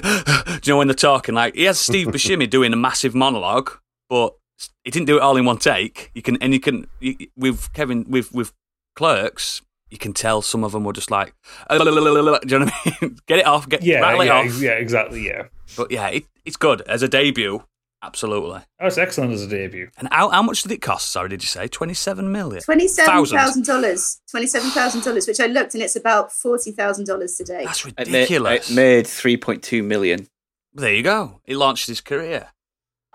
[0.63, 1.35] you know when they're talking?
[1.35, 3.69] Like he has Steve Buscemi doing a massive monologue,
[4.09, 4.33] but
[4.83, 6.11] he didn't do it all in one take.
[6.13, 8.53] You can and you can you, with Kevin with with
[8.95, 9.61] clerks.
[9.89, 11.33] You can tell some of them were just like,
[11.69, 13.17] uh, do you know what I mean?
[13.27, 14.61] get it off, get Yeah, rattle it yeah, off.
[14.61, 15.25] yeah, exactly.
[15.27, 17.63] Yeah, But yeah, it, it's good as a debut.
[18.01, 18.61] Absolutely.
[18.79, 19.89] Oh, it's excellent as a debut.
[19.97, 21.11] And how, how much did it cost?
[21.11, 22.61] Sorry, did you say twenty-seven million?
[22.63, 24.21] Twenty-seven thousand dollars.
[24.31, 27.65] Twenty-seven thousand dollars, which I looked, and it's about forty thousand dollars today.
[27.65, 28.71] That's It made, ridiculous.
[28.71, 30.27] it made 3.2 million.
[30.73, 31.41] there you go.
[31.43, 32.47] He launched his career.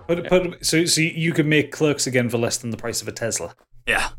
[0.06, 3.08] But, but so so you could make clerks again for less than the price of
[3.08, 3.54] a Tesla.
[3.86, 4.10] Yeah,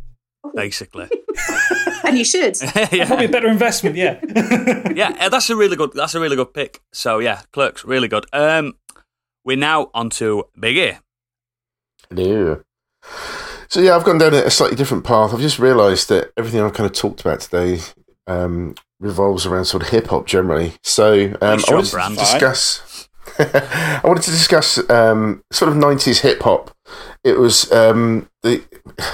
[0.55, 1.09] basically.
[2.03, 2.57] and you should.
[2.91, 3.05] yeah.
[3.05, 3.95] Probably yeah, a better investment.
[3.95, 4.19] Yeah.
[4.95, 5.15] yeah.
[5.19, 5.91] uh, That's a really good.
[5.93, 6.81] That's a really good pick.
[6.93, 8.25] So yeah, clerks, really good.
[8.33, 8.75] Um,
[9.43, 10.91] we're now on to Big E.
[12.13, 12.55] Yeah.
[13.69, 15.33] So yeah, I've gone down a slightly different path.
[15.33, 17.79] I've just realised that everything I've kind of talked about today
[18.25, 20.73] um, revolves around sort of hip hop generally.
[20.83, 22.13] So um, Nice I wanted job, Brand.
[22.15, 22.96] to discuss.
[23.39, 26.75] I wanted to discuss um, sort of '90s hip hop.
[27.23, 28.63] It was um, the,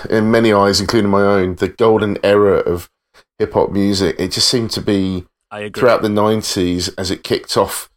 [0.10, 2.90] in many eyes, including my own, the golden era of
[3.40, 4.16] hip hop music.
[4.20, 5.26] It just seemed to be
[5.76, 7.90] throughout the 90s as it kicked off.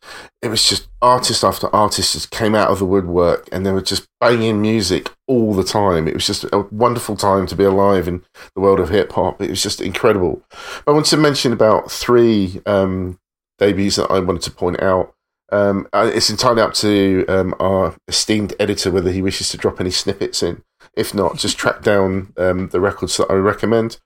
[0.43, 3.81] It was just artist after artist just came out of the woodwork and they were
[3.81, 6.07] just banging music all the time.
[6.07, 8.23] It was just a wonderful time to be alive in
[8.55, 10.43] the world of hip hop it was just incredible.
[10.86, 13.19] I wanted to mention about three um,
[13.59, 15.15] debuts that i wanted to point out
[15.51, 19.81] um, uh, it's entirely up to um, our esteemed editor whether he wishes to drop
[19.81, 20.62] any snippets in
[20.94, 23.98] if not just track down um, the records that i recommend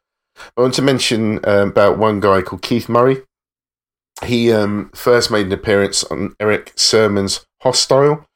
[0.57, 3.23] I want to mention um, about one guy called Keith Murray
[4.25, 8.27] he um, first made an appearance on Erick Sermon's Hostile.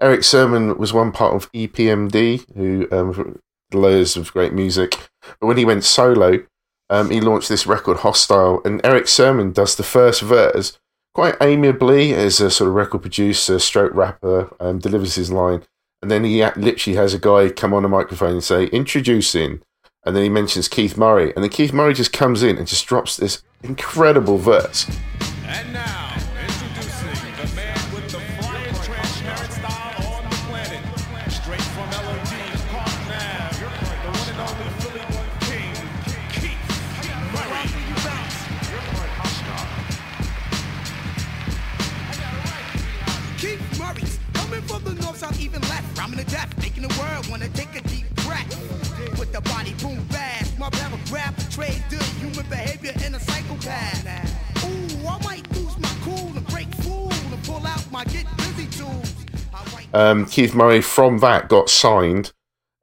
[0.00, 3.38] Erick Sermon was one part of EPMD, who um,
[3.72, 4.96] loads of great music.
[5.40, 6.44] But when he went solo,
[6.90, 10.78] um, he launched this record Hostile, and Erick Sermon does the first verse
[11.14, 15.62] quite amiably as a sort of record producer, stroke rapper, um, delivers his line,
[16.02, 19.62] and then he literally has a guy come on a microphone and say introducing,
[20.04, 22.86] and then he mentions Keith Murray, and then Keith Murray just comes in and just
[22.86, 24.90] drops this incredible verse.
[25.46, 26.13] And now,
[51.10, 54.64] bash, my paragraph human behavior in a psychopath.
[54.64, 58.66] Ooh, I might lose my cool and break fool and pull out my get busy
[58.66, 59.14] tools.
[59.52, 62.32] I write um, Keith Murray from that got signed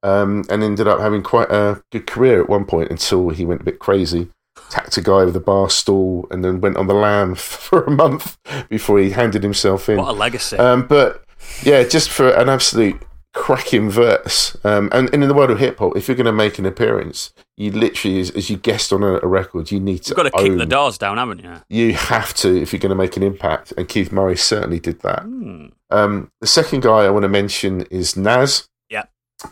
[0.03, 3.61] um, and ended up having quite a good career at one point until he went
[3.61, 6.93] a bit crazy, attacked a guy with a bar stool, and then went on the
[6.93, 8.37] lam for a month
[8.69, 9.97] before he handed himself in.
[9.97, 10.57] What a legacy.
[10.57, 11.23] Um, but
[11.63, 13.01] yeah, just for an absolute
[13.33, 14.57] cracking verse.
[14.63, 16.65] Um, and, and in the world of hip hop, if you're going to make an
[16.65, 20.09] appearance, you literally, as, as you guessed on a, a record, you need to.
[20.09, 21.61] You've got to kick the doors down, haven't you?
[21.69, 23.71] You have to if you're going to make an impact.
[23.77, 25.23] And Keith Murray certainly did that.
[25.23, 25.67] Hmm.
[25.91, 28.67] Um, the second guy I want to mention is Nas.
[28.89, 29.03] Yeah.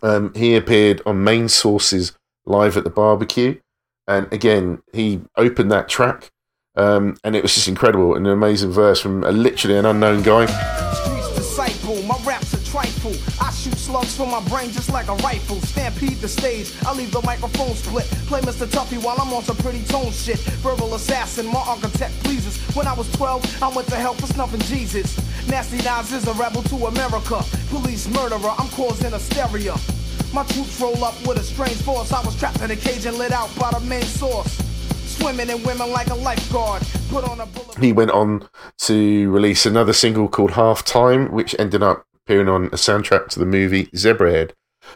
[0.01, 2.13] Um, he appeared on Main Sources
[2.45, 3.59] live at the barbecue,
[4.07, 6.31] and again he opened that track,
[6.75, 10.23] um, and it was just incredible, and an amazing verse from a, literally an unknown
[10.23, 10.88] guy.
[14.19, 15.61] From my brain just like a rifle.
[15.61, 18.03] Stampede the stage, I leave the microphone split.
[18.27, 18.67] Play Mr.
[18.67, 20.39] Tuffy while I'm on some pretty tone shit.
[20.59, 22.57] Verbal assassin, my architect pleases.
[22.75, 25.15] When I was 12, I went to hell for snuffing Jesus.
[25.47, 27.41] Nasty Nas is a rebel to America.
[27.69, 29.75] Police murderer, I'm causing hysteria.
[30.33, 32.11] My troops roll up with a strange force.
[32.11, 34.51] I was trapped in a cage and lit out by the main source.
[35.15, 36.83] Swimming in women like a lifeguard.
[37.09, 37.77] Put on a bullet.
[37.79, 42.65] He went on to release another single called Half Time, which ended up appearing on
[42.67, 44.51] a soundtrack to the movie Zebrahead.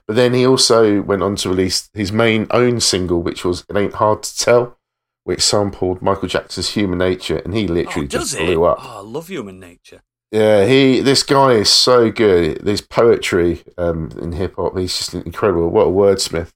[0.08, 3.76] But then he also went on to release his main own single, which was It
[3.76, 4.78] Ain't Hard to Tell,
[5.24, 8.46] which sampled Michael Jackson's Human Nature, and he Oh, literally does just it?
[8.46, 8.78] blew up.
[8.82, 10.02] Oh, I love human nature.
[10.32, 11.00] Yeah, he.
[11.00, 12.62] This guy is so good.
[12.64, 14.78] There's poetry um, in hip hop.
[14.78, 15.70] He's just incredible.
[15.70, 16.52] What a wordsmith.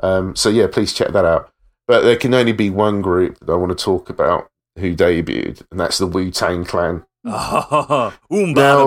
[0.00, 1.50] Um, so yeah, please check that out.
[1.86, 4.48] But there can only be one group that I want to talk about
[4.78, 7.04] who debuted, and that's the Wu Tang Clan.
[7.24, 8.86] Oh, Now-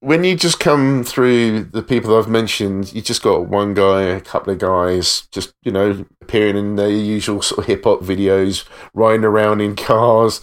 [0.00, 4.20] When you just come through the people I've mentioned, you just got one guy, a
[4.20, 8.64] couple of guys, just you know, appearing in their usual sort of hip hop videos,
[8.94, 10.42] riding around in cars,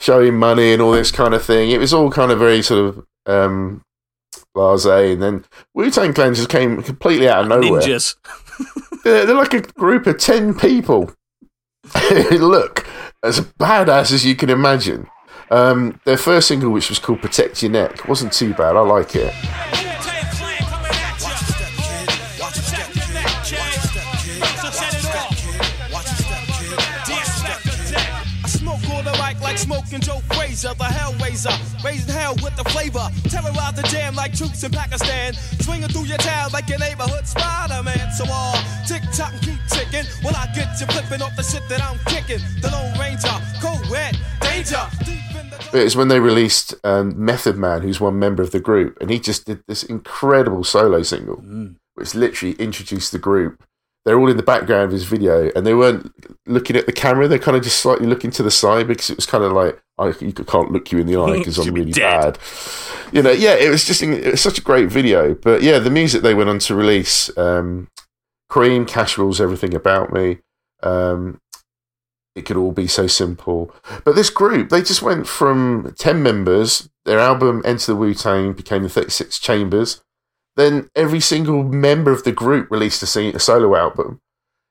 [0.00, 1.70] showing money and all this kind of thing.
[1.70, 3.82] It was all kind of very sort of um,
[4.56, 5.44] blasé, and then
[5.74, 7.80] Wu Tang Clan just came completely out of nowhere.
[7.80, 8.16] Ninjas.
[9.04, 11.12] They're, they're like a group of 10 people
[12.32, 12.84] look
[13.22, 15.08] as badass as you can imagine.
[15.50, 18.76] Um, their first single, which was called Protect Your Neck, wasn't too bad.
[18.76, 19.34] I like it.
[29.58, 31.52] smoking Joe Frazier, the Hellraiser.
[31.84, 33.06] Raising hell with the flavor.
[33.28, 35.34] Terrorize the jam like troops in Pakistan.
[35.60, 38.10] Swinging through your town like your neighborhood Spider Man.
[38.12, 40.06] So all uh, tick tock and keep ticking.
[40.24, 42.40] I get you flipping off the shit that I'm kicking.
[42.62, 45.27] The Lone Ranger, co ed, danger.
[45.72, 49.10] It was when they released um, Method Man, who's one member of the group, and
[49.10, 51.42] he just did this incredible solo single,
[51.94, 53.62] which literally introduced the group.
[54.04, 56.10] They're all in the background of his video, and they weren't
[56.46, 57.28] looking at the camera.
[57.28, 59.78] They're kind of just slightly looking to the side because it was kind of like,
[59.98, 62.34] I you can't look you in the eye because I'm really dead.
[62.34, 62.38] bad.
[63.12, 65.34] You know, yeah, it was just it was such a great video.
[65.34, 67.88] But yeah, the music they went on to release, um,
[68.48, 70.38] Cream, Cash Rules Everything About Me,
[70.82, 71.40] um,
[72.38, 73.74] it could all be so simple.
[74.04, 78.52] But this group, they just went from 10 members, their album Enter the Wu Tang
[78.52, 80.02] became the 36 Chambers.
[80.56, 84.20] Then every single member of the group released a, sing- a solo album.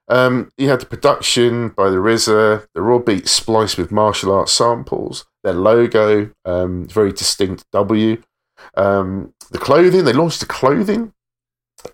[0.08, 4.52] Um, you had the production by the RZA, the raw beats spliced with martial arts
[4.52, 8.22] samples, their logo, um, very distinct W.
[8.74, 11.12] Um, the clothing, they launched the clothing,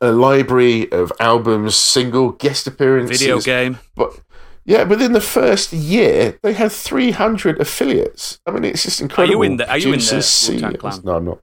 [0.00, 3.78] a library of albums, single guest appearances, Video game.
[3.96, 4.20] but
[4.64, 8.40] yeah, within the first year, they had 300 affiliates.
[8.46, 9.42] I mean, it's just incredible.
[9.42, 10.80] in the- are you in the Producers, Wu-Tang CEOs.
[10.80, 11.00] Clan?
[11.04, 11.40] No, I'm not.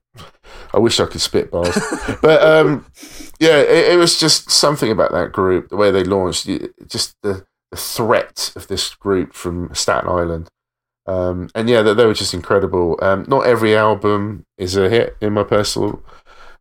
[0.74, 1.78] I wish I could spit bars.
[2.22, 2.84] but um,
[3.38, 6.48] yeah, it, it was just something about that group, the way they launched,
[6.86, 10.48] just the, the threat of this group from Staten Island.
[11.06, 12.98] Um, and yeah, they, they were just incredible.
[13.02, 16.02] Um, not every album is a hit, in my personal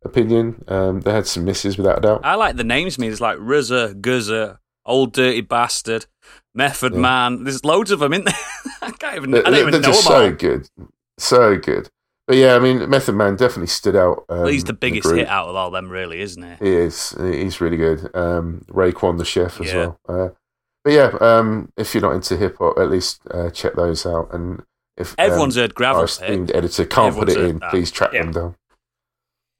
[0.03, 0.63] opinion.
[0.67, 2.21] Um, they had some misses, without a doubt.
[2.23, 2.97] I like the names.
[2.97, 6.07] Me, there's like RZA, Guzza, Old Dirty Bastard,
[6.53, 7.43] Method Man.
[7.43, 8.33] There's loads of them in there.
[8.81, 9.31] I can't even.
[9.31, 10.69] They're, I don't even they're know just them so good,
[11.17, 11.89] so good.
[12.27, 14.25] But yeah, I mean, Method Man definitely stood out.
[14.29, 15.17] Um, Well, he's the biggest group.
[15.19, 16.65] hit out of all them, really, isn't he?
[16.65, 17.15] He is.
[17.19, 18.09] He's really good.
[18.15, 19.75] Um, Raekwon the chef as Yeah.
[19.75, 19.99] well.
[20.07, 20.29] Uh,
[20.83, 24.29] but yeah, um, if you're not into hip hop, at least uh, check those out.
[24.33, 24.63] And
[24.97, 26.11] if Everyone's um, heard Gravel our Pit.
[26.21, 27.69] esteemed editor can't put it in, that.
[27.71, 28.23] please track Yeah.
[28.23, 28.55] them down.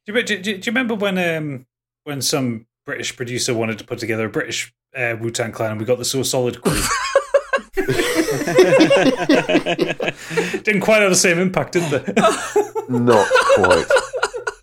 [0.05, 1.65] Do you, do, do, do you remember when um,
[2.05, 5.79] when some British producer wanted to put together a British uh, Wu Tang Clan and
[5.79, 6.81] we got the So Solid crew?
[10.63, 12.13] Didn't quite have the same impact, did they?
[12.89, 13.85] Not quite.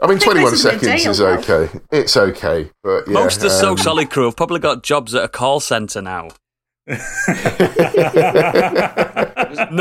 [0.00, 1.38] I mean, think 21 this is a seconds is though.
[1.38, 1.80] okay.
[1.90, 5.14] It's okay, but yeah, Most of the So um, Solid crew have probably got jobs
[5.14, 6.28] at a call centre now.
[6.86, 6.98] Not,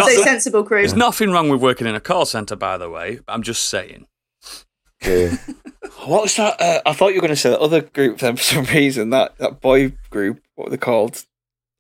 [0.10, 0.80] so sensible crew.
[0.80, 3.20] there's nothing wrong with working in a call centre, by the way.
[3.28, 4.08] I'm just saying.
[5.08, 5.38] Yeah.
[6.06, 6.62] What was that?
[6.62, 9.10] Uh, I thought you were going to say that other group then for some reason.
[9.10, 10.42] That that boy group.
[10.56, 11.24] What were they called?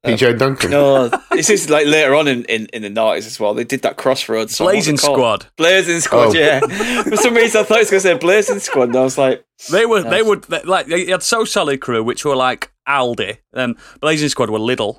[0.06, 0.72] PJ Duncan.
[0.72, 3.54] No, this is like later on in, in, in the nineties as well.
[3.54, 4.56] They did that Crossroads.
[4.56, 4.66] song.
[4.66, 4.98] What was it Blazing?
[4.98, 5.46] Squad.
[5.56, 6.28] Blazing Squad.
[6.30, 6.34] Oh.
[6.34, 6.60] Yeah.
[7.04, 9.18] for some reason, I thought it was going to say Blazing Squad, and I was
[9.18, 10.26] like, They were, they Yes.
[10.28, 14.50] would, they, like, they had So Solid crew, which were like Aldi, and Blazing Squad
[14.50, 14.96] were Lidl.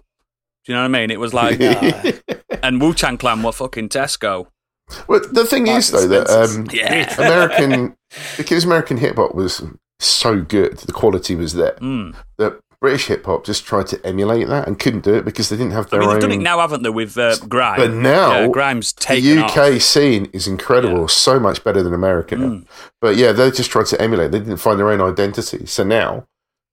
[0.65, 1.11] Do you know what I mean?
[1.11, 1.61] It was like,
[2.63, 4.49] and Wu Tang Clan were fucking Tesco.
[5.07, 7.15] Well, the thing Marks is, though, that um, Yeah.
[7.19, 7.97] American
[8.37, 9.63] because American hip hop was
[10.01, 11.73] so good, the quality was there.
[11.81, 12.15] Mm.
[12.39, 15.57] That British hip hop just tried to emulate that and couldn't do it because they
[15.57, 17.77] didn't have I their mean, they've done it now, haven't they, with uh, Grime?
[17.81, 19.83] But now, yeah, Grime's the UK off.
[19.83, 21.07] scene is incredible, Yeah.
[21.09, 22.41] so much better than American.
[22.63, 22.67] Mm.
[23.01, 24.31] But yeah, they just tried to emulate.
[24.31, 25.67] They didn't find their own identity.
[25.67, 26.27] So now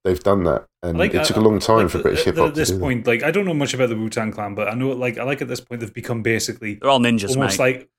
[0.03, 2.25] they've done that, and Like, it took uh, a long time like for British at
[2.27, 2.83] hip hop At this to do that.
[2.85, 5.17] point, like I don't know much about the Wu Tang Clan, but I know, like,
[5.17, 7.65] I like at this point they've become basically They're all ninjas, almost mate.
[7.77, 7.89] like.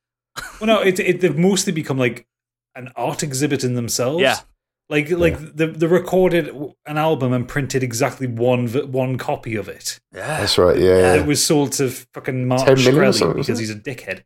[0.60, 2.26] Well, no, it, it they've mostly become like
[2.74, 4.20] an art exhibit in themselves.
[4.22, 4.36] Yeah.
[4.88, 6.54] Like, like the the recorded
[6.86, 9.98] an album and printed exactly one one copy of it.
[10.14, 10.40] yeah.
[10.40, 10.78] That's right.
[10.78, 11.14] Yeah, yeah.
[11.16, 14.22] it was sold to fucking Mark 10 million Shkreli because he's a dickhead.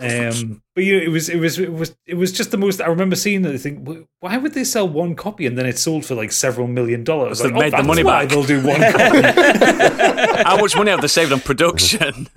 [0.00, 2.80] Um, but you know, it was it was it was it was just the most.
[2.80, 3.54] I remember seeing that.
[3.54, 3.86] I think,
[4.20, 7.38] why would they sell one copy and then it sold for like several million dollars?
[7.38, 8.28] They've Like, made the money back.
[8.30, 10.42] They'll do one copy.
[10.42, 12.28] How much money have they saved on production?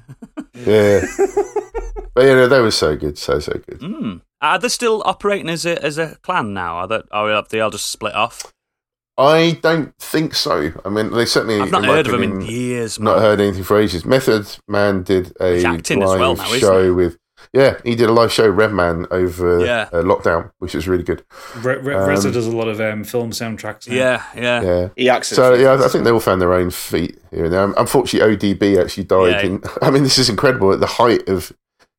[0.53, 1.05] yeah.
[2.13, 3.79] but yeah, no, they were so good, so so good.
[3.79, 4.21] mm.
[4.41, 6.75] Are they still operating as a as a clan now?
[6.77, 8.51] Are they, or have they all just split off?
[9.17, 10.71] I don't think so.
[10.83, 11.59] I mean, they certainly.
[11.61, 12.99] I've not in my heard of them in opinion, years.
[12.99, 14.05] Not heard anything for ages.
[14.05, 17.17] Method Man did a He's as live well now, isn't show with.
[17.51, 19.89] Yeah, he did a live show, Redman, over Yeah.
[19.93, 21.23] uh, lockdown, which was really good.
[21.57, 23.87] Re- Re- Um, RZA does a lot of um, film soundtracks.
[23.87, 23.93] now.
[23.95, 24.61] Yeah, yeah.
[24.61, 24.87] Yeah.
[24.95, 25.27] he acts.
[25.27, 25.91] So yeah, I things.
[25.91, 27.71] think they all found their own feet here and there.
[27.77, 29.29] Unfortunately, ODB actually died.
[29.29, 29.41] Yeah.
[29.45, 30.71] In, I mean, this is incredible.
[30.73, 31.51] At the height of,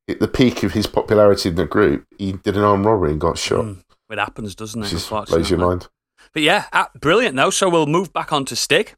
[0.07, 3.21] at the peak of his popularity in the group, he did an armed robbery and
[3.21, 3.65] got shot.
[3.65, 3.83] Mm.
[4.09, 4.89] It happens, doesn't it?
[4.89, 5.87] Just blows your mind.
[6.33, 7.49] But yeah, ah, brilliant though.
[7.49, 8.95] So we'll move back on to Stig.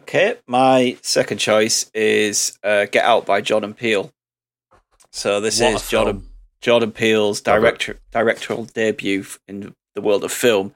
[0.00, 4.12] Okay, my second choice is uh, Get Out by Jordan Peele.
[5.12, 6.28] So this What a is Jordan.
[6.60, 10.74] Jordan Peele's director directorial debut in the world of film,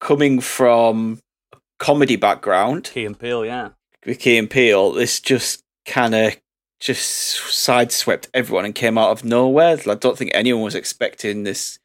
[0.00, 1.20] coming from
[1.52, 3.68] a comedy background Key and Peele, yeah.
[4.04, 4.92] with Key and Peele.
[4.92, 6.36] This just kind of
[6.80, 9.78] just sideswept everyone and came out of nowhere.
[9.86, 11.78] I don't think anyone was expecting this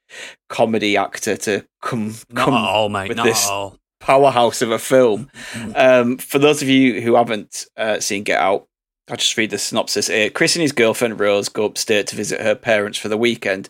[0.49, 3.09] comedy actor to come Not come at all, mate.
[3.09, 3.77] with Not this at all.
[3.99, 5.29] powerhouse of a film.
[5.75, 8.67] Um, for those of you who haven't uh, seen Get Out,
[9.07, 10.31] I'll just read the synopsis here.
[10.31, 13.69] Chris and his girlfriend Rose go upstate to visit her parents for the weekend.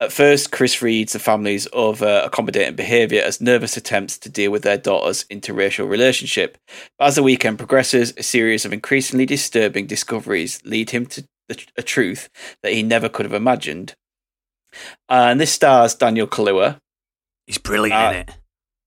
[0.00, 4.62] At first, Chris reads the family's over accommodating behaviour as nervous attempts to deal with
[4.62, 6.56] their daughter's interracial relationship.
[6.98, 11.62] But as the weekend progresses, a series of increasingly disturbing discoveries lead him to the,
[11.76, 12.30] a truth
[12.62, 13.94] that he never could have imagined.
[15.10, 16.78] and this stars Daniel Kaluuya.
[17.46, 18.39] He's brilliant Uh, in it.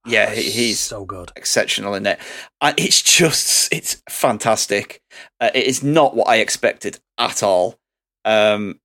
[0.05, 1.31] Yeah, he, he's so good.
[1.35, 2.19] exceptional in it.
[2.61, 5.01] And it's just, it's fantastic.
[5.39, 7.79] Uh, it is not what I expected at all.
[8.25, 8.79] Um,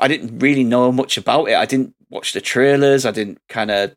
[0.00, 1.54] I didn't really know much about it.
[1.54, 3.04] I didn't watch the trailers.
[3.04, 3.94] I didn't kind of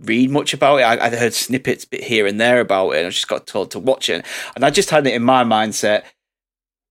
[0.00, 0.82] read much about it.
[0.82, 2.98] I, I heard snippets bit here and there about it.
[2.98, 4.26] And I just got told to watch it.
[4.54, 6.04] And I just had it in my mindset.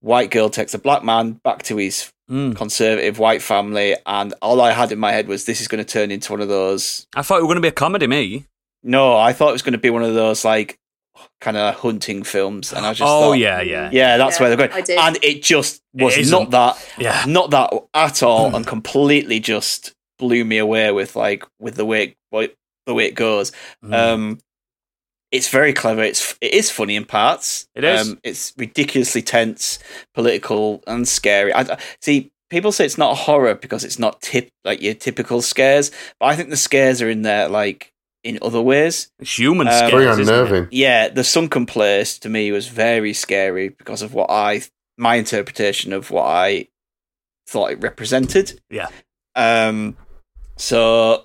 [0.00, 2.56] White girl takes a black man back to his Mm.
[2.56, 5.90] conservative white family, and all I had in my head was this is going to
[5.92, 8.46] turn into one of those I thought it was going to be a comedy, me.
[8.82, 10.78] no, I thought it was going to be one of those like
[11.42, 14.56] kind of hunting films, and I just oh thought, yeah, yeah, yeah, that's Yeah, where
[14.56, 14.98] they're I going, did.
[14.98, 16.50] and it just was It isn't.
[16.52, 17.24] that, yeah.
[17.28, 22.14] not that at all, and completely just blew me away with like with the way
[22.32, 22.56] it,
[22.86, 23.52] the way it goes.
[23.84, 23.92] Mm.
[23.94, 24.38] Um,
[25.32, 26.02] it's very clever.
[26.02, 27.66] It's it is funny in parts.
[27.74, 28.10] It is.
[28.10, 29.78] Um, it's ridiculously tense,
[30.14, 31.52] political, and scary.
[31.52, 32.30] I, I- see.
[32.50, 35.90] People say it's not a horror because it's not tip like your typical scares,
[36.20, 37.90] but I think the scares are in there like
[38.24, 39.10] in other ways.
[39.18, 40.28] it's human Um, scares, Very isn't it?
[40.28, 40.68] unnerving.
[40.70, 44.60] Yeah, the sunken place to me was very scary because of what I
[44.98, 46.68] my interpretation of what I
[47.48, 48.60] thought it represented.
[48.68, 48.88] Yeah.
[49.34, 49.96] Um.
[50.58, 51.24] So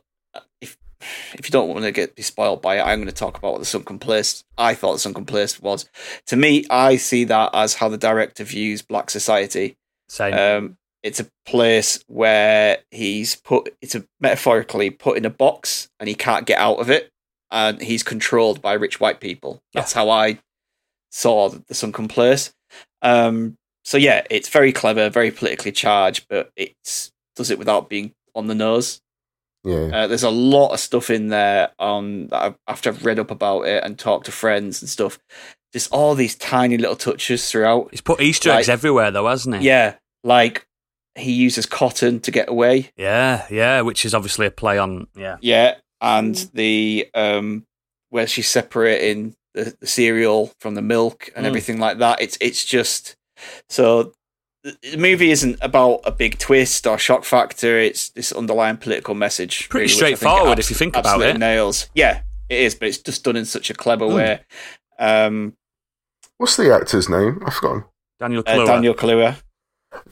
[1.34, 3.60] if you don't want to get spoiled by it, I'm going to talk about what
[3.60, 5.90] the sunken place I thought the sunken place was.
[6.28, 9.78] To me, I see that as how the director views black society.
[10.10, 10.34] Same.
[10.34, 13.76] Um, it's a place where he's put.
[13.82, 17.12] It's a metaphorically put in a box, and he can't get out of it,
[17.52, 19.62] and he's controlled by rich white people.
[19.74, 20.40] That's how I
[21.12, 22.54] saw the sunken place.
[23.02, 23.56] Um,
[23.86, 26.74] so yeah, it's very clever, very politically charged, but it
[27.36, 29.02] does it without being on the nose.
[29.64, 29.90] Yeah.
[30.04, 33.32] Uh, there's a lot of stuff in there on that I've, after I've read up
[33.32, 35.20] about it and talked to friends and stuff.
[35.74, 37.90] Just all these tiny little touches throughout.
[37.92, 39.68] He's put Easter eggs everywhere, though, hasn't he?
[39.68, 40.66] Yeah, like
[41.16, 42.92] he uses cotton to get away.
[42.96, 43.82] yeah, yeah.
[43.82, 45.08] Which is obviously a play on.
[45.16, 47.66] Yeah, Yeah, and the um
[48.10, 51.50] where she's separating the, the cereal from the milk and Mm.
[51.50, 52.22] everything like that.
[52.22, 53.16] It's it's just
[53.70, 54.14] so
[54.82, 57.78] the the movie isn't about a big twist or shock factor.
[57.80, 59.70] It's this underlying political message.
[59.70, 61.40] Pretty really, which I straightforward if you think about absolutely it.
[61.40, 61.90] Nails.
[61.94, 64.16] Yeah, it is, but it's just done in such a clever Mm.
[64.16, 64.40] way.
[65.00, 65.54] Um,
[66.38, 67.42] What's the actor's name?
[67.46, 67.86] I've forgotten.
[68.20, 69.38] Daniel uh, Daniel Kaluuya.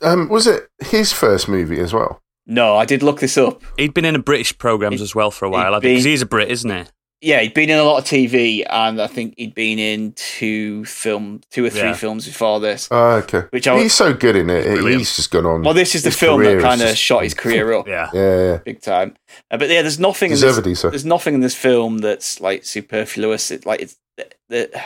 [0.01, 2.21] Um, was it his first movie as well?
[2.47, 3.61] No, I did look this up.
[3.77, 6.25] He'd been in a British programs as well for a while, he'd because he's a
[6.25, 6.83] Brit, isn't he?
[7.25, 10.85] Yeah, he'd been in a lot of TV, and I think he'd been in two
[10.85, 11.93] film, two or three Yeah.
[11.95, 12.87] films before this.
[12.91, 13.45] Oh, okay.
[13.49, 14.63] Which I- he's so good in it.
[14.63, 14.99] He's brilliant.
[14.99, 15.63] He's just gone on.
[15.63, 18.11] Well, this is the film that kind of just- shot his career up Yeah.
[18.13, 18.57] Yeah, yeah.
[18.57, 19.15] big time.
[19.49, 20.31] Uh, but yeah, there's nothing.
[20.31, 20.89] In this, so.
[20.91, 23.49] there's nothing in this film that's like superfluous.
[23.49, 24.81] It, like it's the, the,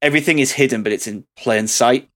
[0.00, 2.08] everything is hidden, but it's in plain sight.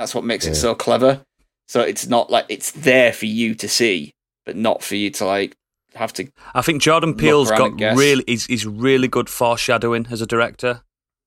[0.00, 1.20] That's what makes it so clever.
[1.68, 4.14] So it's not like it's there for you to see,
[4.44, 5.54] but not for you to like
[5.94, 6.28] have to.
[6.54, 8.24] I think Jordan Peele's got really.
[8.26, 10.82] He's, he's really good foreshadowing as a director.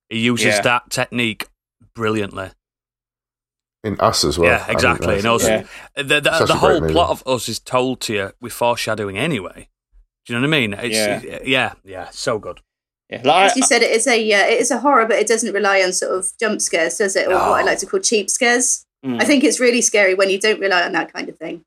[0.10, 0.62] He uses Yeah.
[0.62, 1.48] that technique
[1.94, 2.52] brilliantly.
[3.84, 4.50] In Us as well.
[4.50, 5.08] yeah, I exactly.
[5.08, 5.64] think And also, Yeah.
[5.96, 9.70] the, the, the whole plot of us is told to you with foreshadowing anyway.
[10.26, 10.74] Do you know what I mean?
[10.74, 11.40] It's, Yeah.
[11.46, 12.60] yeah, yeah, so good.
[13.10, 15.28] Yeah, like, As you said, it is a uh, it is a horror, but it
[15.28, 17.28] doesn't rely on sort of jump scares, does it?
[17.28, 18.86] Or what I like to call cheap scares.
[19.06, 19.22] Mm.
[19.22, 21.64] I think it's really scary when you don't rely on that kind of thing.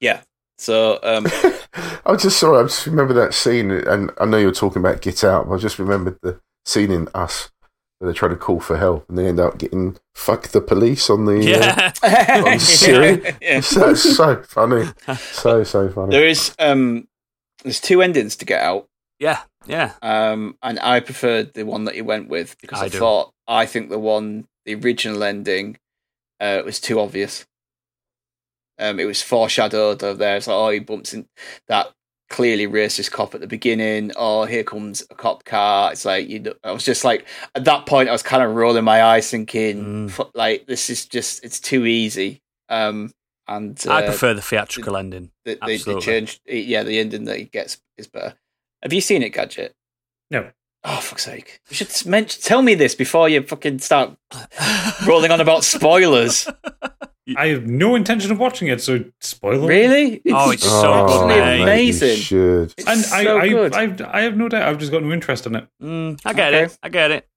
[0.00, 0.20] yeah.
[0.58, 1.26] So um,
[2.06, 5.24] I just sorry, I just remember that scene, and I know you're talking about Get
[5.24, 5.48] Out.
[5.48, 7.50] But I just remembered the scene in Us
[7.98, 11.08] where they're trying to call for help, and they end up getting "fuck the police"
[11.10, 11.34] on the.
[11.36, 12.42] Uh, Yeah.
[12.46, 13.22] on Siri.
[13.40, 13.60] Yeah.
[13.60, 14.88] That's so funny,
[15.32, 16.10] so so funny.
[16.10, 17.08] There is um,
[17.64, 18.88] there's two endings to get out.
[19.18, 19.92] yeah, yeah.
[20.02, 23.66] Um, and I preferred the one that you went with because I, I thought I
[23.66, 25.78] think the one the original ending
[26.40, 27.46] uh, was too obvious.
[28.78, 30.36] Um, it was foreshadowed of there.
[30.36, 31.26] It's like, oh, he bumps in
[31.68, 31.92] that
[32.30, 34.10] clearly racist cop at the beginning.
[34.16, 35.92] Oh, here comes a cop car.
[35.92, 36.38] It's like you.
[36.40, 39.30] know- I was just like at that point, I was kind of rolling my eyes,
[39.30, 40.30] thinking, Mm.
[40.34, 42.40] Like this is just it's too easy.
[42.68, 43.12] Um,
[43.48, 45.30] and uh, I prefer the theatrical ending.
[45.44, 46.02] the, the, the absolutely.
[46.02, 46.40] change.
[46.46, 48.34] Yeah, the ending that he gets is better.
[48.82, 49.74] Have you seen it, Gadget?
[50.30, 50.50] No.
[50.84, 51.60] Oh, fuck's sake!
[51.68, 54.16] You should mention, tell me this before you fucking start
[55.06, 56.48] rolling on about spoilers.
[57.36, 59.66] I have no intention of watching it, so spoiler.
[59.66, 60.20] Really?
[60.30, 61.56] Oh, it's so Oh, good, mate, mate.
[61.56, 62.16] you amazing.
[62.16, 62.74] should.
[62.76, 63.74] It's And so I, I, good.
[63.74, 64.68] I, I have no doubt.
[64.68, 65.66] I've just got no interest in it.
[65.82, 66.64] Mm, I get Okay.
[66.64, 66.78] it.
[66.82, 67.28] I get it.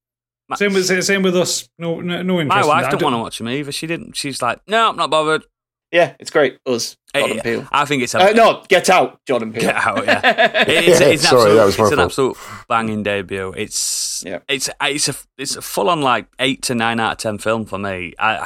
[0.47, 1.67] My, Same with same with us.
[1.80, 2.49] No, no, no interest.
[2.49, 2.88] my in wife it.
[2.88, 3.72] I don't want to watch him either.
[3.72, 4.15] She didn't.
[4.15, 5.43] She's like, no, I'm not bothered.
[5.91, 6.59] yeah, it's great.
[6.67, 7.67] Us, Jordan Eh, Peele.
[7.72, 9.61] I think it's a Uh, no, Get Out, Jordan Peele.
[9.63, 10.63] Get out, yeah.
[10.67, 12.05] It's, Yeah, it's an sorry, absolute, that was it's an fault.
[12.38, 12.38] absolute
[12.69, 13.53] banging debut.
[13.57, 14.39] It's Yeah.
[14.47, 17.65] it's it's a it's a full on like eight to nine out of ten film
[17.65, 18.13] for me.
[18.19, 18.45] I,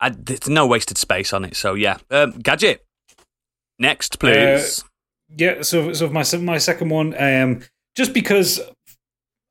[0.00, 1.56] I there's no wasted space on it.
[1.56, 2.84] So yeah, um, gadget.
[3.78, 4.82] Next, please.
[5.36, 5.62] Yeah.
[5.62, 7.60] So, so my my second one, um,
[7.94, 8.60] just because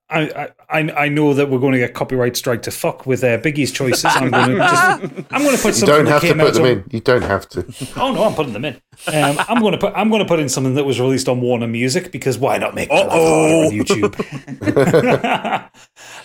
[0.09, 3.37] I, I I know that we're going to get copyright strike to fuck with uh,
[3.39, 4.05] Biggie's choices.
[4.05, 6.53] I'm going to just I'm going to put You something don't that have to put
[6.53, 6.83] them on- in.
[6.91, 7.65] You don't have to.
[7.99, 8.75] Oh no, I'm putting them in.
[9.07, 11.41] Um, I'm going to put I'm going to put in something that was released on
[11.41, 14.15] Warner Music because why not make that on YouTube?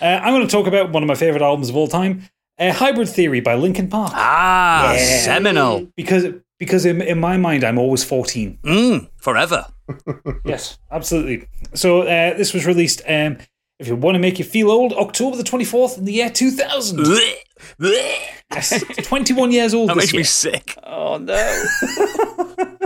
[0.01, 2.29] uh, I'm going to talk about one of my favorite albums of all time,
[2.61, 4.13] uh, Hybrid Theory by Linkin Park.
[4.15, 5.19] ah, Yeah.
[5.23, 5.89] seminal.
[5.97, 6.27] Because
[6.59, 8.59] because in, in my mind I'm always 14.
[8.63, 9.67] Mm, forever.
[10.45, 11.49] Yes, absolutely.
[11.75, 13.03] So uh, this was released.
[13.09, 13.39] Um,
[13.81, 16.99] if you want to make you feel old, October the 24th in the year 2000.
[16.99, 17.35] Blech,
[17.81, 18.19] blech.
[18.53, 20.77] Yes, 21 years old That this makes me sick.
[20.85, 21.65] Oh no!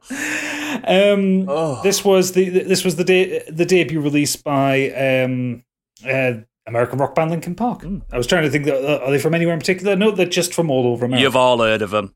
[0.83, 1.79] Um, Oh.
[1.83, 5.63] This was the this was the de- the debut release by um,
[6.05, 6.33] uh,
[6.71, 7.81] American rock band Linkin Park.
[7.83, 7.99] Hmm.
[8.11, 9.95] I was trying to think that uh, are they from anywhere in particular?
[9.95, 11.21] No, they're just from all over America.
[11.21, 12.15] You've all heard of them.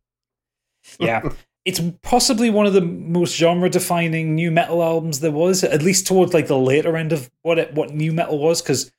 [0.99, 1.29] yeah,
[1.65, 6.07] it's possibly one of the most genre defining nu metal albums there was, at least
[6.07, 8.91] towards like the later end of what it, what nu metal was, because.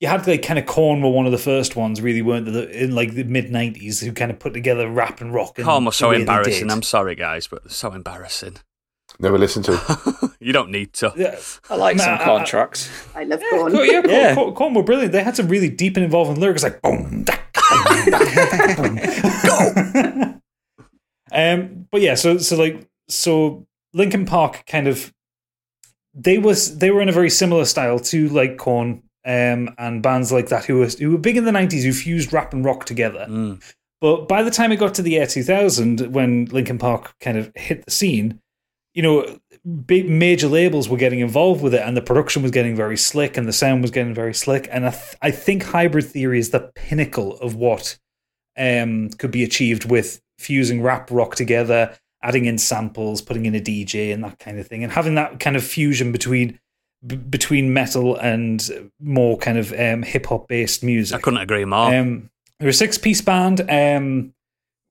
[0.00, 2.70] You had like kind of Korn were one of the first ones, really weren't they,
[2.74, 5.58] in like the mid '90s, who kind of put together rap and rock.
[5.58, 6.70] in Korn was so embarrassing.
[6.70, 8.56] I'm sorry, guys, but so embarrassing.
[9.24, 9.72] Never listen to.
[9.72, 10.30] it.
[10.40, 11.12] you don't need to.
[11.16, 11.38] Yeah,
[11.70, 12.90] I like some Nah, I- Korn tracks.
[13.14, 13.72] I love Yeah, Korn.
[13.72, 14.34] Korn, yeah, Korn, Yeah.
[14.34, 15.12] Korn, Korn were brilliant.
[15.12, 17.34] They had some really deep and involving lyrics like boom, da,
[17.70, 18.96] boom, da, boom,
[19.42, 20.34] go.
[21.32, 25.12] um, but yeah, so so like so Linkin Park kind of
[26.14, 30.30] they was they were in a very similar style to like Korn um, and bands
[30.32, 32.84] like that who were who were big in the nineties who fused rap and rock
[32.84, 33.26] together.
[33.28, 33.62] Mm.
[34.00, 37.50] But by the time it got to the year 2000, when Linkin Park kind of
[37.54, 38.38] hit the scene,
[38.94, 39.38] you know,
[39.86, 43.36] big major labels were getting involved with it, and the production was getting very slick,
[43.36, 44.68] and the sound was getting very slick.
[44.70, 47.98] And I, th- I think Hybrid Theory is the pinnacle of what
[48.56, 53.60] um, could be achieved with fusing rap rock together, adding in samples, putting in a
[53.60, 56.60] DJ, and that kind of thing, and having that kind of fusion between
[57.04, 61.18] b- between metal and more kind of um, hip hop based music.
[61.18, 61.92] I couldn't agree more.
[61.92, 62.30] Um,
[62.60, 64.32] they're a six piece band um,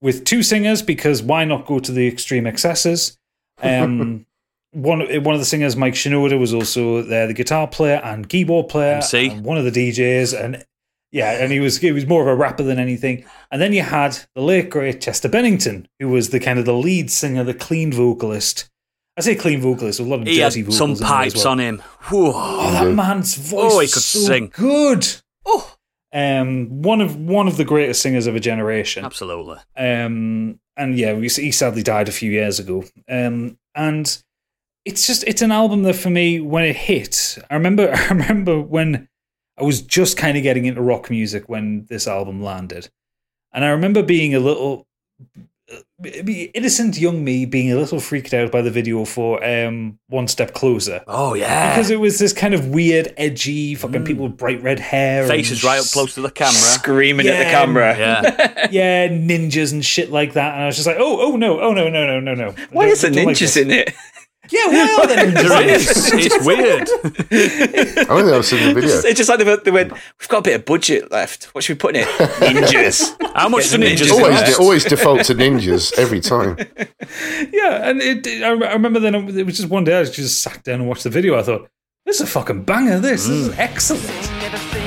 [0.02, 3.18] with two singers because why not go to the extreme excesses?
[3.64, 4.26] Um,
[4.72, 8.70] one one of the singers, Mike Shinoda, was also there, the guitar player and keyboard
[8.70, 9.30] player, MC.
[9.30, 10.66] and one of the DJs, and
[11.12, 13.24] yeah, and he was he was more of a rapper than anything.
[13.52, 16.74] And then you had the late great Chester Bennington, who was the kind of the
[16.74, 18.70] lead singer, the clean vocalist.
[19.16, 20.78] I say clean vocalist, with a lot of he had dirty vocals.
[20.80, 21.52] some in there as pipes well.
[21.52, 21.84] on him.
[22.10, 22.32] Whew.
[22.34, 23.72] Oh, that man's voice!
[23.72, 24.52] Oh, he could so sing.
[24.52, 25.08] Good.
[25.46, 25.76] Oh.
[26.14, 29.04] Um, one of one of the greatest singers of a generation.
[29.04, 29.58] Absolutely.
[29.76, 32.84] Um, and yeah, we, he sadly died a few years ago.
[33.10, 34.24] Um, and
[34.86, 38.60] it's just it's an album that for me when it hit, I remember I remember
[38.60, 39.08] when
[39.58, 42.90] I was just kind of getting into rock music when this album landed,
[43.52, 44.88] and I remember being a little
[46.54, 50.54] innocent young me being a little freaked out by the video for um, One Step
[50.54, 51.04] Closer.
[51.08, 51.74] Oh yeah.
[51.74, 55.64] Because it was this kind of weird, edgy, fucking people with bright red hair, Faces
[55.64, 56.54] and right up close to the camera.
[56.54, 57.98] Screaming at the camera.
[57.98, 58.68] Yeah.
[58.72, 60.54] yeah, ninjas and shit like that.
[60.56, 62.56] And I was just like, oh, oh no, oh no, no, no, no, no.
[62.72, 63.94] Why is there Don't like ninjas in it?
[64.50, 65.48] Yeah, why are there ninjas?
[65.48, 65.88] There in is.
[65.88, 66.14] this?
[66.14, 66.82] It's weird.
[67.98, 68.90] I don't think I've seen the video.
[68.90, 71.46] It's, it's just like they went, they went, we've got a bit of budget left.
[71.56, 72.08] What should we put in it?
[72.40, 73.16] Ninjas.
[73.36, 74.56] How much Get do the ninjas ninjas always, Yeah.
[74.60, 76.58] always default to ninjas every time.
[77.52, 80.64] Yeah, and it, it- I remember then it was just one day I just sat
[80.64, 81.38] down and watched the video.
[81.38, 81.70] I thought,
[82.06, 83.00] this is a fucking banger.
[83.00, 83.60] This, this is mm.
[83.60, 84.83] excellent.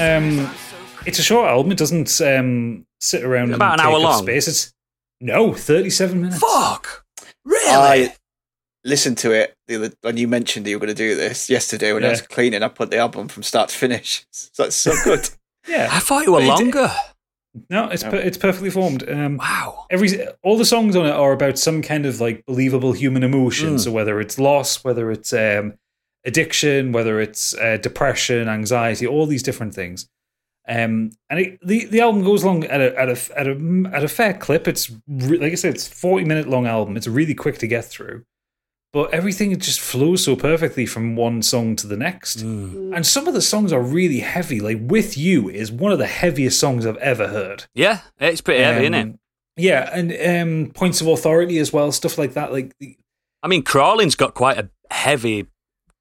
[0.00, 0.50] Um,
[1.06, 1.72] it's a short album.
[1.72, 4.22] It doesn't um, sit around About and an hour take up long?
[4.22, 4.48] Space.
[4.48, 4.72] It's
[5.20, 6.40] no thirty-seven minutes.
[6.40, 7.04] Fuck.
[7.44, 7.68] Really?
[8.08, 8.14] I,
[8.84, 11.50] listened to it the other, when you mentioned that you were going to do this
[11.50, 12.62] yesterday when I was cleaning.
[12.62, 14.26] I put the album from start to finish.
[14.30, 15.28] So it's so good.
[15.68, 16.90] Yeah, I thought it were But longer.
[17.68, 19.06] no, it's per- it's perfectly formed.
[19.06, 19.84] Um, Wow.
[19.90, 23.74] every all the songs on it are about some kind of like believable human emotion.
[23.76, 23.80] Mm.
[23.80, 25.74] So whether it's loss, whether it's um,
[26.24, 30.08] addiction, whether it's uh, depression, anxiety, all these different things.
[30.68, 34.04] Um, and it, the the album goes along at a at a at a at
[34.04, 34.68] a fair clip.
[34.68, 36.96] It's re- like I said, it's forty minute long album.
[36.96, 38.24] It's really quick to get through,
[38.92, 42.38] but everything just flows so perfectly from one song to the next.
[42.44, 42.94] Mm.
[42.94, 44.60] And some of the songs are really heavy.
[44.60, 47.64] Like "With You" is one of the heaviest songs I've ever heard.
[47.74, 49.02] Yeah, it's pretty heavy, isn't it?
[49.02, 49.18] Um,
[49.56, 52.52] Yeah, and um, points of authority as well, stuff like that.
[52.52, 52.96] Like, the-
[53.42, 55.46] I mean, Crawling's got quite a heavy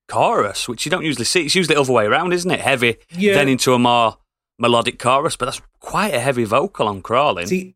[0.10, 1.46] chorus, which you don't usually see.
[1.46, 2.60] It's usually the other way around, isn't it?
[2.60, 3.36] Heavy, Yeah.
[3.36, 4.18] then into a more
[4.58, 7.48] melodic chorus, but that's quite a heavy vocal on Crawling.
[7.48, 7.76] see,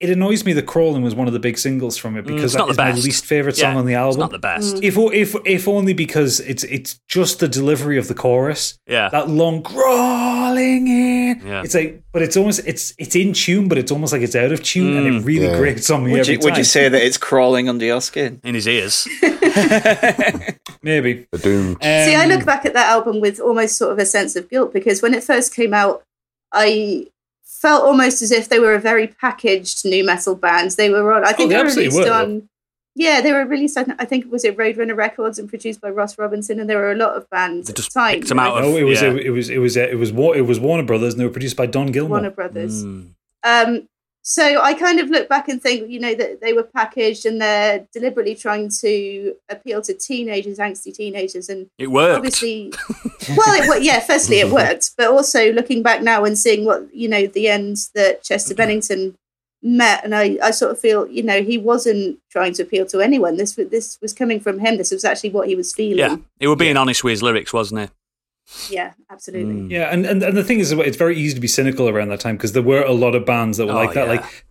[0.00, 2.44] it annoys me that "Crawling" was one of the big singles from it Mm, because
[2.44, 4.10] it's not that is the my least favorite song Yeah, on the album.
[4.10, 4.82] It's not the best.
[4.82, 8.78] if if if only because it's it's just the delivery of the chorus.
[8.86, 9.08] Yeah.
[9.10, 11.42] That long crawling in.
[11.44, 11.62] Yeah.
[11.62, 14.50] It's like, but it's almost it's it's in tune, but it's almost like it's out
[14.52, 15.20] of tune, and Mm.
[15.20, 15.56] it really Yeah.
[15.58, 18.40] grates on me would, every you, would you say that it's crawling under your skin?
[18.44, 19.06] In his ears.
[20.82, 21.26] Maybe.
[21.32, 21.68] The Doom.
[21.72, 24.48] Um, See, I look back at that album with almost sort of a sense of
[24.48, 26.02] guilt because when it first came out,
[26.52, 27.06] I
[27.60, 30.70] felt almost as if they were a very packaged nu metal band.
[30.72, 32.12] They were on, I think Oh, they they were released were.
[32.12, 32.48] on,
[32.94, 35.90] yeah, they were released on, I think it was it Roadrunner Records and produced by
[35.90, 38.14] Ross Robinson, and there were a lot of bands They at just the time.
[38.20, 39.12] picked 'em out of- No, it was yeah.
[39.12, 41.56] it was it was it was Wa- it was Warner Brothers, and they were produced
[41.56, 42.18] by Don Gilmore.
[42.18, 42.84] Warner Brothers.
[42.84, 43.10] Mm.
[43.44, 43.88] Um,
[44.28, 47.40] so I kind of look back and think, you know, that they were packaged and
[47.40, 52.16] they're deliberately trying to appeal to teenagers, angsty teenagers, and It worked.
[52.16, 52.72] obviously
[53.36, 56.92] well it, wo- yeah firstly it worked but also looking back now and seeing what
[56.92, 59.16] you know the end that chester bennington
[59.62, 63.00] met and I, I sort of feel you know he wasn't trying to appeal to
[63.00, 63.36] anyone.
[63.36, 64.76] This was this was coming from him.
[64.76, 65.98] This was actually what he was feeling.
[65.98, 67.88] yeah, he was being honest with his lyrics, wasn't he?
[68.70, 69.70] Yeah absolutely Mm.
[69.70, 72.20] Yeah, and, and and the thing is, it's very easy to be cynical around that
[72.20, 74.06] time because there were a lot of bands that were Oh, like that.
[74.06, 74.12] yeah.
[74.20, 74.46] Like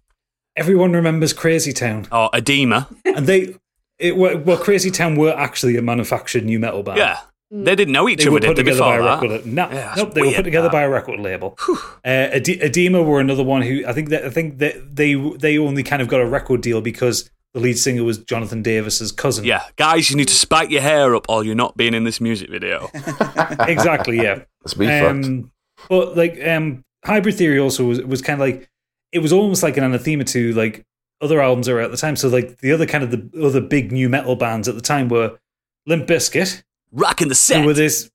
[0.58, 2.88] everyone remembers Crazy Town, Or Adema.
[3.06, 3.56] and they,
[4.00, 6.98] it were, well, Crazy Town were actually a manufactured nu metal band.
[6.98, 7.20] Yeah.
[7.52, 9.22] They didn't know each They were other, put they, together by before a that?
[9.38, 9.46] record.
[9.46, 10.72] No, Yeah, nope, they were put together that.
[10.74, 11.58] by a record label.
[11.70, 15.58] Uh, Ed- Adema were another one who I think that I think that they they
[15.58, 19.46] only kind of got a record deal because the lead singer was Jonathan Davis's cousin.
[19.46, 22.20] Yeah, guys, you need to spike your hair up or you're not being in this
[22.20, 22.90] music video.
[23.62, 24.18] exactly.
[24.18, 24.42] Yeah.
[24.62, 25.26] That's me fucked.
[25.26, 25.52] Um,
[25.88, 28.70] but like um, hybrid theory also was, was kind of like
[29.14, 30.84] it was almost like an anathema to like
[31.22, 32.18] other albums that were at the time.
[32.18, 35.08] So like the other kind of the other big nu metal bands at the time
[35.08, 35.40] were
[35.88, 36.62] Limp Bizkit,
[36.92, 37.66] Rocking the who set.
[37.66, 38.12] were this.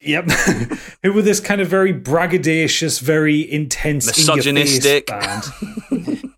[0.00, 0.24] Yep,
[1.04, 5.08] who were this kind of very braggadocious, very intense, Misogynistic.
[5.08, 5.50] in your face
[5.90, 6.31] band.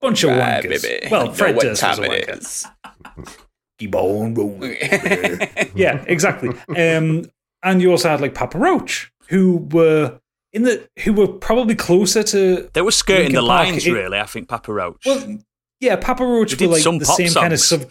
[0.00, 0.82] Bunch of Right, wankers.
[0.82, 1.08] baby.
[1.10, 2.38] Well, You know Fred what Durst was a wanker.
[2.38, 2.66] is.
[3.78, 4.76] Keep on rolling.
[5.74, 6.50] yeah, exactly.
[6.76, 7.24] Um,
[7.62, 10.18] and you also had like Papa Roach, who were
[10.52, 13.66] in the who were probably closer to They were skirting Linkin the Park.
[13.68, 15.02] lines, It- really, I think, Papa Roach.
[15.06, 15.38] well,
[15.80, 17.90] yeah, Papa Roach They were like some the pop same kind of sub.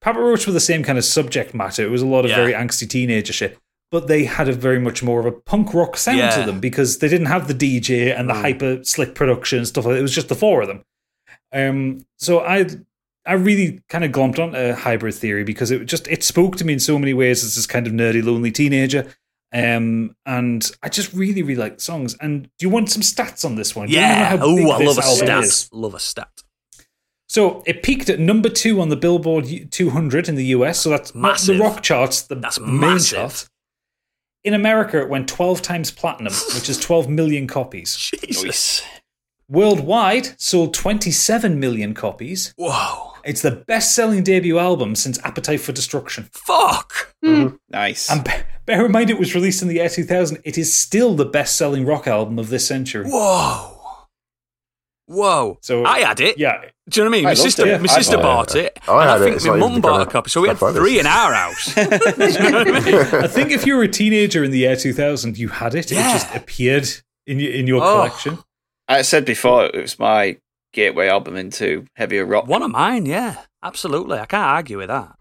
[0.00, 1.84] Papa Roach were the same kind of subject matter.
[1.84, 2.36] It was a lot of Yeah.
[2.36, 3.56] very angsty teenager shit,
[3.92, 6.30] but they had a very much more of a punk rock sound Yeah.
[6.40, 8.40] to them because they didn't have the DJ and the Mm.
[8.40, 9.98] hyper slick production and stuff like that.
[10.00, 10.82] It was just the four of them.
[11.54, 12.66] Um, so I
[13.26, 16.64] I really kind of glomped on a hybrid theory because it just it spoke to
[16.64, 19.06] me in so many ways as this kind of nerdy, lonely teenager.
[19.52, 22.16] Um, and I just really, really like the songs.
[22.20, 23.86] And do you want some stats on this one?
[23.86, 24.66] Do you wanna know yeah.
[24.68, 25.44] Oh, I love a stat.
[25.44, 25.68] is?
[25.72, 26.42] Love a stat.
[27.28, 30.80] So it peaked at number two on the Billboard 200 in the US.
[30.80, 31.56] So that's Massive.
[31.56, 33.16] the rock charts, the That's main massive.
[33.18, 33.48] chart.
[34.42, 37.96] In America, it went 12 times platinum, which is 12 million copies.
[38.24, 38.82] Jesus.
[39.48, 42.54] Worldwide, sold 27 million copies.
[42.56, 43.12] Whoa.
[43.24, 46.28] It's the best selling debut album since Appetite for Destruction.
[46.32, 47.14] Fuck.
[47.22, 47.48] Hmm.
[47.70, 48.10] Nice.
[48.10, 48.24] And
[48.66, 50.38] bear in mind, it was released in the year 2000.
[50.44, 53.06] It is still the best selling rock album of this century.
[53.06, 53.70] Whoa.
[55.06, 55.58] Whoa.
[55.62, 56.38] So- I had it.
[56.38, 56.62] Yeah.
[56.88, 57.26] Do you know what I mean?
[57.26, 57.80] I My sister, it.
[57.80, 58.64] my sister bought bought it.
[58.76, 58.78] it.
[58.88, 60.28] I and had I think It's my mum bought a copy.
[60.30, 61.74] So we had stuff three in our house.
[61.74, 62.94] Do you know what I mean?
[63.24, 65.90] I think if you were a teenager in the year 2000, you had it.
[65.90, 66.08] Yeah.
[66.10, 66.88] It just appeared
[67.26, 67.92] in your, in your Oh.
[67.94, 68.38] collection.
[68.88, 70.38] I said before it was my
[70.72, 72.46] gateway album into heavier rock.
[72.46, 73.36] One of mine, yeah.
[73.62, 74.18] Absolutely.
[74.18, 75.12] I can't argue with that.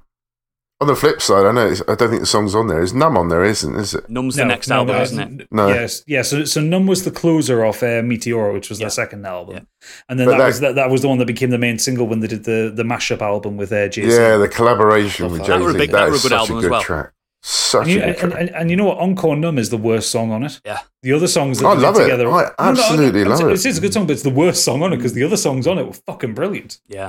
[0.81, 2.81] On the flip side, I know it's, I don't think the song's on there.
[2.81, 4.09] Is Numb on there, isn't is it?
[4.09, 5.47] Num's the next no, album, no, isn't it?
[5.49, 5.67] No.
[5.69, 6.23] Yes, yeah.
[6.23, 8.85] So, so Numb was the closer of uh, Meteora, which was Yeah.
[8.85, 9.61] their second album, Yeah.
[10.09, 12.05] and then that, that- was that, that was the one that became the main single
[12.07, 14.13] when they did the the mashup album with uh, Jay Z.
[14.17, 15.77] Yeah, the collaboration with That Jay were a Z.
[15.77, 16.81] big- That that were a good such album a as good well.
[16.81, 17.13] track.
[17.45, 18.99] Such And you, a good and, and, and you know what?
[18.99, 20.61] Encore Numb is the worst song on it.
[20.65, 20.79] Yeah.
[21.01, 22.03] The other songs that I love it.
[22.03, 22.31] together.
[22.31, 23.51] I No, no, absolutely love it.
[23.51, 25.35] It's, it's a good song, but it's the worst song on it because the other
[25.35, 26.79] songs on it were fucking brilliant.
[26.87, 27.07] Yeah.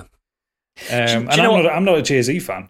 [0.90, 2.68] Um, and you know I'm not, I'm not a Jay Z fan.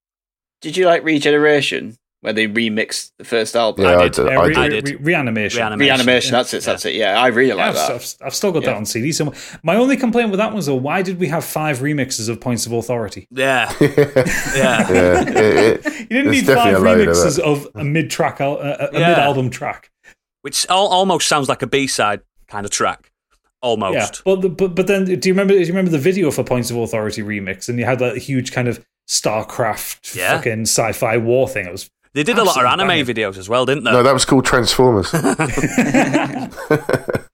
[0.60, 3.84] Did you like Regeneration where they remixed the first album?
[3.84, 4.12] Yeah, I did.
[4.14, 4.26] did.
[4.26, 4.84] Uh, I re- I did.
[4.84, 5.06] re- did.
[5.06, 5.58] reanimation.
[5.58, 5.78] Reanimation.
[5.96, 6.32] Reanimation.
[6.32, 6.64] That's it.
[6.64, 6.94] That's it.
[6.94, 7.90] Yeah, I really Yeah, like I've, that.
[7.92, 8.70] I've, I've still got Yeah.
[8.70, 9.12] that on CD.
[9.12, 9.32] So
[9.62, 12.66] my only complaint with that was though, why did we have five remixes of Points
[12.66, 13.28] of Authority?
[13.30, 13.88] Yeah, yeah.
[14.56, 17.84] yeah, it- it- You didn't There's need five definitely a load of remixes of, a
[17.84, 19.08] mid-track, al- a, a Yeah.
[19.10, 19.90] mid-album track.
[20.42, 23.10] Which al- almost sounds like a B side kind of track.
[23.60, 23.94] Almost.
[23.94, 25.52] Yeah, but, the, but but then do you remember?
[25.54, 27.68] Do you remember the video for Points of Authority remix?
[27.68, 28.84] And you had that huge kind of
[29.32, 30.36] StarCraft Yeah.
[30.36, 31.66] fucking sci-fi war thing.
[31.66, 33.04] It was They did a lot of anime banger.
[33.04, 33.92] videos as well, didn't they?
[33.92, 35.12] no, that was called Transformers.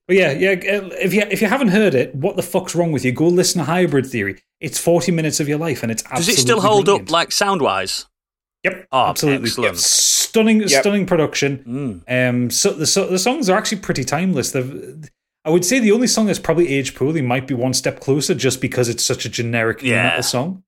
[0.06, 0.50] But yeah, yeah.
[0.50, 3.12] uh, If you if you haven't heard it, what the fuck's wrong with you?
[3.12, 4.42] Go listen to Hybrid Theory.
[4.60, 7.08] It's forty minutes of your life, and it's Does it still absolutely hold brilliant.
[7.08, 8.04] up like sound wise?
[8.64, 9.48] Yep, Oh, absolutely.
[9.48, 9.78] excellent.
[9.78, 12.02] Stunning, stunning production.
[12.06, 12.28] Mm.
[12.28, 14.50] Um, so the so the songs are actually pretty timeless.
[14.52, 15.08] They've,
[15.46, 18.34] I would say the only song that's probably aged poorly might be One Step Closer,
[18.34, 20.02] just because it's such a generic Yeah.
[20.02, 20.64] metal song.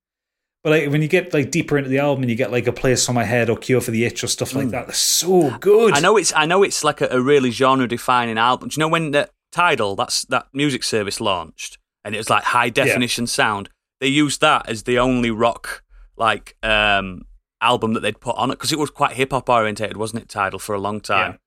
[0.66, 2.72] But like when you get like deeper into the album and you get like a
[2.72, 5.56] place on my head or Cure for the Itch or stuff like that, they're so
[5.58, 5.94] good.
[5.94, 5.96] Mm.
[5.96, 8.70] I know it's I know it's like a, a really genre defining album.
[8.70, 12.42] Do you know when the Tidal that's that music service launched and it was like
[12.42, 13.70] high definition sound?
[14.00, 15.84] They used that as the only rock
[16.16, 17.26] like um
[17.60, 20.28] album that they'd put on it because it was quite hip hop orientated, wasn't it?
[20.28, 21.38] Tidal for a long time.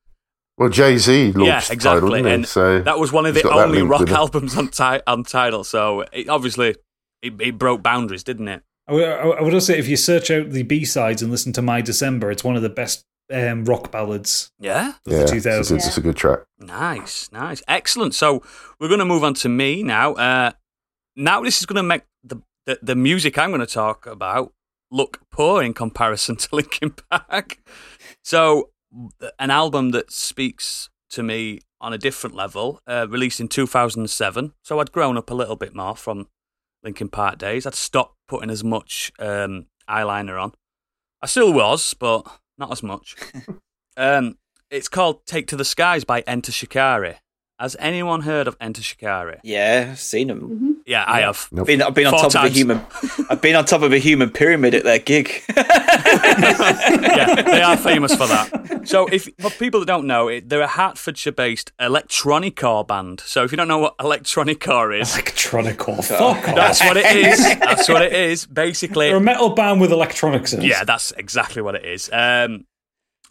[0.57, 1.77] well, Jay Z launched Yeah, exactly.
[1.79, 2.31] title, didn't he?
[2.35, 5.65] and So that was one of the only rock albums on, ti- on Tidal.
[5.65, 6.77] So it, obviously
[7.21, 8.63] it, it broke boundaries, didn't it?
[8.89, 11.81] I would, also say if you search out the B sides and listen to My
[11.81, 14.89] December, it's one of the best um, rock ballads Yeah.
[14.89, 16.39] of Yeah, the it's a, good, it's a good track.
[16.59, 18.15] Nice, nice, excellent.
[18.15, 18.41] So
[18.79, 20.13] we're going to move on to me now.
[20.13, 20.51] Uh,
[21.15, 24.53] now this is going to make the, the the music I'm going to talk about
[24.91, 27.59] look poor in comparison to Linkin Park.
[28.23, 28.71] So
[29.37, 34.53] an album that speaks to me on a different level, uh, released in 2007.
[34.63, 36.27] So I'd grown up a little bit more from
[36.83, 37.65] Linkin Park days.
[37.65, 40.53] I'd stopped putting as much um, eyeliner on.
[41.21, 42.25] I still was, but
[42.57, 43.15] not as much.
[43.97, 44.37] um,
[44.69, 47.17] it's called "Take to the Skies" by Enter Shikari.
[47.59, 49.37] Has anyone heard of Enter Shikari?
[49.43, 50.81] Yeah, I've seen them.
[50.85, 51.49] Yeah, I have.
[51.51, 51.67] Nope.
[51.67, 52.81] Been, I've been on Four top of a human.
[53.29, 55.43] I've been on top of a human pyramid at their gig.
[55.57, 58.67] yeah, they are famous for that.
[58.85, 63.19] So, if for people that don't know, it, they're a Hertfordshire-based electronica band.
[63.19, 66.55] So, if you don't know what electronica is, Electronic or fuck off.
[66.55, 67.39] that's what it is.
[67.59, 68.45] That's what it is.
[68.45, 70.67] Basically, They're a metal band with electronics in it.
[70.67, 72.09] yeah, that's exactly what it is.
[72.13, 72.65] Um,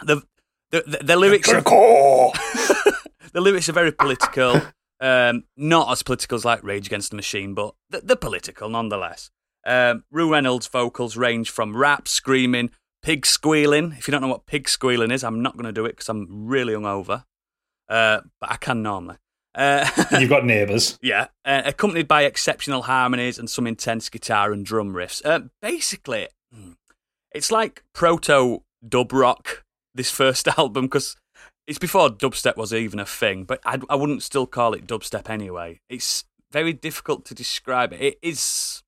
[0.05, 0.23] the
[0.71, 1.49] the, the, the lyrics.
[1.49, 1.61] Are,
[3.33, 4.61] the lyrics are very political.
[5.01, 9.31] Um, not as political as like Rage Against the Machine, but th- they're political nonetheless.
[9.67, 12.71] Um, Rou Reynolds' vocals range from rap, screaming,
[13.03, 13.95] pig squealing.
[13.99, 16.09] If you don't know what pig squealing is, I'm not going to do it because
[16.09, 17.25] I'm really hungover.
[17.89, 19.17] Uh, but I can normally.
[19.55, 19.89] Uh,
[20.19, 20.99] You've got neighbours.
[21.03, 25.25] yeah, uh, accompanied by exceptional harmonies and some intense guitar and drum riffs.
[25.25, 26.73] Uh, basically, hmm,
[27.33, 29.65] it's like proto dub rock.
[29.99, 31.17] This first album because
[31.67, 35.29] it's before dubstep was even a thing, but I, I wouldn't still call it dubstep
[35.29, 35.81] anyway.
[35.91, 38.01] It's very difficult to describe it.
[38.01, 38.83] It is,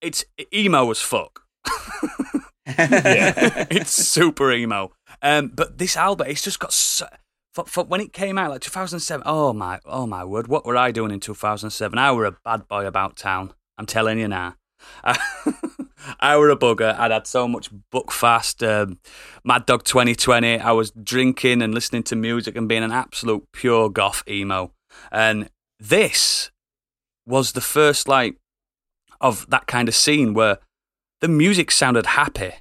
[0.00, 1.42] it's emo as fuck.
[2.68, 3.66] Yeah.
[3.70, 4.92] it's super emo.
[5.22, 7.06] Um, but this album, it's just got so,
[7.54, 9.22] for, for when it came out, like 2007.
[9.26, 10.48] Oh my, oh my word!
[10.48, 11.98] What were I doing in 2007?
[11.98, 13.54] I were a bad boy about town.
[13.78, 14.56] I'm telling you now.
[16.20, 16.98] I were a bugger.
[16.98, 18.98] I'd had so much Buckfast, um,
[19.44, 20.58] Mad Dog 2020.
[20.58, 24.72] I was drinking and listening to music and being an absolute pure goth emo.
[25.12, 26.50] And this
[27.26, 28.36] was the first like
[29.20, 30.58] of that kind of scene where
[31.20, 32.52] the music sounded happy.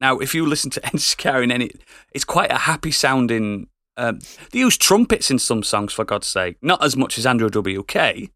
[0.00, 1.70] Now, if you listen to NSK in any,
[2.12, 3.68] it's quite a happy sounding.
[3.96, 6.56] Um, they use trumpets in some songs, for God's sake.
[6.62, 8.30] Not as much as Andrew WK,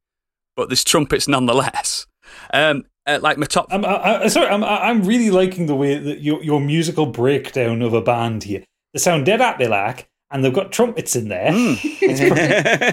[0.54, 2.06] but there's trumpets nonetheless.
[2.52, 5.76] Um, uh, like my top, I'm, I, I, sorry, I'm, I- I'm really liking the
[5.76, 8.64] way that your, your musical breakdown of a band here.
[8.92, 11.52] They sound dead happy like, and they've got trumpets in there.
[12.08, 12.36] It's, pro-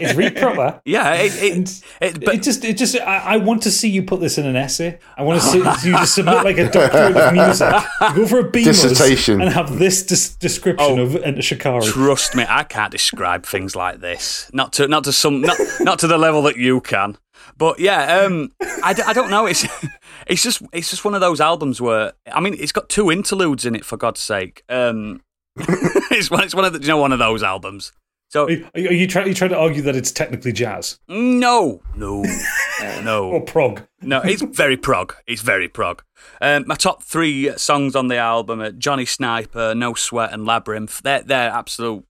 [0.08, 0.82] it's really proper.
[0.86, 4.02] yeah, it, it, it, but it just, it just, I, I want to see you
[4.04, 4.98] put this in an essay.
[5.18, 5.64] I want to see you
[5.98, 7.70] just submit like a doctorate of music,
[8.16, 9.40] go for a BMOS Dissertation.
[9.42, 11.04] and have this des- description Oh.
[11.04, 11.86] of Enter Shikari.
[11.86, 14.50] Trust me, I can't describe things like this.
[14.54, 17.18] Not to not to some not not to the level that you can.
[17.58, 18.52] But yeah, um,
[18.84, 19.46] I, d- I don't know.
[19.46, 19.66] It's
[20.28, 23.66] it's just it's just one of those albums where I mean, it's got two interludes
[23.66, 24.64] in it for God's sake.
[24.70, 25.22] Um,
[25.58, 27.92] it's one it's one of the, you know one of those albums.
[28.30, 29.26] So Are you, are you trying?
[29.26, 32.24] Are you trying to argue that it's technically jazz no, no,
[32.84, 33.84] or no, prog?
[34.02, 34.22] no.
[34.22, 35.14] It's very prog.
[35.28, 36.02] It's very prog.
[36.42, 41.04] Um, my top three songs on the album are Johnny Sniper, No Sweat, and Labyrinth.
[41.04, 42.06] They're they're absolute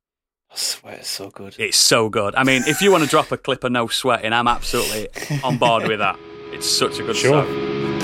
[0.53, 1.55] I swear it's so good.
[1.57, 2.35] It's so good.
[2.35, 5.07] I mean, if you want to drop a clip of no sweating, I'm absolutely
[5.43, 6.17] on board with that.
[6.51, 7.43] It's such a good Sure.
[7.43, 8.02] song.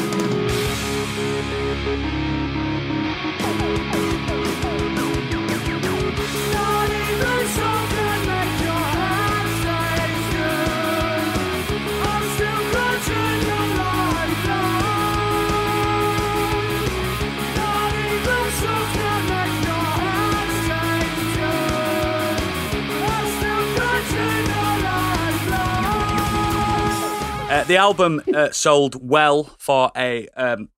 [27.50, 30.28] Uh, the album uh, sold well for a.
[30.36, 30.70] Um,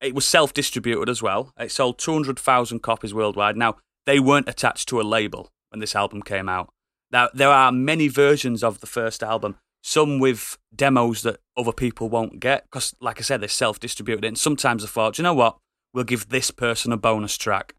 [0.00, 1.52] it was self distributed as well.
[1.58, 3.56] It sold 200,000 copies worldwide.
[3.56, 6.72] Now, they weren't attached to a label when this album came out.
[7.10, 12.08] Now, there are many versions of the first album, some with demos that other people
[12.08, 14.28] won't get, because, like I said, they self distributed it.
[14.28, 15.56] And sometimes I thought, you know what?
[15.92, 17.74] We'll give this person a bonus track.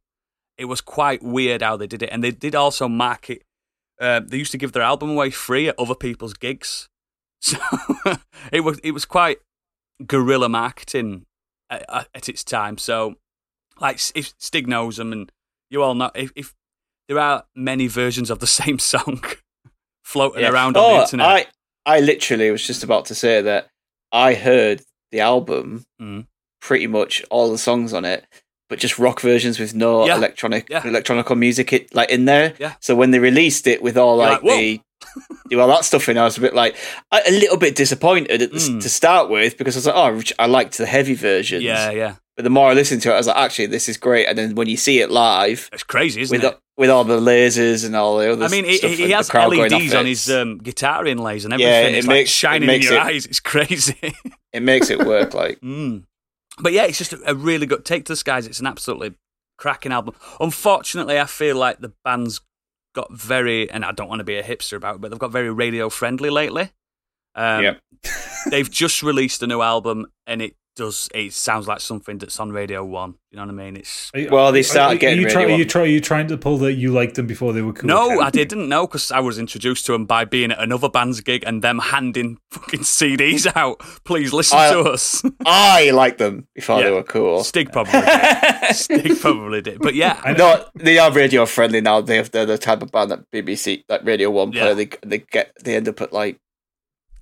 [0.58, 2.10] It was quite weird how they did it.
[2.12, 3.44] And they did also market,
[4.02, 6.90] uh, they used to give their album away free at other people's gigs.
[7.42, 7.58] So
[8.52, 9.40] it was it was quite
[10.06, 11.26] guerrilla marketing
[11.70, 12.78] at, at- its time.
[12.78, 13.16] So,
[13.80, 15.32] like, if Stig knows them, and
[15.70, 16.54] you all know, if, if
[17.08, 19.24] there are many versions of the same song
[20.04, 20.52] floating Yeah.
[20.52, 21.28] around on Oh, the internet.
[21.28, 21.46] I,
[21.86, 23.68] I literally was just about to say that
[24.12, 24.82] I heard
[25.12, 26.28] the album, Mm.
[26.62, 28.26] pretty much all the songs on it,
[28.70, 30.16] but just rock versions with no Yeah.
[30.16, 30.86] electronic Yeah.
[30.88, 32.54] electronical music it, like in there.
[32.60, 32.76] Yeah.
[32.82, 34.82] So when they released it with all like, like, the
[35.50, 36.76] do all that stuff in, I was a bit like
[37.12, 38.82] a, little bit disappointed at Mm.
[38.82, 41.64] to start with because I was like, oh, I liked the heavy versions.
[41.64, 43.98] yeah, yeah, But the more I listened to it, I was like, actually, this is
[43.98, 44.28] great.
[44.28, 46.58] And then when you see it live it's crazy, isn't with it?
[46.78, 50.06] with all the lasers and all the other I mean, he, he has LEDs on
[50.06, 51.72] his um, guitar inlays and everything.
[51.72, 53.26] Yeah, it it's makes- like shining it in your it- eyes.
[53.26, 54.14] It's crazy.
[54.54, 55.34] it makes it work.
[55.34, 56.04] Like, Mm.
[56.60, 58.46] But yeah, it's just a, a really good take to the skies.
[58.46, 59.14] It's an absolutely
[59.58, 60.16] cracking album.
[60.40, 62.42] Unfortunately, I feel like the band's
[62.94, 65.32] got very, and I don't want to be a hipster about it, but they've got
[65.32, 66.72] very radio friendly lately.
[67.36, 67.80] Um, Yep.
[68.50, 71.10] they've just released a new album, and it does.
[71.14, 73.16] It sounds like something that's on Radio One.
[73.32, 73.78] You know what I mean?
[73.78, 75.68] It's you- Well, they are- started are getting you ready try, are you one.
[75.68, 77.88] try, are you trying to pull that you liked them before they were cool?
[77.88, 81.22] no, I didn't know because I was introduced to them by being at another band's
[81.22, 83.80] gig and them handing fucking CDs out.
[84.04, 85.24] Please listen I- to us.
[85.46, 86.86] I liked them before Yeah.
[86.86, 87.44] they were cool.
[87.44, 88.76] Stig probably did.
[88.76, 89.80] Stig probably did.
[89.80, 90.56] But yeah, I know.
[90.56, 92.02] No, they are radio friendly now.
[92.02, 94.62] They have, they're the type of band that BBC, that Radio One play.
[94.70, 94.74] Yeah.
[94.74, 96.38] They they get they end up at like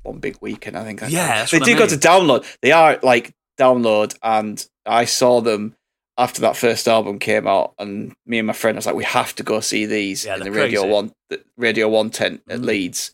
[0.03, 0.77] one big weekend.
[0.77, 1.02] I think.
[1.02, 2.45] Yeah, that's they what I do go to download.
[2.61, 5.76] They are like download, and I saw them
[6.18, 9.03] after that first album came out, and me and my friend I was like, we
[9.06, 10.94] have to go see these Yeah, in the Radio crazy.
[10.94, 12.65] One, the Radio One tent at Mm.
[12.65, 13.14] Leeds,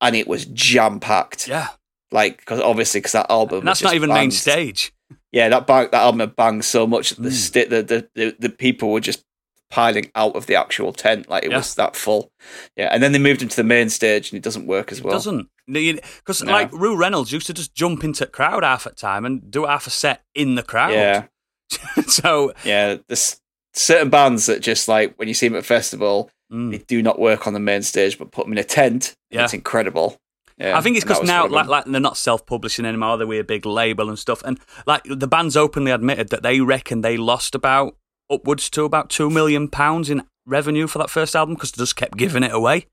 [0.00, 1.48] and it was jam packed.
[1.48, 1.68] yeah.
[2.10, 4.92] Like because obviously because that album And that's not even main stage.
[5.30, 7.68] Yeah, that bang, that album had banged so much that the, Mm.
[7.70, 9.24] the, the the the people were just
[9.72, 11.56] piling out of the actual tent, like it Yeah.
[11.56, 12.30] was that full.
[12.76, 15.04] Yeah, and then they moved into the main stage, and it doesn't work as It
[15.04, 15.14] well.
[15.14, 15.48] doesn't.
[15.66, 16.52] Because No.
[16.52, 19.64] like Rou Reynolds used to just jump into the crowd half at time and do
[19.64, 20.92] half a set in the crowd.
[20.92, 21.24] Yeah,
[22.06, 22.96] so yeah.
[23.08, 23.40] There's
[23.72, 26.70] certain bands that just like when you see them at a festival, mm.
[26.70, 29.14] they do not work on the main stage, but put them in a tent.
[29.30, 29.44] Yeah.
[29.44, 30.18] it's incredible.
[30.58, 33.16] Yeah, I think it's because now like, like they're not self-publishing anymore.
[33.16, 34.42] They're with a big label and stuff.
[34.44, 37.96] And like the band's openly admitted that they reckon they lost about
[38.32, 41.96] upwards to about two million pounds in revenue for that first album because they just
[41.96, 42.86] kept giving it away.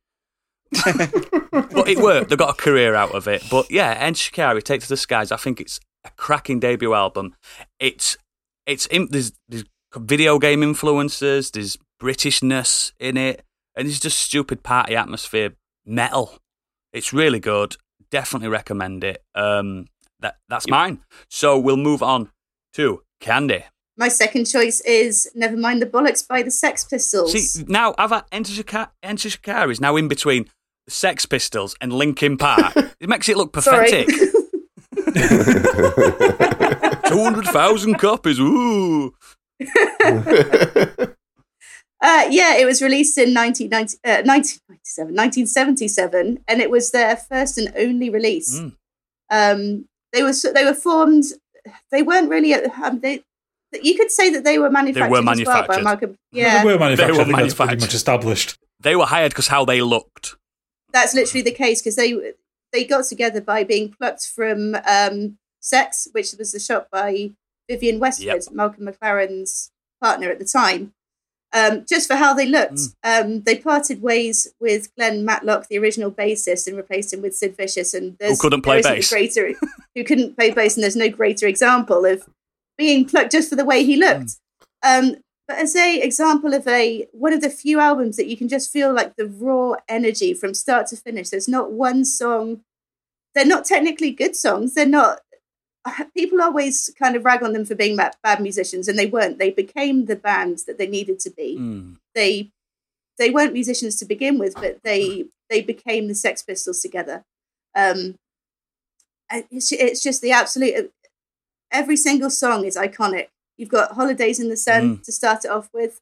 [1.52, 2.30] but it worked.
[2.30, 3.44] They got a career out of it.
[3.50, 5.32] But yeah, and Shikari, Take to the Skies.
[5.32, 7.36] I think it's a cracking debut album.
[7.80, 8.18] It's
[8.66, 11.52] it's in, there's there's video game influences.
[11.52, 13.44] There's Britishness in it,
[13.76, 15.54] and it's just stupid party atmosphere
[15.86, 16.38] metal.
[16.94, 17.76] It's really good.
[18.12, 19.24] Definitely recommend it.
[19.36, 19.88] Um,
[20.20, 21.02] that that's mine.
[21.30, 22.30] So we'll move on
[22.74, 23.66] to Candy.
[24.00, 27.34] My second choice is Never Mind the Bollocks by the Sex Pistols.
[27.34, 30.46] See now, I've Enter Shikari, Enter Shikari is now in between
[30.88, 32.74] Sex Pistols and Linkin Park.
[33.02, 34.08] it makes it look pathetic.
[37.08, 38.40] Two hundred thousand copies.
[38.40, 39.14] Ooh.
[42.02, 47.58] Uh, yeah, it was released in 1990, uh, 1997, 1977, and it was their first
[47.58, 48.58] and only release.
[48.58, 48.76] Mm.
[49.30, 51.26] Um, they were they were formed.
[51.92, 52.54] They weren't really.
[52.54, 53.26] Um, they
[53.74, 55.84] you could say that they were manufactured, as well by manufactured.
[55.84, 56.16] Malcolm.
[56.32, 57.14] They were manufactured.
[57.14, 57.82] They were I think that's pretty manufactured.
[57.82, 58.58] much established.
[58.80, 60.36] They were hired because how they looked.
[60.94, 62.34] that's literally the case because they
[62.74, 67.32] they got together by being plucked from um, Sex, which was the shop by
[67.70, 68.44] Vivienne Westwood, Yep.
[68.54, 69.72] Malcolm McLaren's
[70.02, 70.94] partner at the time.
[71.52, 72.94] Um, just for how they looked, Mm.
[73.04, 77.58] um, they parted ways with Glenn Matlock, the original bassist, and replaced him with Sid
[77.58, 77.94] Vicious.
[77.96, 79.34] And there's, couldn't play there isn't a bass.
[79.36, 79.54] Greater,
[79.96, 82.24] who couldn't play bass, and there's no greater example of
[82.80, 84.38] being plucked just for the way he looked.
[84.82, 88.48] Um, but as a example of a one of the few albums that you can
[88.48, 91.30] just feel like the raw energy from start to finish.
[91.30, 92.62] There's not one song.
[93.36, 94.74] They're not technically good songs.
[94.74, 95.20] They're not.
[96.16, 99.40] People always kind of rag on them for being bad, bad musicians, and they weren't.
[99.40, 101.58] They became the bands that they needed to be.
[101.60, 101.98] Mm.
[102.16, 102.52] They
[103.18, 107.26] they weren't musicians to begin with, but they they became the Sex Pistols together.
[107.76, 108.16] Um,
[109.32, 110.92] it's, it's just the absolute.
[111.72, 113.28] Every single song is iconic.
[113.58, 115.04] You've got "Holidays in the Sun" mm.
[115.04, 116.02] to start it off with.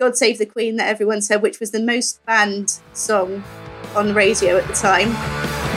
[0.00, 3.42] "God Save the Queen" that everyone said, which was the most banned song
[3.96, 5.67] on radio at the time.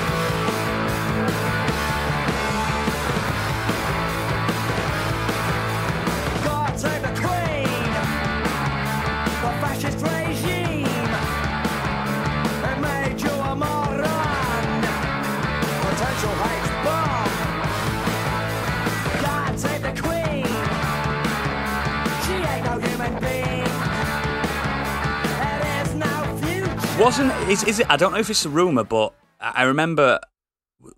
[27.71, 27.87] Is it?
[27.89, 30.19] I don't know if it's a rumor, but I remember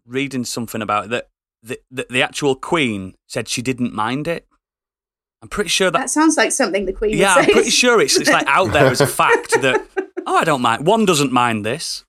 [0.05, 1.29] reading something about it that
[1.61, 4.47] the, the the actual Queen said she didn't mind it.
[5.41, 5.97] I'm pretty sure that.
[5.97, 8.87] That sounds like something the Queen yeah, I'm pretty sure it's it's like out there
[8.87, 9.85] as a fact that
[10.25, 10.85] oh, I don't mind.
[10.85, 12.05] One doesn't mind this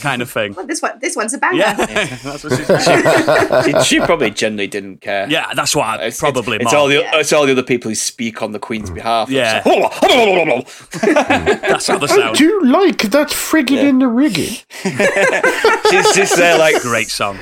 [0.00, 0.52] kind of thing.
[0.54, 1.56] Well, this one, this one's a banger.
[1.58, 5.28] Yeah, that's what she she, she probably generally didn't care.
[5.30, 6.56] Yeah, that's what I It's, probably.
[6.56, 7.18] It's, it's all the Yeah.
[7.18, 8.94] it's all the other people who speak on the Queen's mm.
[8.96, 9.30] behalf.
[9.30, 9.62] Yeah.
[9.64, 12.36] It's like, That's how the Oh, sound.
[12.36, 14.56] do you like that frigging in the rigging?
[15.90, 17.38] she's just there like Great song.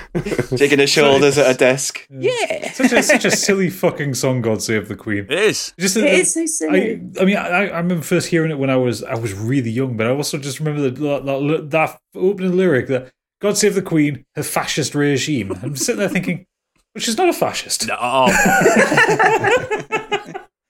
[0.57, 2.07] shaking her shoulders at a desk.
[2.11, 2.71] Yeah.
[2.73, 5.27] Such a, such a silly fucking song, God Save the Queen.
[5.29, 5.73] It is.
[5.79, 7.01] Just It the- is so silly.
[7.19, 9.71] I, I mean, I, I remember first hearing it when I was I was really
[9.71, 13.11] young, but I also just remember that that, that opening lyric that
[13.41, 15.53] God save the Queen, her fascist regime.
[15.63, 16.47] I'm sitting there thinking,
[16.95, 17.89] but she's not a fascist.
[17.91, 18.27] Oh,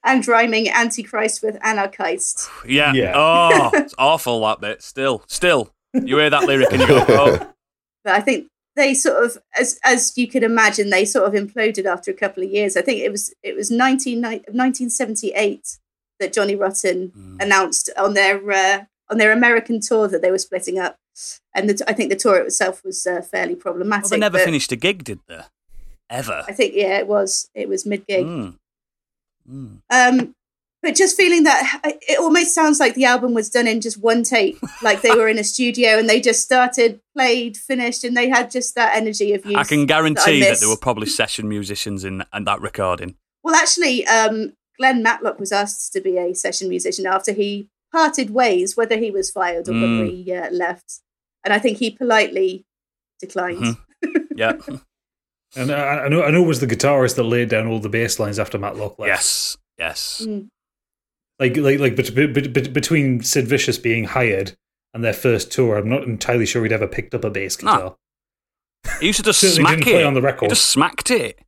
[0.03, 2.49] and rhyming Antichrist with Anarchist.
[2.67, 2.93] yeah.
[2.93, 3.13] Yeah.
[3.15, 4.81] Oh, it's awful that bit.
[4.81, 5.71] Still, still.
[5.93, 7.37] You hear that lyric and you go, oh.
[8.03, 11.85] But I think they sort of, as as you could imagine, they sort of imploded
[11.85, 12.77] after a couple of years.
[12.77, 15.77] I think it was it was 19, 1978
[16.19, 17.41] that Johnny Rotten Mm.
[17.43, 20.95] announced on their uh, on their American tour that they were splitting up,
[21.55, 24.05] and the, I think the tour itself was uh, fairly problematic.
[24.05, 25.41] Well, they never finished a gig, did they?
[26.09, 26.43] Ever.
[26.47, 28.25] I think yeah, it was it was mid gig.
[28.25, 28.55] Mm.
[29.49, 29.81] Mm.
[29.89, 30.35] Um,
[30.81, 34.23] but just feeling that it almost sounds like the album was done in just one
[34.23, 38.29] take, like they were in a studio and they just started, played, finished, and they
[38.29, 39.57] had just that energy of youth.
[39.57, 40.59] I can guarantee that, miss.
[40.59, 43.15] there were probably session musicians in, in that recording.
[43.43, 48.31] Well, actually, um, Glenn Matlock was asked to be a session musician after he parted
[48.31, 49.99] ways, whether he was fired or Mm.
[49.99, 51.01] whether he uh, left,
[51.43, 52.65] and I think he politely
[53.19, 53.59] declined.
[53.63, 53.77] Mhm.
[54.35, 54.53] Yeah.
[55.55, 57.89] And I, I know I know it was the guitarist that laid down all the
[57.89, 59.09] bass lines after Matlock left.
[59.09, 59.57] yes.
[59.77, 60.21] Yes.
[60.25, 60.47] Mm.
[61.39, 64.53] like like like bet- bet- bet- bet- between Sid Vicious being hired
[64.93, 67.71] and their first tour, I'm not entirely sure he'd ever picked up a bass No.
[67.73, 67.95] guitar.
[68.99, 69.91] He used to just smack didn't it.
[69.91, 70.45] play on the record.
[70.45, 71.39] He just smacked it.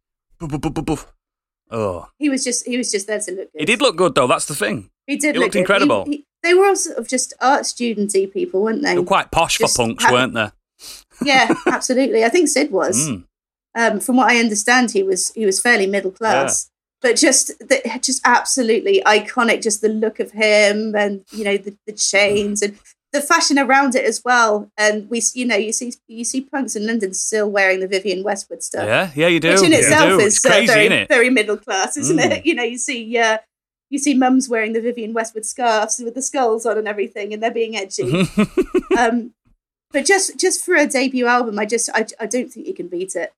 [1.71, 3.59] Oh, He was just he was just there to look good.
[3.59, 4.27] he did look good though.
[4.27, 4.89] That's the thing.
[5.07, 5.59] He did he look looked good.
[5.59, 6.05] incredible.
[6.05, 8.91] He- he- they were all sort of just art studenty people, weren't they?
[8.93, 10.49] They were quite posh for punks, have- weren't they?
[11.23, 12.23] yeah, absolutely.
[12.25, 13.09] I think Sid was.
[13.09, 13.23] Mm.
[13.75, 16.69] Um, from what I understand, he was he was fairly middle class,
[17.01, 19.63] but just the, just absolutely iconic.
[19.63, 22.77] Just the look of him, and you know the, the chains and
[23.13, 24.69] the fashion around it as well.
[24.77, 28.23] And we, you know, you see you see punks in London still wearing the Vivienne
[28.23, 29.49] Westwood stuff, Yeah, yeah, you do.
[29.53, 31.07] which in You itself is it's uh, very it?
[31.07, 32.31] very middle class, isn't Mm.
[32.31, 32.45] it?
[32.45, 33.17] You know, you see.
[33.17, 33.37] Uh,
[33.93, 37.43] you see mums wearing the Vivienne Westwood scarves with the skulls on and everything, and
[37.43, 38.27] they're being edgy.
[38.97, 39.33] um,
[39.91, 42.87] but just just for a debut album, I just I, I don't think you can
[42.87, 43.33] beat it.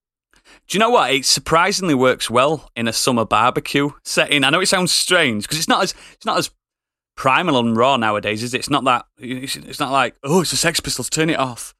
[0.70, 1.12] Do you know what?
[1.12, 4.46] It surprisingly works well in a summer barbecue setting.
[4.46, 6.52] I know it sounds strange because it's not as it's not as
[7.18, 8.60] primal and raw nowadays, is it?
[8.60, 9.06] It's not that.
[9.18, 11.10] It's it's not like oh, it's the Sex Pistols.
[11.10, 11.76] Turn it off.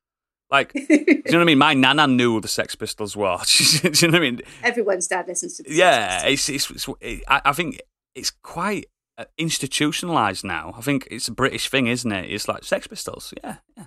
[0.52, 1.58] Like, do you know what I mean?
[1.58, 3.38] My nana knew who the Sex Pistols were.
[3.48, 4.42] do you know what I mean?
[4.64, 6.72] Everyone's dad listens to the Yeah, Sex it's it's.
[6.72, 7.82] it's it, I, I think
[8.16, 8.86] it's quite
[9.18, 10.74] uh, institutionalized now.
[10.78, 12.32] I think it's a British thing, isn't it?
[12.32, 13.34] It's like Sex Pistols.
[13.44, 13.86] Yeah, yeah.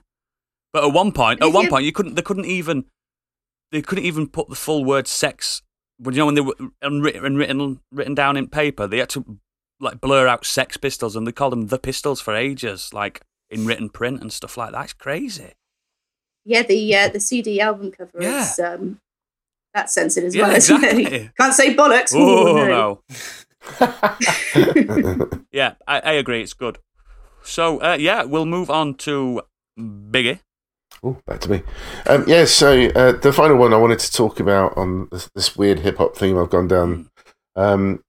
[0.72, 2.14] But at one point, at one you- point, you couldn't.
[2.14, 2.84] They couldn't even.
[3.72, 5.62] They couldn't even put the full word "sex."
[5.98, 9.38] But you know when they were unwritten, written written down in paper, they had to
[9.80, 13.66] like blur out Sex Pistols, and they called them the Pistols for ages, like in
[13.66, 14.84] written print and stuff like that.
[14.84, 15.52] It's crazy.
[16.44, 18.40] Yeah, the uh, the CD album cover Yeah.
[18.42, 19.00] is um,
[19.74, 20.56] that's censored as Yeah, well.
[20.56, 20.96] isn't it?
[20.98, 21.30] exactly.
[21.38, 22.12] Can't say bollocks.
[22.14, 23.00] Oh Ooh, no.
[25.51, 26.43] Yeah, I, I agree.
[26.43, 26.78] It's good.
[27.43, 29.43] So uh, yeah, we'll move on to
[29.78, 30.40] Biggie.
[31.02, 31.62] Oh, back to me.
[32.06, 35.56] Um, yeah, so uh, the final one I wanted to talk about on this, this
[35.56, 37.10] weird hip hop theme I've gone down
[37.56, 38.02] um,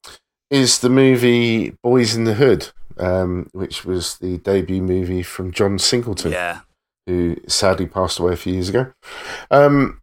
[0.50, 5.78] is the movie Boyz n the Hood, um, which was the debut movie from John
[5.78, 6.62] Singleton, Yeah,
[7.06, 8.92] who sadly passed away a few years ago.
[9.52, 10.02] Um,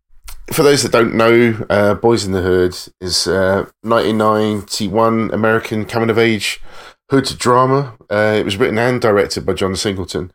[0.52, 6.10] for those that don't know, uh, Boyz n the Hood is uh, 1991 American coming
[6.10, 6.60] of age
[7.10, 7.97] hood drama.
[8.10, 10.32] Uh, it was written and directed by John Singleton.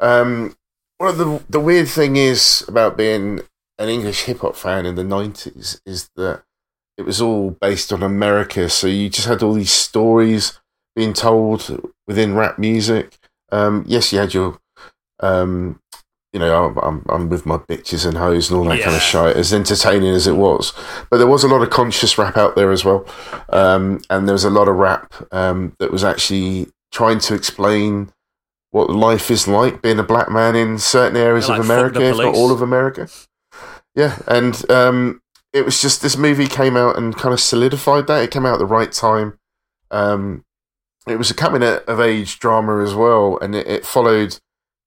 [0.00, 0.56] Um,
[1.00, 3.40] of the the weird thing is about being
[3.78, 6.42] an English hip hop fan in the nineties is that
[6.96, 8.68] it was all based on America.
[8.68, 10.58] So you just had all these stories
[10.96, 13.16] being told within rap music.
[13.52, 14.58] Um, yes, you had your,
[15.20, 15.80] um,
[16.32, 19.02] you know, I'm, I'm I'm with my bitches and hoes and all that kind of
[19.02, 19.36] shit.
[19.36, 20.72] As entertaining as it was,
[21.10, 23.06] but there was a lot of conscious rap out there as well,
[23.48, 28.12] um, and there was a lot of rap um, that was actually trying to explain
[28.70, 32.02] what life is like being a black man in certain areas Yeah, like of America,
[32.02, 33.08] if not all of America.
[33.94, 35.22] Yeah, and um,
[35.52, 38.22] it was just this movie came out and kind of solidified that.
[38.22, 39.38] It came out at the right time.
[39.90, 40.44] Um,
[41.06, 44.38] it was a coming of age drama as well, and it, it followed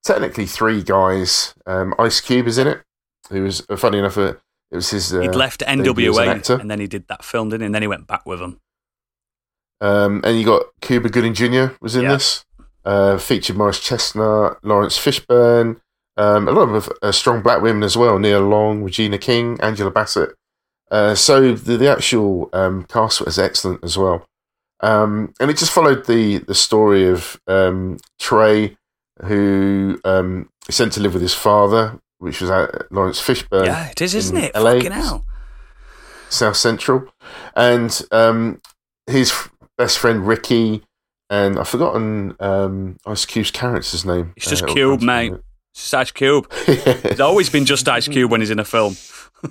[0.03, 1.53] technically three guys.
[1.65, 2.82] Um, Ice Cube is in it.
[3.30, 4.18] Who was uh, funny enough?
[4.18, 4.34] Uh,
[4.72, 5.14] it was his.
[5.14, 7.65] Uh, He'd left as an NWA and then he did that film, didn't he?
[7.68, 8.60] And then he went back with them.
[9.80, 11.73] Um, and you got Cuba Gooding Jr.
[11.82, 12.14] was in Yeah.
[12.14, 12.45] this.
[12.84, 15.80] Uh, featured Morris Chestnut, Laurence Fishburne,
[16.18, 18.18] um, a lot of uh, strong black women as well.
[18.18, 20.32] Nia Long, Regina King, Angela Bassett.
[20.90, 24.26] Uh, so the, the actual um, cast was excellent as well.
[24.82, 28.78] Um, and it just followed the the story of um, Trey,
[29.23, 33.65] who um, is sent to live with his father, which was at Laurence Fishburne.
[33.65, 34.56] yeah, it is, isn't it?
[34.56, 34.73] LA.
[34.73, 35.26] Fucking hell.
[36.30, 37.11] South Central,
[37.56, 38.61] and um,
[39.06, 39.34] his
[39.77, 40.84] best friend Ricky,
[41.30, 44.34] and I've forgotten um, Ice Cube's character's name.
[44.35, 45.31] It's just it'll Cube, mate.
[45.31, 45.38] me.
[45.73, 46.52] It's just Ice Cube.
[46.68, 48.95] It's always been just Ice Cube when he's in a film.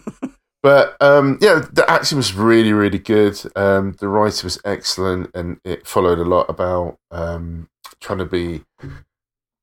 [0.63, 3.41] but um, yeah, the acting was really, really good.
[3.57, 7.69] Um, the writer was excellent, and it followed a lot about um,
[8.01, 8.63] trying to be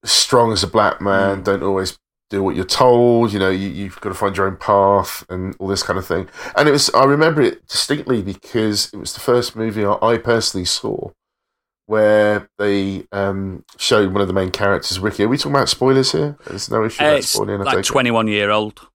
[0.04, 1.02] strong as a black Mm.
[1.02, 1.44] man.
[1.44, 1.98] Don't always
[2.30, 3.32] do what you're told.
[3.34, 6.06] You know, you, you've got to find your own path and all this kind of
[6.06, 6.28] thing.
[6.56, 10.66] And it was, I remember it distinctly because it was the first movie I, personally
[10.66, 11.12] saw
[11.86, 15.24] where they um, showed one of the main characters, Ricky.
[15.24, 16.38] Are we talking about spoilers here?
[16.46, 17.60] There's no issue about it's spoiling.
[17.62, 17.88] Like take it.
[17.88, 18.88] 21 year old.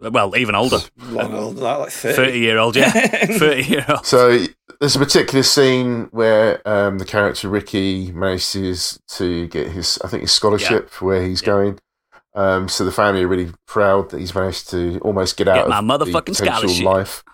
[0.00, 0.78] Well, even older.
[1.08, 2.16] Long old, like 30.
[2.16, 2.90] 30 year old, yeah.
[3.38, 4.04] 30 year old.
[4.04, 4.44] So
[4.80, 10.22] there's a particular scene where um, the character Ricky manages to get his, I think,
[10.22, 11.46] his scholarship for where he's Yeah.
[11.46, 11.78] going.
[12.34, 15.68] Um, so the family are really proud that he's managed to almost get out Get
[15.68, 16.84] my of the motherfucking potential scholarship.
[16.84, 17.24] life.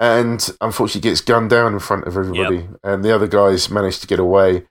[0.00, 4.06] And unfortunately, gets gunned down in front of everybody, and the other guys managed to
[4.06, 4.64] get away.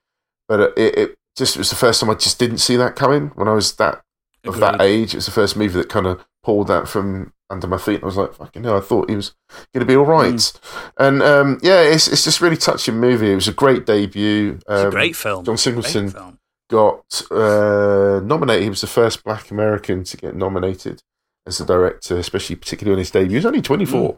[0.48, 3.28] But it, it just it was the first time I just didn't see that coming
[3.36, 4.02] when I was that
[4.46, 5.14] of that age.
[5.14, 7.96] It was the first movie that kind of pulled that from under my feet.
[7.96, 9.36] And I was like, fucking hell, I thought he was
[9.74, 10.34] going to be all right.
[10.34, 10.60] Mm.
[10.98, 13.32] And um, yeah, it's it's just really touching movie.
[13.32, 14.60] It was a great debut.
[14.68, 15.44] It's Um, a great film.
[15.46, 16.40] John Singleton film.
[16.70, 18.64] got uh, nominated.
[18.64, 21.02] He was the first black American to get nominated
[21.46, 23.30] as a director, especially particularly on his debut.
[23.32, 24.18] He was only 24 Mm.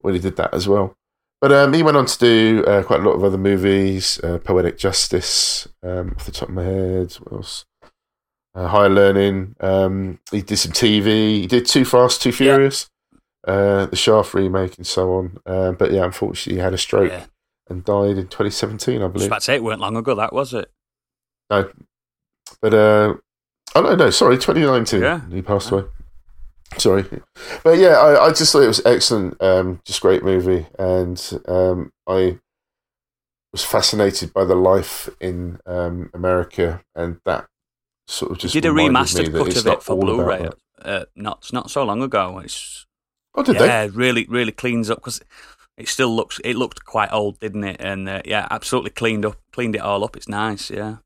[0.00, 0.94] when he did that as well.
[1.40, 4.38] But um, he went on to do uh, quite a lot of other movies, uh,
[4.38, 7.12] Poetic Justice, um, off the top of my head.
[7.14, 7.64] What else?
[8.54, 9.54] Uh, Higher Learning.
[9.60, 11.40] Um, he did some TV.
[11.40, 12.90] He did Too Fast, Too Furious,
[13.46, 15.38] uh, the Shaft remake, and so on.
[15.46, 17.26] Um, but yeah, unfortunately, he had a stroke Yeah.
[17.68, 19.28] and died in 2017, I I believe.
[19.28, 20.70] about to say it weren't long ago, that was it?
[21.50, 21.70] No,
[22.60, 23.14] but uh,
[23.74, 25.00] oh no, no, sorry, 2019.
[25.02, 25.20] Yeah.
[25.30, 25.84] he passed away.
[26.78, 27.04] Sorry,
[27.64, 29.40] but yeah, I, I just thought it was excellent.
[29.42, 32.38] Um, just great movie, and um, I
[33.52, 37.46] was fascinated by the life in um, America, and that
[38.10, 40.50] sort of just Did a remastered cut of it for Blu-ray
[40.82, 42.38] uh, not not so long ago.
[42.38, 42.86] It's
[43.34, 43.66] Oh, did they?
[43.66, 45.20] yeah, it really really cleans up because
[45.76, 47.76] it still looks it looked quite old, didn't it?
[47.80, 50.16] And uh, yeah, absolutely cleaned up, cleaned it all up.
[50.16, 50.96] It's nice, yeah.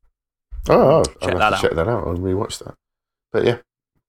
[0.67, 2.73] Oh, oh Check that check that out and rewatch that.
[3.31, 3.57] But yeah,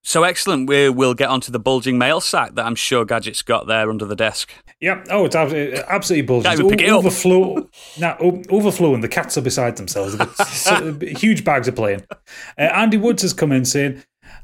[0.06, 0.68] So excellent.
[0.68, 4.04] We will get onto the bulging mail sack that I'm sure Gadget's got there under
[4.04, 4.52] the desk.
[4.80, 5.02] Yeah.
[5.10, 6.46] Oh, it's absolutely, absolutely bullshit.
[6.46, 7.68] Can't even pick It's it overflow.
[7.98, 9.00] now, o- overflowing.
[9.00, 10.14] The cats are beside themselves.
[11.20, 12.04] Huge bags are playing.
[12.56, 14.00] Uh, Andy Woods has come in saying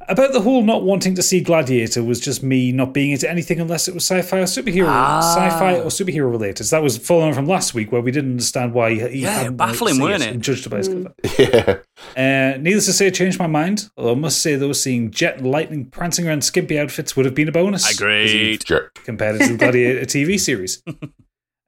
[0.08, 3.60] about the whole not wanting to see Gladiator was just me not being into anything
[3.60, 5.20] unless it was sci-fi or superhero, Ah.
[5.20, 6.64] sci-fi or superhero related.
[6.64, 9.30] So that was following on from last week where we didn't understand why he Yeah,
[9.38, 10.32] hadn't baffling, seen weren't it?
[10.34, 11.14] And judged by his cover.
[11.38, 11.76] yeah.
[12.16, 13.88] Uh, needless to say, it changed my mind.
[13.96, 17.34] Although I must say, though, seeing Jet and Lightning prancing around skimpy outfits would have
[17.34, 17.90] been a bonus.
[17.92, 18.64] Agreed.
[18.64, 18.94] Jerk.
[19.04, 20.82] compared to the Gladiator TV series.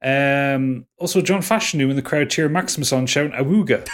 [0.04, 3.84] Um, also, John Fashanu in the crowd cheer Maximus on shouting "Awooga."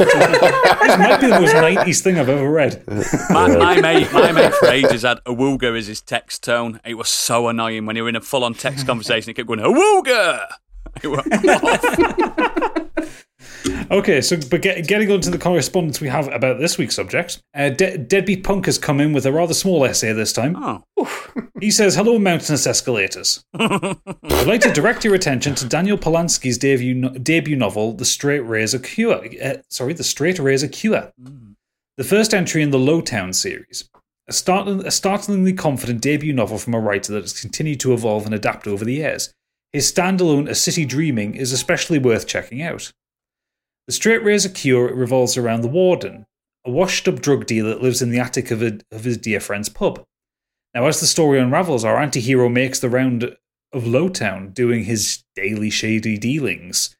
[0.00, 2.82] this might be the most '90s thing I've ever read.
[3.30, 6.80] My, my mate, my mate for ages had awooga as his text tone.
[6.84, 9.30] It was so annoying when you were in a full-on text conversation.
[9.30, 10.48] He kept going awooga.
[13.64, 13.90] It was off.
[13.90, 17.40] Okay, so but get, getting on to the correspondence we have about this week's subject,
[17.54, 20.56] uh, De- Deadbeat Punk has come in with a rather small essay this time.
[20.96, 23.44] oh, He says, "Hello, mountainous escalators.
[23.54, 28.40] I'd like to direct your attention to Daniel Polansky's debut no- debut novel, The Straight
[28.40, 29.22] Razor Cure.
[29.42, 31.12] Uh, sorry, The Straight Razor Cure,
[31.96, 33.88] the first entry in the Lowtown series.
[34.28, 38.26] A, startling, a startlingly confident debut novel from a writer that has continued to evolve
[38.26, 39.32] and adapt over the years.
[39.72, 42.92] His standalone A City Dreaming is especially worth checking out.
[43.90, 46.24] The Straight Razor Cure revolves around the Warden,
[46.64, 49.40] a washed up drug dealer that lives in the attic of, a, of his dear
[49.40, 50.04] friend's pub.
[50.72, 53.24] Now, as the story unravels, our anti hero makes the round
[53.72, 56.96] of Lowtown doing his daily shady dealings.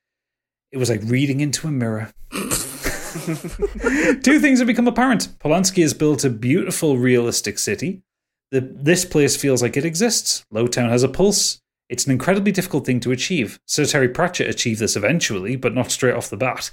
[0.72, 2.12] It was like reading into a mirror.
[2.32, 5.28] Two things have become apparent.
[5.38, 8.02] Polansky has built a beautiful, realistic city.
[8.50, 10.44] The, this place feels like it exists.
[10.52, 11.60] Lowtown has a pulse.
[11.90, 13.58] It's an incredibly difficult thing to achieve.
[13.66, 16.70] Sir Terry Pratchett achieved this eventually, but not straight off the bat.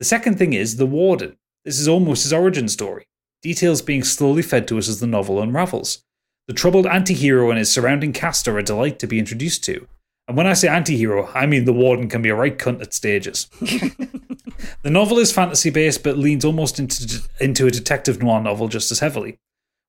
[0.00, 1.36] The second thing is the Warden.
[1.64, 3.06] This is almost his origin story,
[3.42, 6.04] details being slowly fed to us as the novel unravels.
[6.48, 9.86] The troubled anti hero and his surrounding cast are a delight to be introduced to.
[10.26, 12.82] And when I say anti hero, I mean the warden can be a right cunt
[12.82, 13.46] at stages.
[13.60, 18.90] the novel is fantasy based, but leans almost into, into a detective noir novel just
[18.90, 19.38] as heavily.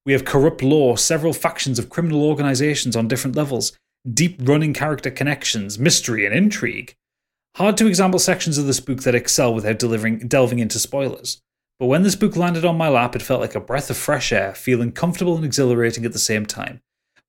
[0.05, 3.71] We have corrupt law, several factions of criminal organizations on different levels,
[4.11, 6.95] deep running character connections, mystery, and intrigue.
[7.55, 11.41] Hard to example sections of this book that excel without delivering, delving into spoilers.
[11.79, 14.31] But when this book landed on my lap, it felt like a breath of fresh
[14.31, 16.79] air, feeling comfortable and exhilarating at the same time.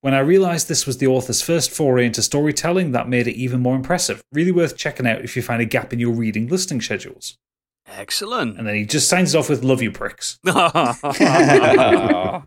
[0.03, 3.61] When I realised this was the author's first foray into storytelling, that made it even
[3.61, 4.23] more impressive.
[4.33, 7.39] Really worth checking out if you find a gap in your reading listening schedules.
[7.87, 8.59] Excellent.
[8.59, 12.45] And then he just signs it off with "Love you, pricks." oh,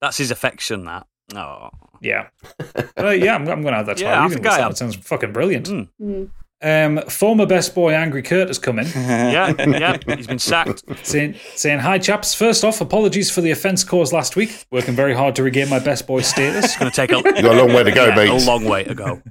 [0.00, 0.84] that's his affection.
[0.84, 1.06] That.
[1.34, 1.70] Oh.
[2.00, 2.28] Yeah,
[2.98, 3.98] uh, yeah, I'm, I'm going to have that.
[3.98, 4.70] to Yeah, my I think I am.
[4.70, 5.68] It sounds fucking brilliant.
[5.68, 5.88] Mm.
[6.00, 6.30] Mm.
[6.62, 8.86] Um, former best boy Angry Kurt has come in.
[8.94, 9.96] Yeah, yeah.
[10.16, 10.84] He's been sacked.
[11.06, 12.34] saying, saying, Hi, chaps.
[12.34, 14.66] First off, apologies for the offence caused last week.
[14.70, 16.76] Working very hard to regain my best boy status.
[16.76, 18.28] Going to take a, You got a long way to go, yeah, mate.
[18.28, 19.22] a long way to go.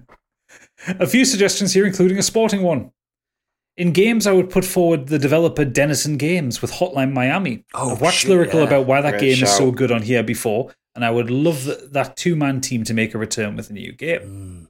[0.87, 2.91] A few suggestions here, including a sporting one.
[3.77, 7.63] In games, I would put forward the developer Dennaton Games with Hotline Miami.
[7.73, 8.67] Oh, I've watched shit, lyrical yeah.
[8.67, 11.63] about why that Great game is so good on here before, and I would love
[11.63, 14.19] th- that two man team to make a return with a new game.
[14.21, 14.67] Mm.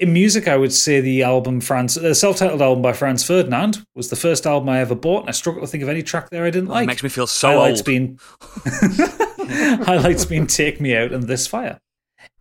[0.00, 4.10] In music, I would say the album Franz, the self-titled album by Franz Ferdinand was
[4.10, 6.44] the first album I ever bought, and I struggle to think of any track there
[6.44, 6.84] I didn't like.
[6.84, 7.86] It makes me feel so highlights old.
[7.86, 8.18] being
[9.84, 11.78] highlights being "Take Me Out" and "This Fire."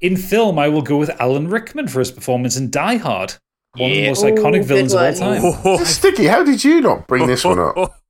[0.02, 3.36] In film, I will go with Alan Rickman for his performance in Die Hard,
[3.76, 5.86] one of the most Ooh, iconic good villains of all time.
[5.86, 8.00] Sticky, how did you not bring this one up?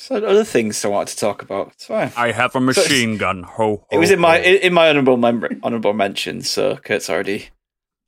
[0.00, 1.72] So other things I wanted to talk about.
[1.72, 2.10] It's fine.
[2.16, 3.42] I have a machine gun.
[3.42, 4.44] Ho, ho It was in my ho.
[4.44, 6.48] in my honorable mem- honorable mentions.
[6.48, 7.48] So Kurt's already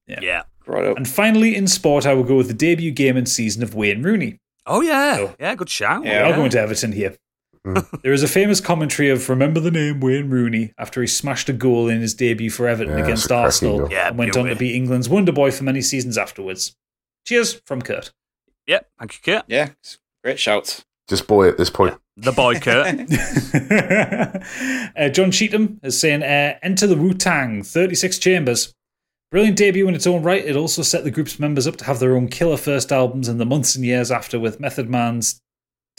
[0.07, 0.45] yeah.
[0.65, 0.97] brought up.
[0.97, 4.03] And finally, in sport, I will go with the debut game and season of Wayne
[4.03, 4.39] Rooney.
[4.67, 5.35] Oh yeah, Oh.
[5.39, 5.55] yeah.
[5.55, 6.07] Good shout.
[6.07, 6.27] Yeah.
[6.27, 7.15] I'll go into Everton here.
[7.63, 7.79] Hmm.
[8.03, 11.53] there is a famous commentary of remember the name Wayne Rooney after he smashed a
[11.53, 13.93] goal in his debut for Everton Yeah, against it's a cracking Arsenal goal.
[13.93, 16.75] Yeah, and went on to be England's wonder boy for many seasons afterwards.
[17.27, 18.13] Cheers from Kurt.
[18.67, 18.89] Yep.
[18.99, 19.45] Thank you, Kurt.
[19.47, 19.69] Yeah,
[20.25, 20.85] great shout.
[21.13, 21.95] Just boy at this point.
[22.17, 22.87] The boy, Kurt.
[24.97, 28.73] uh, John Cheatham is saying, uh, Enter the Wu Tang, 36 Chambers.
[29.31, 30.43] Brilliant debut in its own right.
[30.43, 33.37] It also set the group's members up to have their own killer first albums in
[33.37, 35.39] the months and years after with Method Man's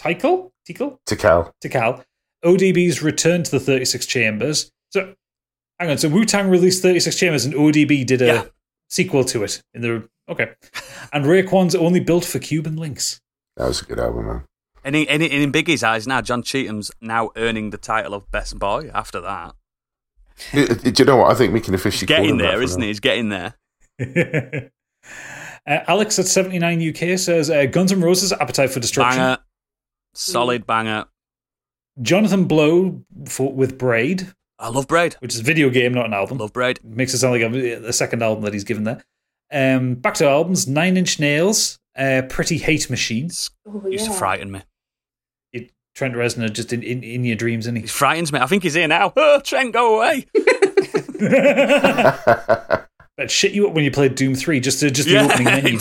[0.02, 0.50] Tical?
[0.68, 0.98] Tical?
[1.06, 1.54] To Cal.
[1.64, 2.04] Tical.
[2.44, 4.72] ODB's return to the 36 Chambers.
[4.94, 5.14] So,
[5.80, 6.00] hang on.
[6.00, 8.44] So Wu Tang released 36 Chambers and ODB did a Yeah.
[8.90, 9.62] sequel to it.
[9.76, 10.54] In the Okay.
[11.12, 13.20] And Raekwon's only built for Cuban links.
[13.58, 14.46] That was a good album, man.
[14.84, 18.60] And in, and in Biggie's eyes now, John Cheatham's now earning the title of best
[18.60, 19.56] boy after that.
[20.52, 21.32] Do do you know what?
[21.32, 22.88] I think we can He's officially call getting him that there, from isn't he?
[22.88, 23.56] He's getting there.
[25.68, 29.20] uh, Alex at 79 UK says uh, Guns N' Roses Appetite for Destruction.
[29.20, 29.38] Banger.
[30.14, 31.06] Solid banger.
[32.02, 35.16] Jonathan Blow for, with Braid, I love Braid.
[35.20, 36.40] which is a video game, not an album.
[36.40, 36.80] Love Braid.
[36.84, 39.04] Makes it sound like a, the second album that he's given there.
[39.52, 43.52] Um, back to albums Nine Inch Nails, uh, Pretty Hate Machines.
[43.68, 44.62] Oh, Used to frighten me.
[45.96, 48.40] Trent Reznor just in, in, in your dreams, isn't He He frightens me.
[48.40, 49.14] I think he's here now.
[49.18, 50.26] Oh, Trent, go away.
[53.18, 55.46] but shit you up when you played Doom 3, just, to, just the yeah, opening
[55.46, 55.80] menu.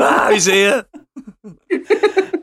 [0.00, 0.84] ah, he's here.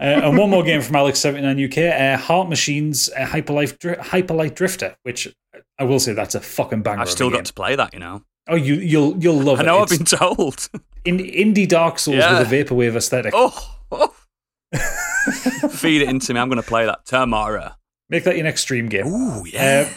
[0.03, 4.53] Uh, and one more game from Alex79 UK uh, Heart Machines uh, Hyperlife Dri- Hyperlight
[4.53, 5.33] Drifter, which
[5.79, 7.03] I will say that's a fucking banger.
[7.03, 7.37] I've still game.
[7.37, 8.21] got to play that, you know.
[8.49, 9.63] Oh, you, you'll you'll love I it.
[9.63, 10.67] I know I've been told.
[11.05, 12.37] in, indie Dark Souls Yeah.
[12.37, 13.31] with a vaporwave aesthetic.
[13.33, 14.13] oh, oh.
[15.71, 16.39] Feed it into me.
[16.39, 17.71] I'm going to play that tomorrow.
[18.09, 19.07] Make that your next stream game.
[19.07, 19.87] Ooh, yeah.
[19.89, 19.93] Uh,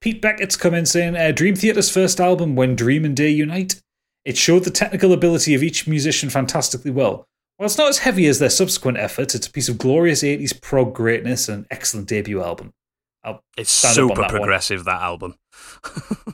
[0.00, 3.80] Pete Beckett's come in saying uh, Dream Theater's first album, When Dream and Day Unite,
[4.24, 7.26] it showed the technical ability of each musician fantastically well.
[7.58, 10.58] While it's not as heavy as their subsequent efforts, it's a piece of glorious 80s
[10.62, 12.72] prog greatness and an excellent debut album.
[13.22, 14.40] I'll it's stand up on super that one.
[14.40, 15.34] progressive, that album.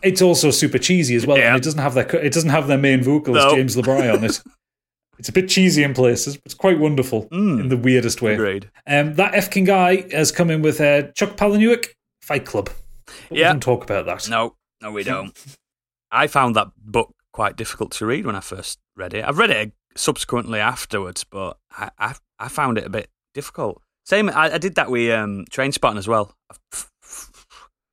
[0.04, 1.48] It's also super cheesy as well, Yeah.
[1.48, 3.56] and it doesn't have their it doesn't have their main vocalist No.
[3.56, 4.40] James LaBrie on it.
[5.18, 7.60] It's a bit cheesy in places, but it's quite wonderful Mm.
[7.60, 8.34] in the weirdest way.
[8.34, 8.70] Agreed.
[8.86, 11.86] Um, that Efkin guy has come in with uh, Chuck Palahniuk,
[12.22, 12.70] Fight Club.
[13.28, 13.48] But Yeah.
[13.48, 14.28] We don't talk about that.
[14.28, 15.36] No, no, we don't.
[16.10, 19.24] I found that book quite difficult to read when I first read it.
[19.24, 23.82] I've read it subsequently afterwards, but I, I, I found it a bit difficult.
[24.05, 26.34] Same, I, I did that with um, Train Spotting as well.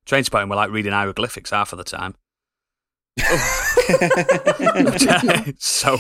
[0.06, 2.16] Train Spotting were like reading hieroglyphics half of the time.
[5.60, 5.98] so,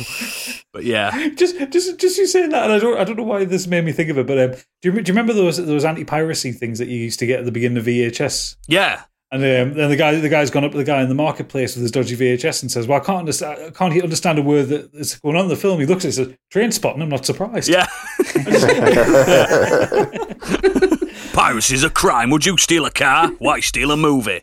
[0.71, 3.45] but yeah, just, just, just you saying that, and I don't, I don't know why
[3.45, 5.85] this made me think of it, but um, do you, do you remember those those
[5.85, 8.55] anti piracy things that you used to get at the beginning of VHS?
[8.67, 11.15] yeah, And um, then the guy, the guy's gone up to the guy in the
[11.15, 13.75] marketplace with his dodgy VHS and says, "Well, I can't understand.
[13.75, 16.13] Can't he understand a word that is going on in the film?" He looks at
[16.13, 17.69] it and says, "Train spotting." I'm not surprised.
[17.69, 17.85] Yeah.
[21.33, 22.29] Piracy's a crime.
[22.29, 23.29] Would you steal a car?
[23.39, 24.41] Why steal a movie?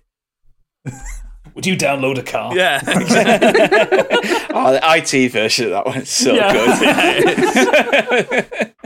[1.55, 2.56] Would you download a car?
[2.56, 2.81] Yeah.
[4.52, 6.43] Oh, the IT version of that one's so good.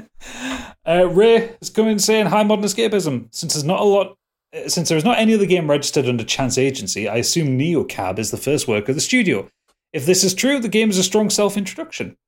[0.87, 3.29] Uh, Ray is coming saying, "Hi, modern escapism.
[3.31, 4.17] Since there's not a lot,
[4.55, 8.19] uh, since there is not any other game registered under Chance Agency, I assume NeoCab
[8.19, 9.49] is the first work of the studio.
[9.95, 12.19] If this is true, the game is a strong self-introduction.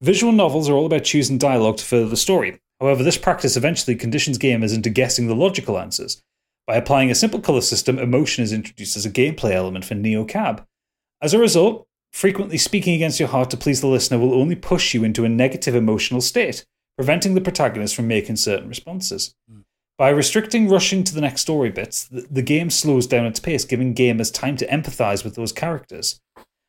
[0.00, 2.58] Visual novels are all about choosing dialogue to further the story.
[2.80, 6.20] However, this practice eventually conditions gamers into guessing the logical answers.
[6.66, 10.64] By applying a simple color system, emotion is introduced as a gameplay element for NeoCab.
[11.20, 14.94] As a result, frequently speaking against your heart to please the listener will only push
[14.94, 16.64] you into a negative emotional state,
[16.96, 19.34] preventing the protagonist from making certain responses.
[19.50, 19.60] Hmm.
[19.98, 23.64] By restricting rushing to the next story bits, the, the game slows down its pace,
[23.64, 26.20] giving gamers time to empathize with those characters.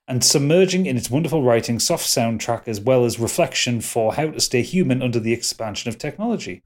[0.08, 4.40] And submerging in its wonderful writing, soft soundtrack, as well as reflection for how to
[4.42, 6.62] stay human under the expansion of technology.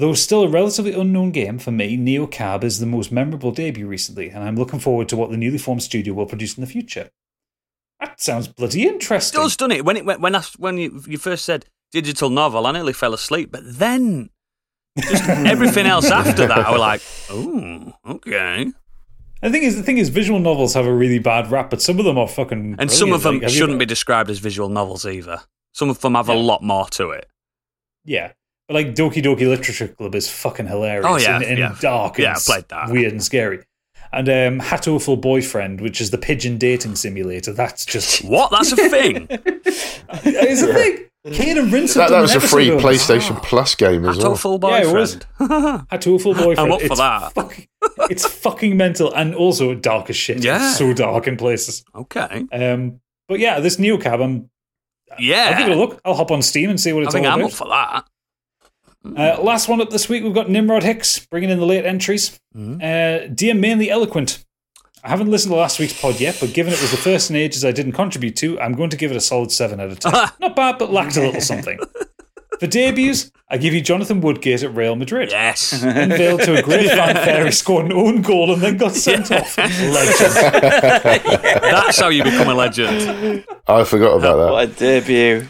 [0.00, 4.30] Though still a relatively unknown game, for me, NeoCab is the most memorable debut recently,
[4.30, 7.10] and I'm looking forward to what the newly formed studio will produce in the future.
[8.00, 9.38] That sounds bloody It interesting.
[9.38, 9.84] does, doesn't it?
[9.84, 13.12] When it when when, I, when you, you first said digital novel, I nearly fell
[13.12, 13.52] asleep.
[13.52, 14.30] But then,
[14.98, 18.72] just everything else after that, I was like, oh, okay.
[19.42, 21.98] The thing is, the thing is, visual novels have a really bad rap, but some
[21.98, 22.76] of them are fucking.
[22.78, 23.40] And some of them.
[23.40, 25.42] Like, shouldn't be described as visual novels either.
[25.72, 27.26] Some of them have a lot more to it.
[28.06, 28.32] Yeah,
[28.70, 31.04] but like Doki Doki Literature Club is fucking hilarious.
[31.08, 31.74] Oh, yeah, and, and yeah.
[31.80, 32.18] dark.
[32.18, 32.88] And Yeah, I played that.
[32.88, 33.64] Weird and scary.
[34.12, 37.52] And um, Hatoful Boyfriend, which is the pigeon dating simulator.
[37.52, 38.52] That's just What?
[38.52, 39.26] That's a thing.
[39.28, 41.06] it's a thing.
[41.32, 43.08] Cane and Rinse have That, that was a free episode of this.
[43.08, 44.36] PlayStation Plus game as well.
[44.36, 45.16] Full Yeah, it was.
[45.16, 45.88] boyfriend.
[45.90, 46.58] Hatoful Boyfriend.
[46.60, 47.32] I'm up for it's that.
[47.32, 47.68] Fucking,
[48.08, 50.44] it's fucking mental and also dark as shit.
[50.44, 50.68] Yeah.
[50.68, 51.84] It's so dark in places.
[51.92, 52.46] okay.
[52.52, 54.48] Um, but yeah, this NeoCab, I'm,
[55.18, 55.50] Yeah.
[55.50, 56.00] I'll give it a look.
[56.04, 57.50] I'll hop on Steam and see what I it's think all I'm about.
[57.50, 58.04] up for that.
[59.04, 62.38] Uh, last one up this week, we've got Nimrod Hicks bringing in the late entries.
[62.54, 62.80] Mm-hmm.
[62.82, 64.44] Uh, Dear Mainly Eloquent.
[65.02, 67.36] I haven't listened to last week's pod yet, but given it was the first in
[67.36, 69.98] ages I didn't contribute to, I'm going to give it a solid 7 out of
[69.98, 70.12] 10.
[70.40, 71.78] Not bad, but lacked a little something.
[72.58, 75.30] For debuts, I give you Jonathan Woodgate at Real Madrid.
[75.30, 75.72] Yes.
[75.82, 79.56] Unveiled to a great fanfare, he scored an own goal and then got sent off.
[79.56, 80.34] Legend.
[81.62, 83.46] That's how you become a legend.
[83.66, 84.52] I forgot about that.
[84.52, 85.44] what a debut.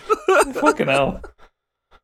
[0.61, 1.21] Fucking hell.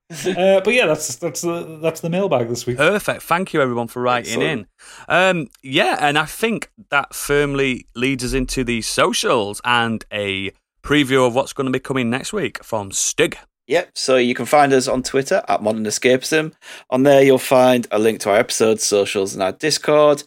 [0.26, 2.76] Uh, but yeah, that's that's the that's the mailbag this week.
[2.76, 3.22] Perfect.
[3.22, 4.66] Thank you, everyone, for writing in.
[5.08, 10.52] Um, yeah, and I think that firmly leads us into the socials and a
[10.84, 13.36] preview of what's going to be coming next week from Stig.
[13.66, 13.90] Yep.
[13.96, 16.52] So you can find us on Twitter at Modern Escapism.
[16.90, 20.22] On there, you'll find a link to our episodes, socials, and our Discord.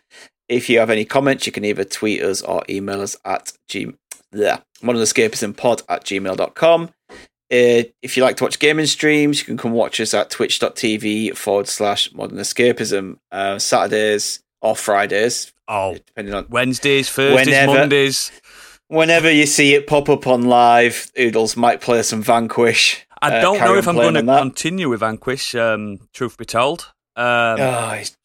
[0.49, 3.93] If you have any comments, you can either tweet us or email us at g-
[4.33, 6.89] yeah, modernescapismpod at gmail.com.
[7.51, 11.35] Uh, if you like to watch gaming streams, you can come watch us at twitch.tv
[11.35, 13.17] forward slash modern escapism.
[13.31, 17.73] Uh, Saturdays or Fridays, Oh, depending on Wednesdays, Thursdays, Whenever.
[17.79, 18.31] Mondays.
[18.87, 21.11] whenever you see it pop up on live.
[21.19, 23.05] Oodles might play some Vanquish.
[23.21, 26.45] I Uh, don't carry know if I'm going to continue with Vanquish, um, truth be
[26.45, 26.91] told.
[27.15, 28.15] Um, Oh, it's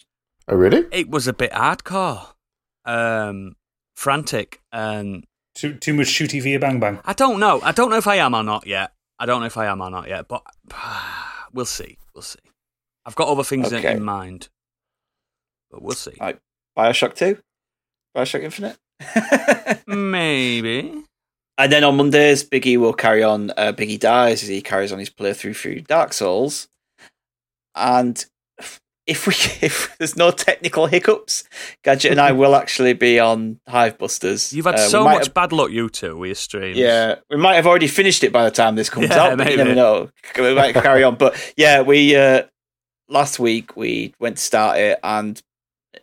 [0.49, 0.87] Oh, really?
[0.93, 2.29] It was a bit hardcore,
[2.85, 3.57] um,
[3.97, 5.25] frantic, and
[5.55, 6.99] Too too much shooty via bang bang.
[7.05, 7.61] I don't know.
[7.63, 8.93] I don't know if I am or not yet.
[9.19, 10.43] I don't know if I am or not yet, but
[11.53, 11.99] we'll see.
[12.15, 12.39] We'll see.
[13.07, 14.49] I've got other things in- in mind,
[15.71, 16.13] but we'll see.
[16.21, 16.39] Right.
[16.77, 17.39] Bioshock 2?
[18.17, 18.77] Bioshock Infinite?
[19.87, 21.03] Maybe.
[21.59, 24.99] and then on Mondays, Biggie will carry on uh, Biggie Dies as he carries on
[24.99, 26.69] his playthrough through Dark Souls.
[27.75, 28.25] And
[29.07, 29.35] if we
[29.67, 31.45] if there's no technical hiccups,
[31.83, 34.53] Gadget and I will actually be on Hivebusters.
[34.53, 36.77] You've had Uh, so much have- bad luck, you two, with your streams.
[36.79, 39.51] Yeah, we might have already finished it by the time this comes Yeah, out, but
[39.51, 39.69] you maybe.
[39.69, 40.11] never know.
[40.39, 41.17] We might carry on.
[41.17, 42.45] But yeah, we uh,
[43.09, 45.41] last week we went to start it, and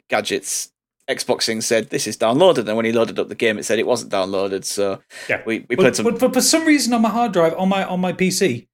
[0.10, 0.72] Gadget's
[1.10, 3.88] Xboxing said this is downloaded, and when he loaded up the game, it said it
[3.88, 4.64] wasn't downloaded.
[4.64, 5.42] So Yeah.
[5.46, 6.06] we, we But, played some.
[6.06, 8.68] but, but for some reason on my hard drive on my on my PC,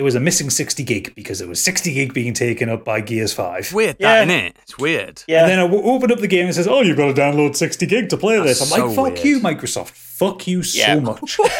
[0.00, 3.02] there was a missing sixty gig because there was sixty gig being taken up by
[3.02, 3.58] Gears Five.
[3.64, 4.24] It's weird, Yeah.
[4.24, 4.56] that, isn't it?
[4.62, 5.22] It's weird.
[5.28, 7.14] yeah, And then I w- opened up the game and it says, "Oh, you've got
[7.14, 9.24] to download sixty gig to play this." I'm like, "Fuck weird.
[9.26, 9.90] you, Microsoft!
[9.90, 11.36] Fuck you so much."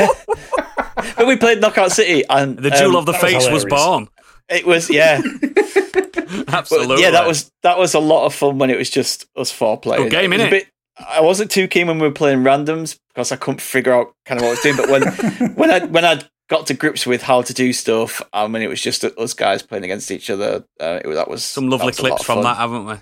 [0.97, 3.65] but we played Knockout City, and The Duel um, of the that was Fates was,
[3.67, 4.09] born.
[4.49, 7.03] it was yeah, But Absolutely.
[7.03, 7.11] yeah.
[7.11, 10.05] That was that was a lot of fun when it was just us four playing.
[10.05, 10.67] Good game, It innit?
[10.99, 14.41] I wasn't too keen when we were playing randoms because I couldn't figure out kind
[14.41, 14.77] of what I was doing.
[14.77, 18.53] But when when I when I got to grips with how to do stuff, and
[18.53, 21.43] when it was just us guys playing against each other, uh, it, was- that was
[21.45, 22.95] Some lovely was clips from that, haven't we?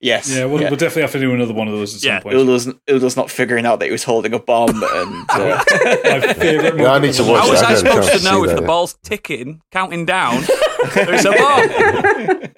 [0.00, 0.28] Yes.
[0.34, 2.36] Yeah, we'll, we'll definitely have to do another one of those at Yeah, some point.
[2.36, 4.80] Uldur's, Uldur's not figuring out that he was holding a bomb, and
[5.30, 5.64] uh,
[6.04, 7.50] My favourite Yeah, I need to watch How it.
[7.52, 8.66] was I I supposed if to know seen if the that.
[8.66, 10.42] ball's ticking, counting down?
[10.94, 12.50] There's a bomb.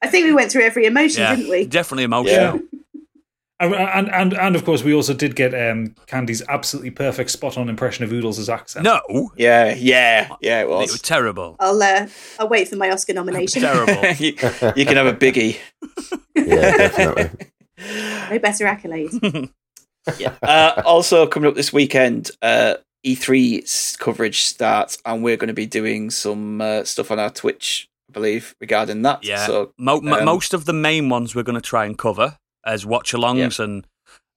[0.00, 1.66] I think we went through every emotion, Yeah, didn't we?
[1.66, 2.60] definitely emotional.
[3.62, 7.56] And, and and and of course, we also did get um, Candy's absolutely perfect, spot
[7.56, 8.82] on impression of Oodles' accent.
[8.84, 9.00] No,
[9.36, 11.00] yeah, yeah, yeah, it it was was.
[11.00, 11.54] terrible.
[11.60, 12.08] I'll uh,
[12.40, 13.62] I'll wait for my Oscar nomination.
[13.62, 13.94] Terrible.
[14.18, 14.32] you,
[14.74, 15.58] you can have a biggie.
[16.34, 17.30] Yeah, definitely.
[18.30, 19.10] No better accolade.
[20.18, 20.34] Yeah.
[20.42, 22.74] Uh, also, coming up this weekend, uh,
[23.04, 27.88] E3 coverage starts, and we're going to be doing some uh, stuff on our Twitch,
[28.08, 29.24] I believe, regarding that.
[29.24, 29.46] Yeah.
[29.46, 32.38] So, Mo- mo- um, most of the main ones we're going to try and cover
[32.64, 33.86] as watch alongs and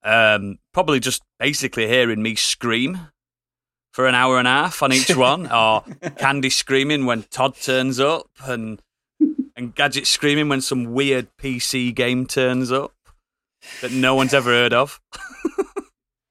[0.03, 3.07] um, probably just basically hearing me scream
[3.93, 5.83] for an hour and a half on each one, or
[6.17, 8.81] Candy screaming when Todd turns up, and
[9.55, 12.93] and Gadget screaming when some weird PC game turns up
[13.81, 14.99] that no one's ever heard of.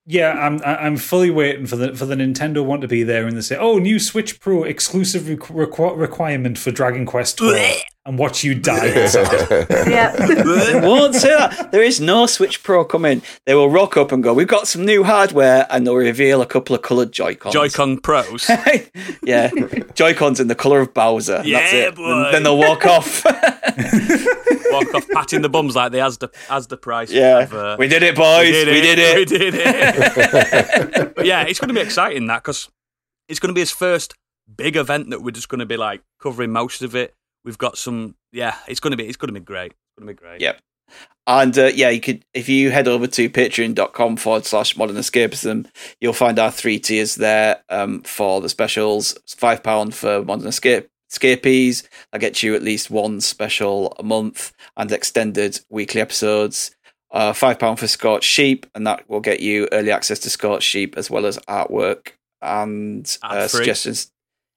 [0.07, 3.35] Yeah, I'm I'm fully waiting for the for the Nintendo one to be there and
[3.35, 7.49] they say, "Oh, new Switch Pro exclusive requ- requ- requirement for Dragon Quest 4,"
[8.05, 9.67] and watch you die inside.
[9.87, 10.13] yeah.
[10.85, 11.71] won't say that.
[11.71, 13.21] There is no Switch Pro coming.
[13.45, 16.45] They will rock up and go, "We've got some new hardware," and they'll reveal a
[16.45, 17.53] couple of coloured Joy-Cons.
[17.53, 18.49] Joy-Con Pros.
[19.23, 19.49] yeah,
[19.95, 21.37] Joy-Cons in the colour of Bowser.
[21.37, 21.95] and that's Yeah, it.
[21.95, 22.31] boy.
[22.31, 23.25] Then they'll walk off.
[23.25, 27.11] Walk off patting the bums like they as the Asda Asda price.
[27.11, 27.65] yeah, advert.
[27.65, 28.47] Uh, we did it, boys.
[28.53, 29.15] We did it.
[29.17, 31.15] We did it.
[31.15, 32.69] but yeah, it's going to be exciting that because
[33.27, 34.13] it's going to be his first
[34.55, 37.13] big event that we're just going to be like covering most of it.
[37.45, 39.71] We've got some, yeah, it's going to be, it's going to be great.
[39.71, 40.41] It's going to be great.
[40.41, 40.59] Yep.
[41.27, 45.67] And uh, yeah, you could if you head over to patreon.com forward slash modern escapism,
[45.99, 49.15] you'll find our three tiers there um, for the specials.
[49.15, 51.87] It's five pound for modern escape escapees.
[52.11, 56.75] That gets you at least one special a month and extended weekly episodes.
[57.09, 60.67] Uh, five pound for Scorched Sheep, and that will get you early access to Scorched
[60.67, 62.09] Sheep as well as artwork
[62.41, 64.11] and uh, suggestions,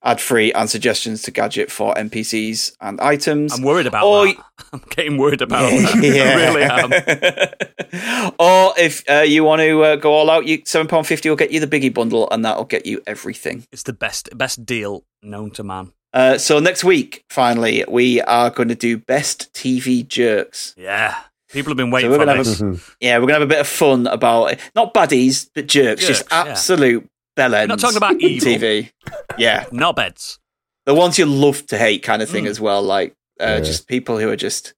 [0.04, 3.52] ad free and suggestions to gadget for NPCs and items.
[3.52, 4.36] I'm worried about Or- that.
[4.72, 5.94] I'm getting worried about that.
[5.94, 6.62] I really
[8.28, 8.32] am.
[8.38, 11.36] or if uh, you want to uh, go all out, you seven pound fifty will
[11.36, 13.66] get you the biggie bundle, and that'll get you everything.
[13.72, 15.92] It's the best, best deal known to man.
[16.12, 20.74] Uh, so next week, finally, we are going to do best TV jerks.
[20.76, 21.16] Yeah.
[21.50, 22.60] People have been waiting we're for gonna have this.
[22.60, 22.94] Mhm.
[23.00, 24.60] Yeah, we're gonna have a bit of fun about it.
[24.74, 26.06] Not baddies, but jerks.
[26.06, 27.08] just absolute yeah.
[27.38, 27.62] Absolute bellends.
[27.62, 28.48] We're not talking about evil.
[28.48, 28.90] TV.
[29.38, 30.38] Yeah, Knobheads.
[30.86, 32.48] the ones you love to hate, kind of thing Mm.
[32.50, 32.82] as well.
[32.82, 33.60] Like uh, Yeah.
[33.60, 34.74] just people who are just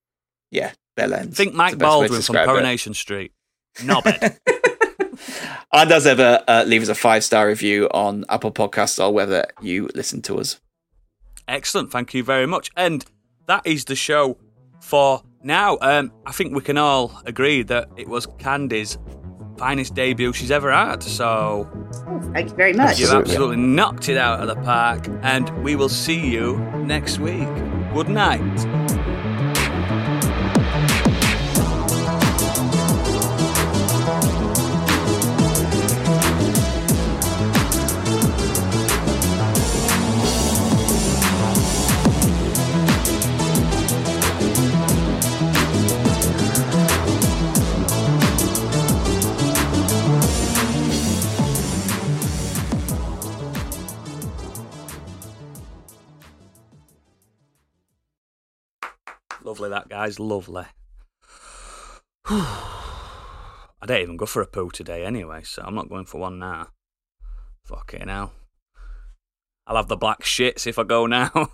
[0.50, 1.34] yeah bellends.
[1.34, 2.52] Think Mike the best way to Baldwin from describe it.
[2.52, 3.32] Coronation Street.
[3.78, 4.38] Knobhead.
[5.72, 9.44] And as ever, uh, leave us a five star review on Apple Podcasts or whether
[9.60, 10.60] you listen to us.
[11.46, 11.92] Excellent.
[11.92, 12.70] Thank you very much.
[12.76, 13.04] And
[13.46, 14.36] that is the show
[14.80, 15.78] for now.
[15.80, 18.98] Um, I think we can all agree that it was Candy's
[19.60, 21.02] finest debut she's ever had.
[21.02, 21.68] So
[22.08, 22.98] oh, Thank you very much.
[22.98, 23.32] you've Absolutely.
[23.32, 25.06] absolutely knocked it out of the park.
[25.22, 27.48] And we will see you next week.
[27.92, 28.40] Good night.
[59.50, 60.66] Lovely, that guy's lovely.
[62.24, 66.38] I don't even go for a poo today anyway, so I'm not going for one
[66.38, 66.68] now.
[67.64, 68.32] Fucking hell.
[69.66, 71.32] I'll have the black shits if I go now.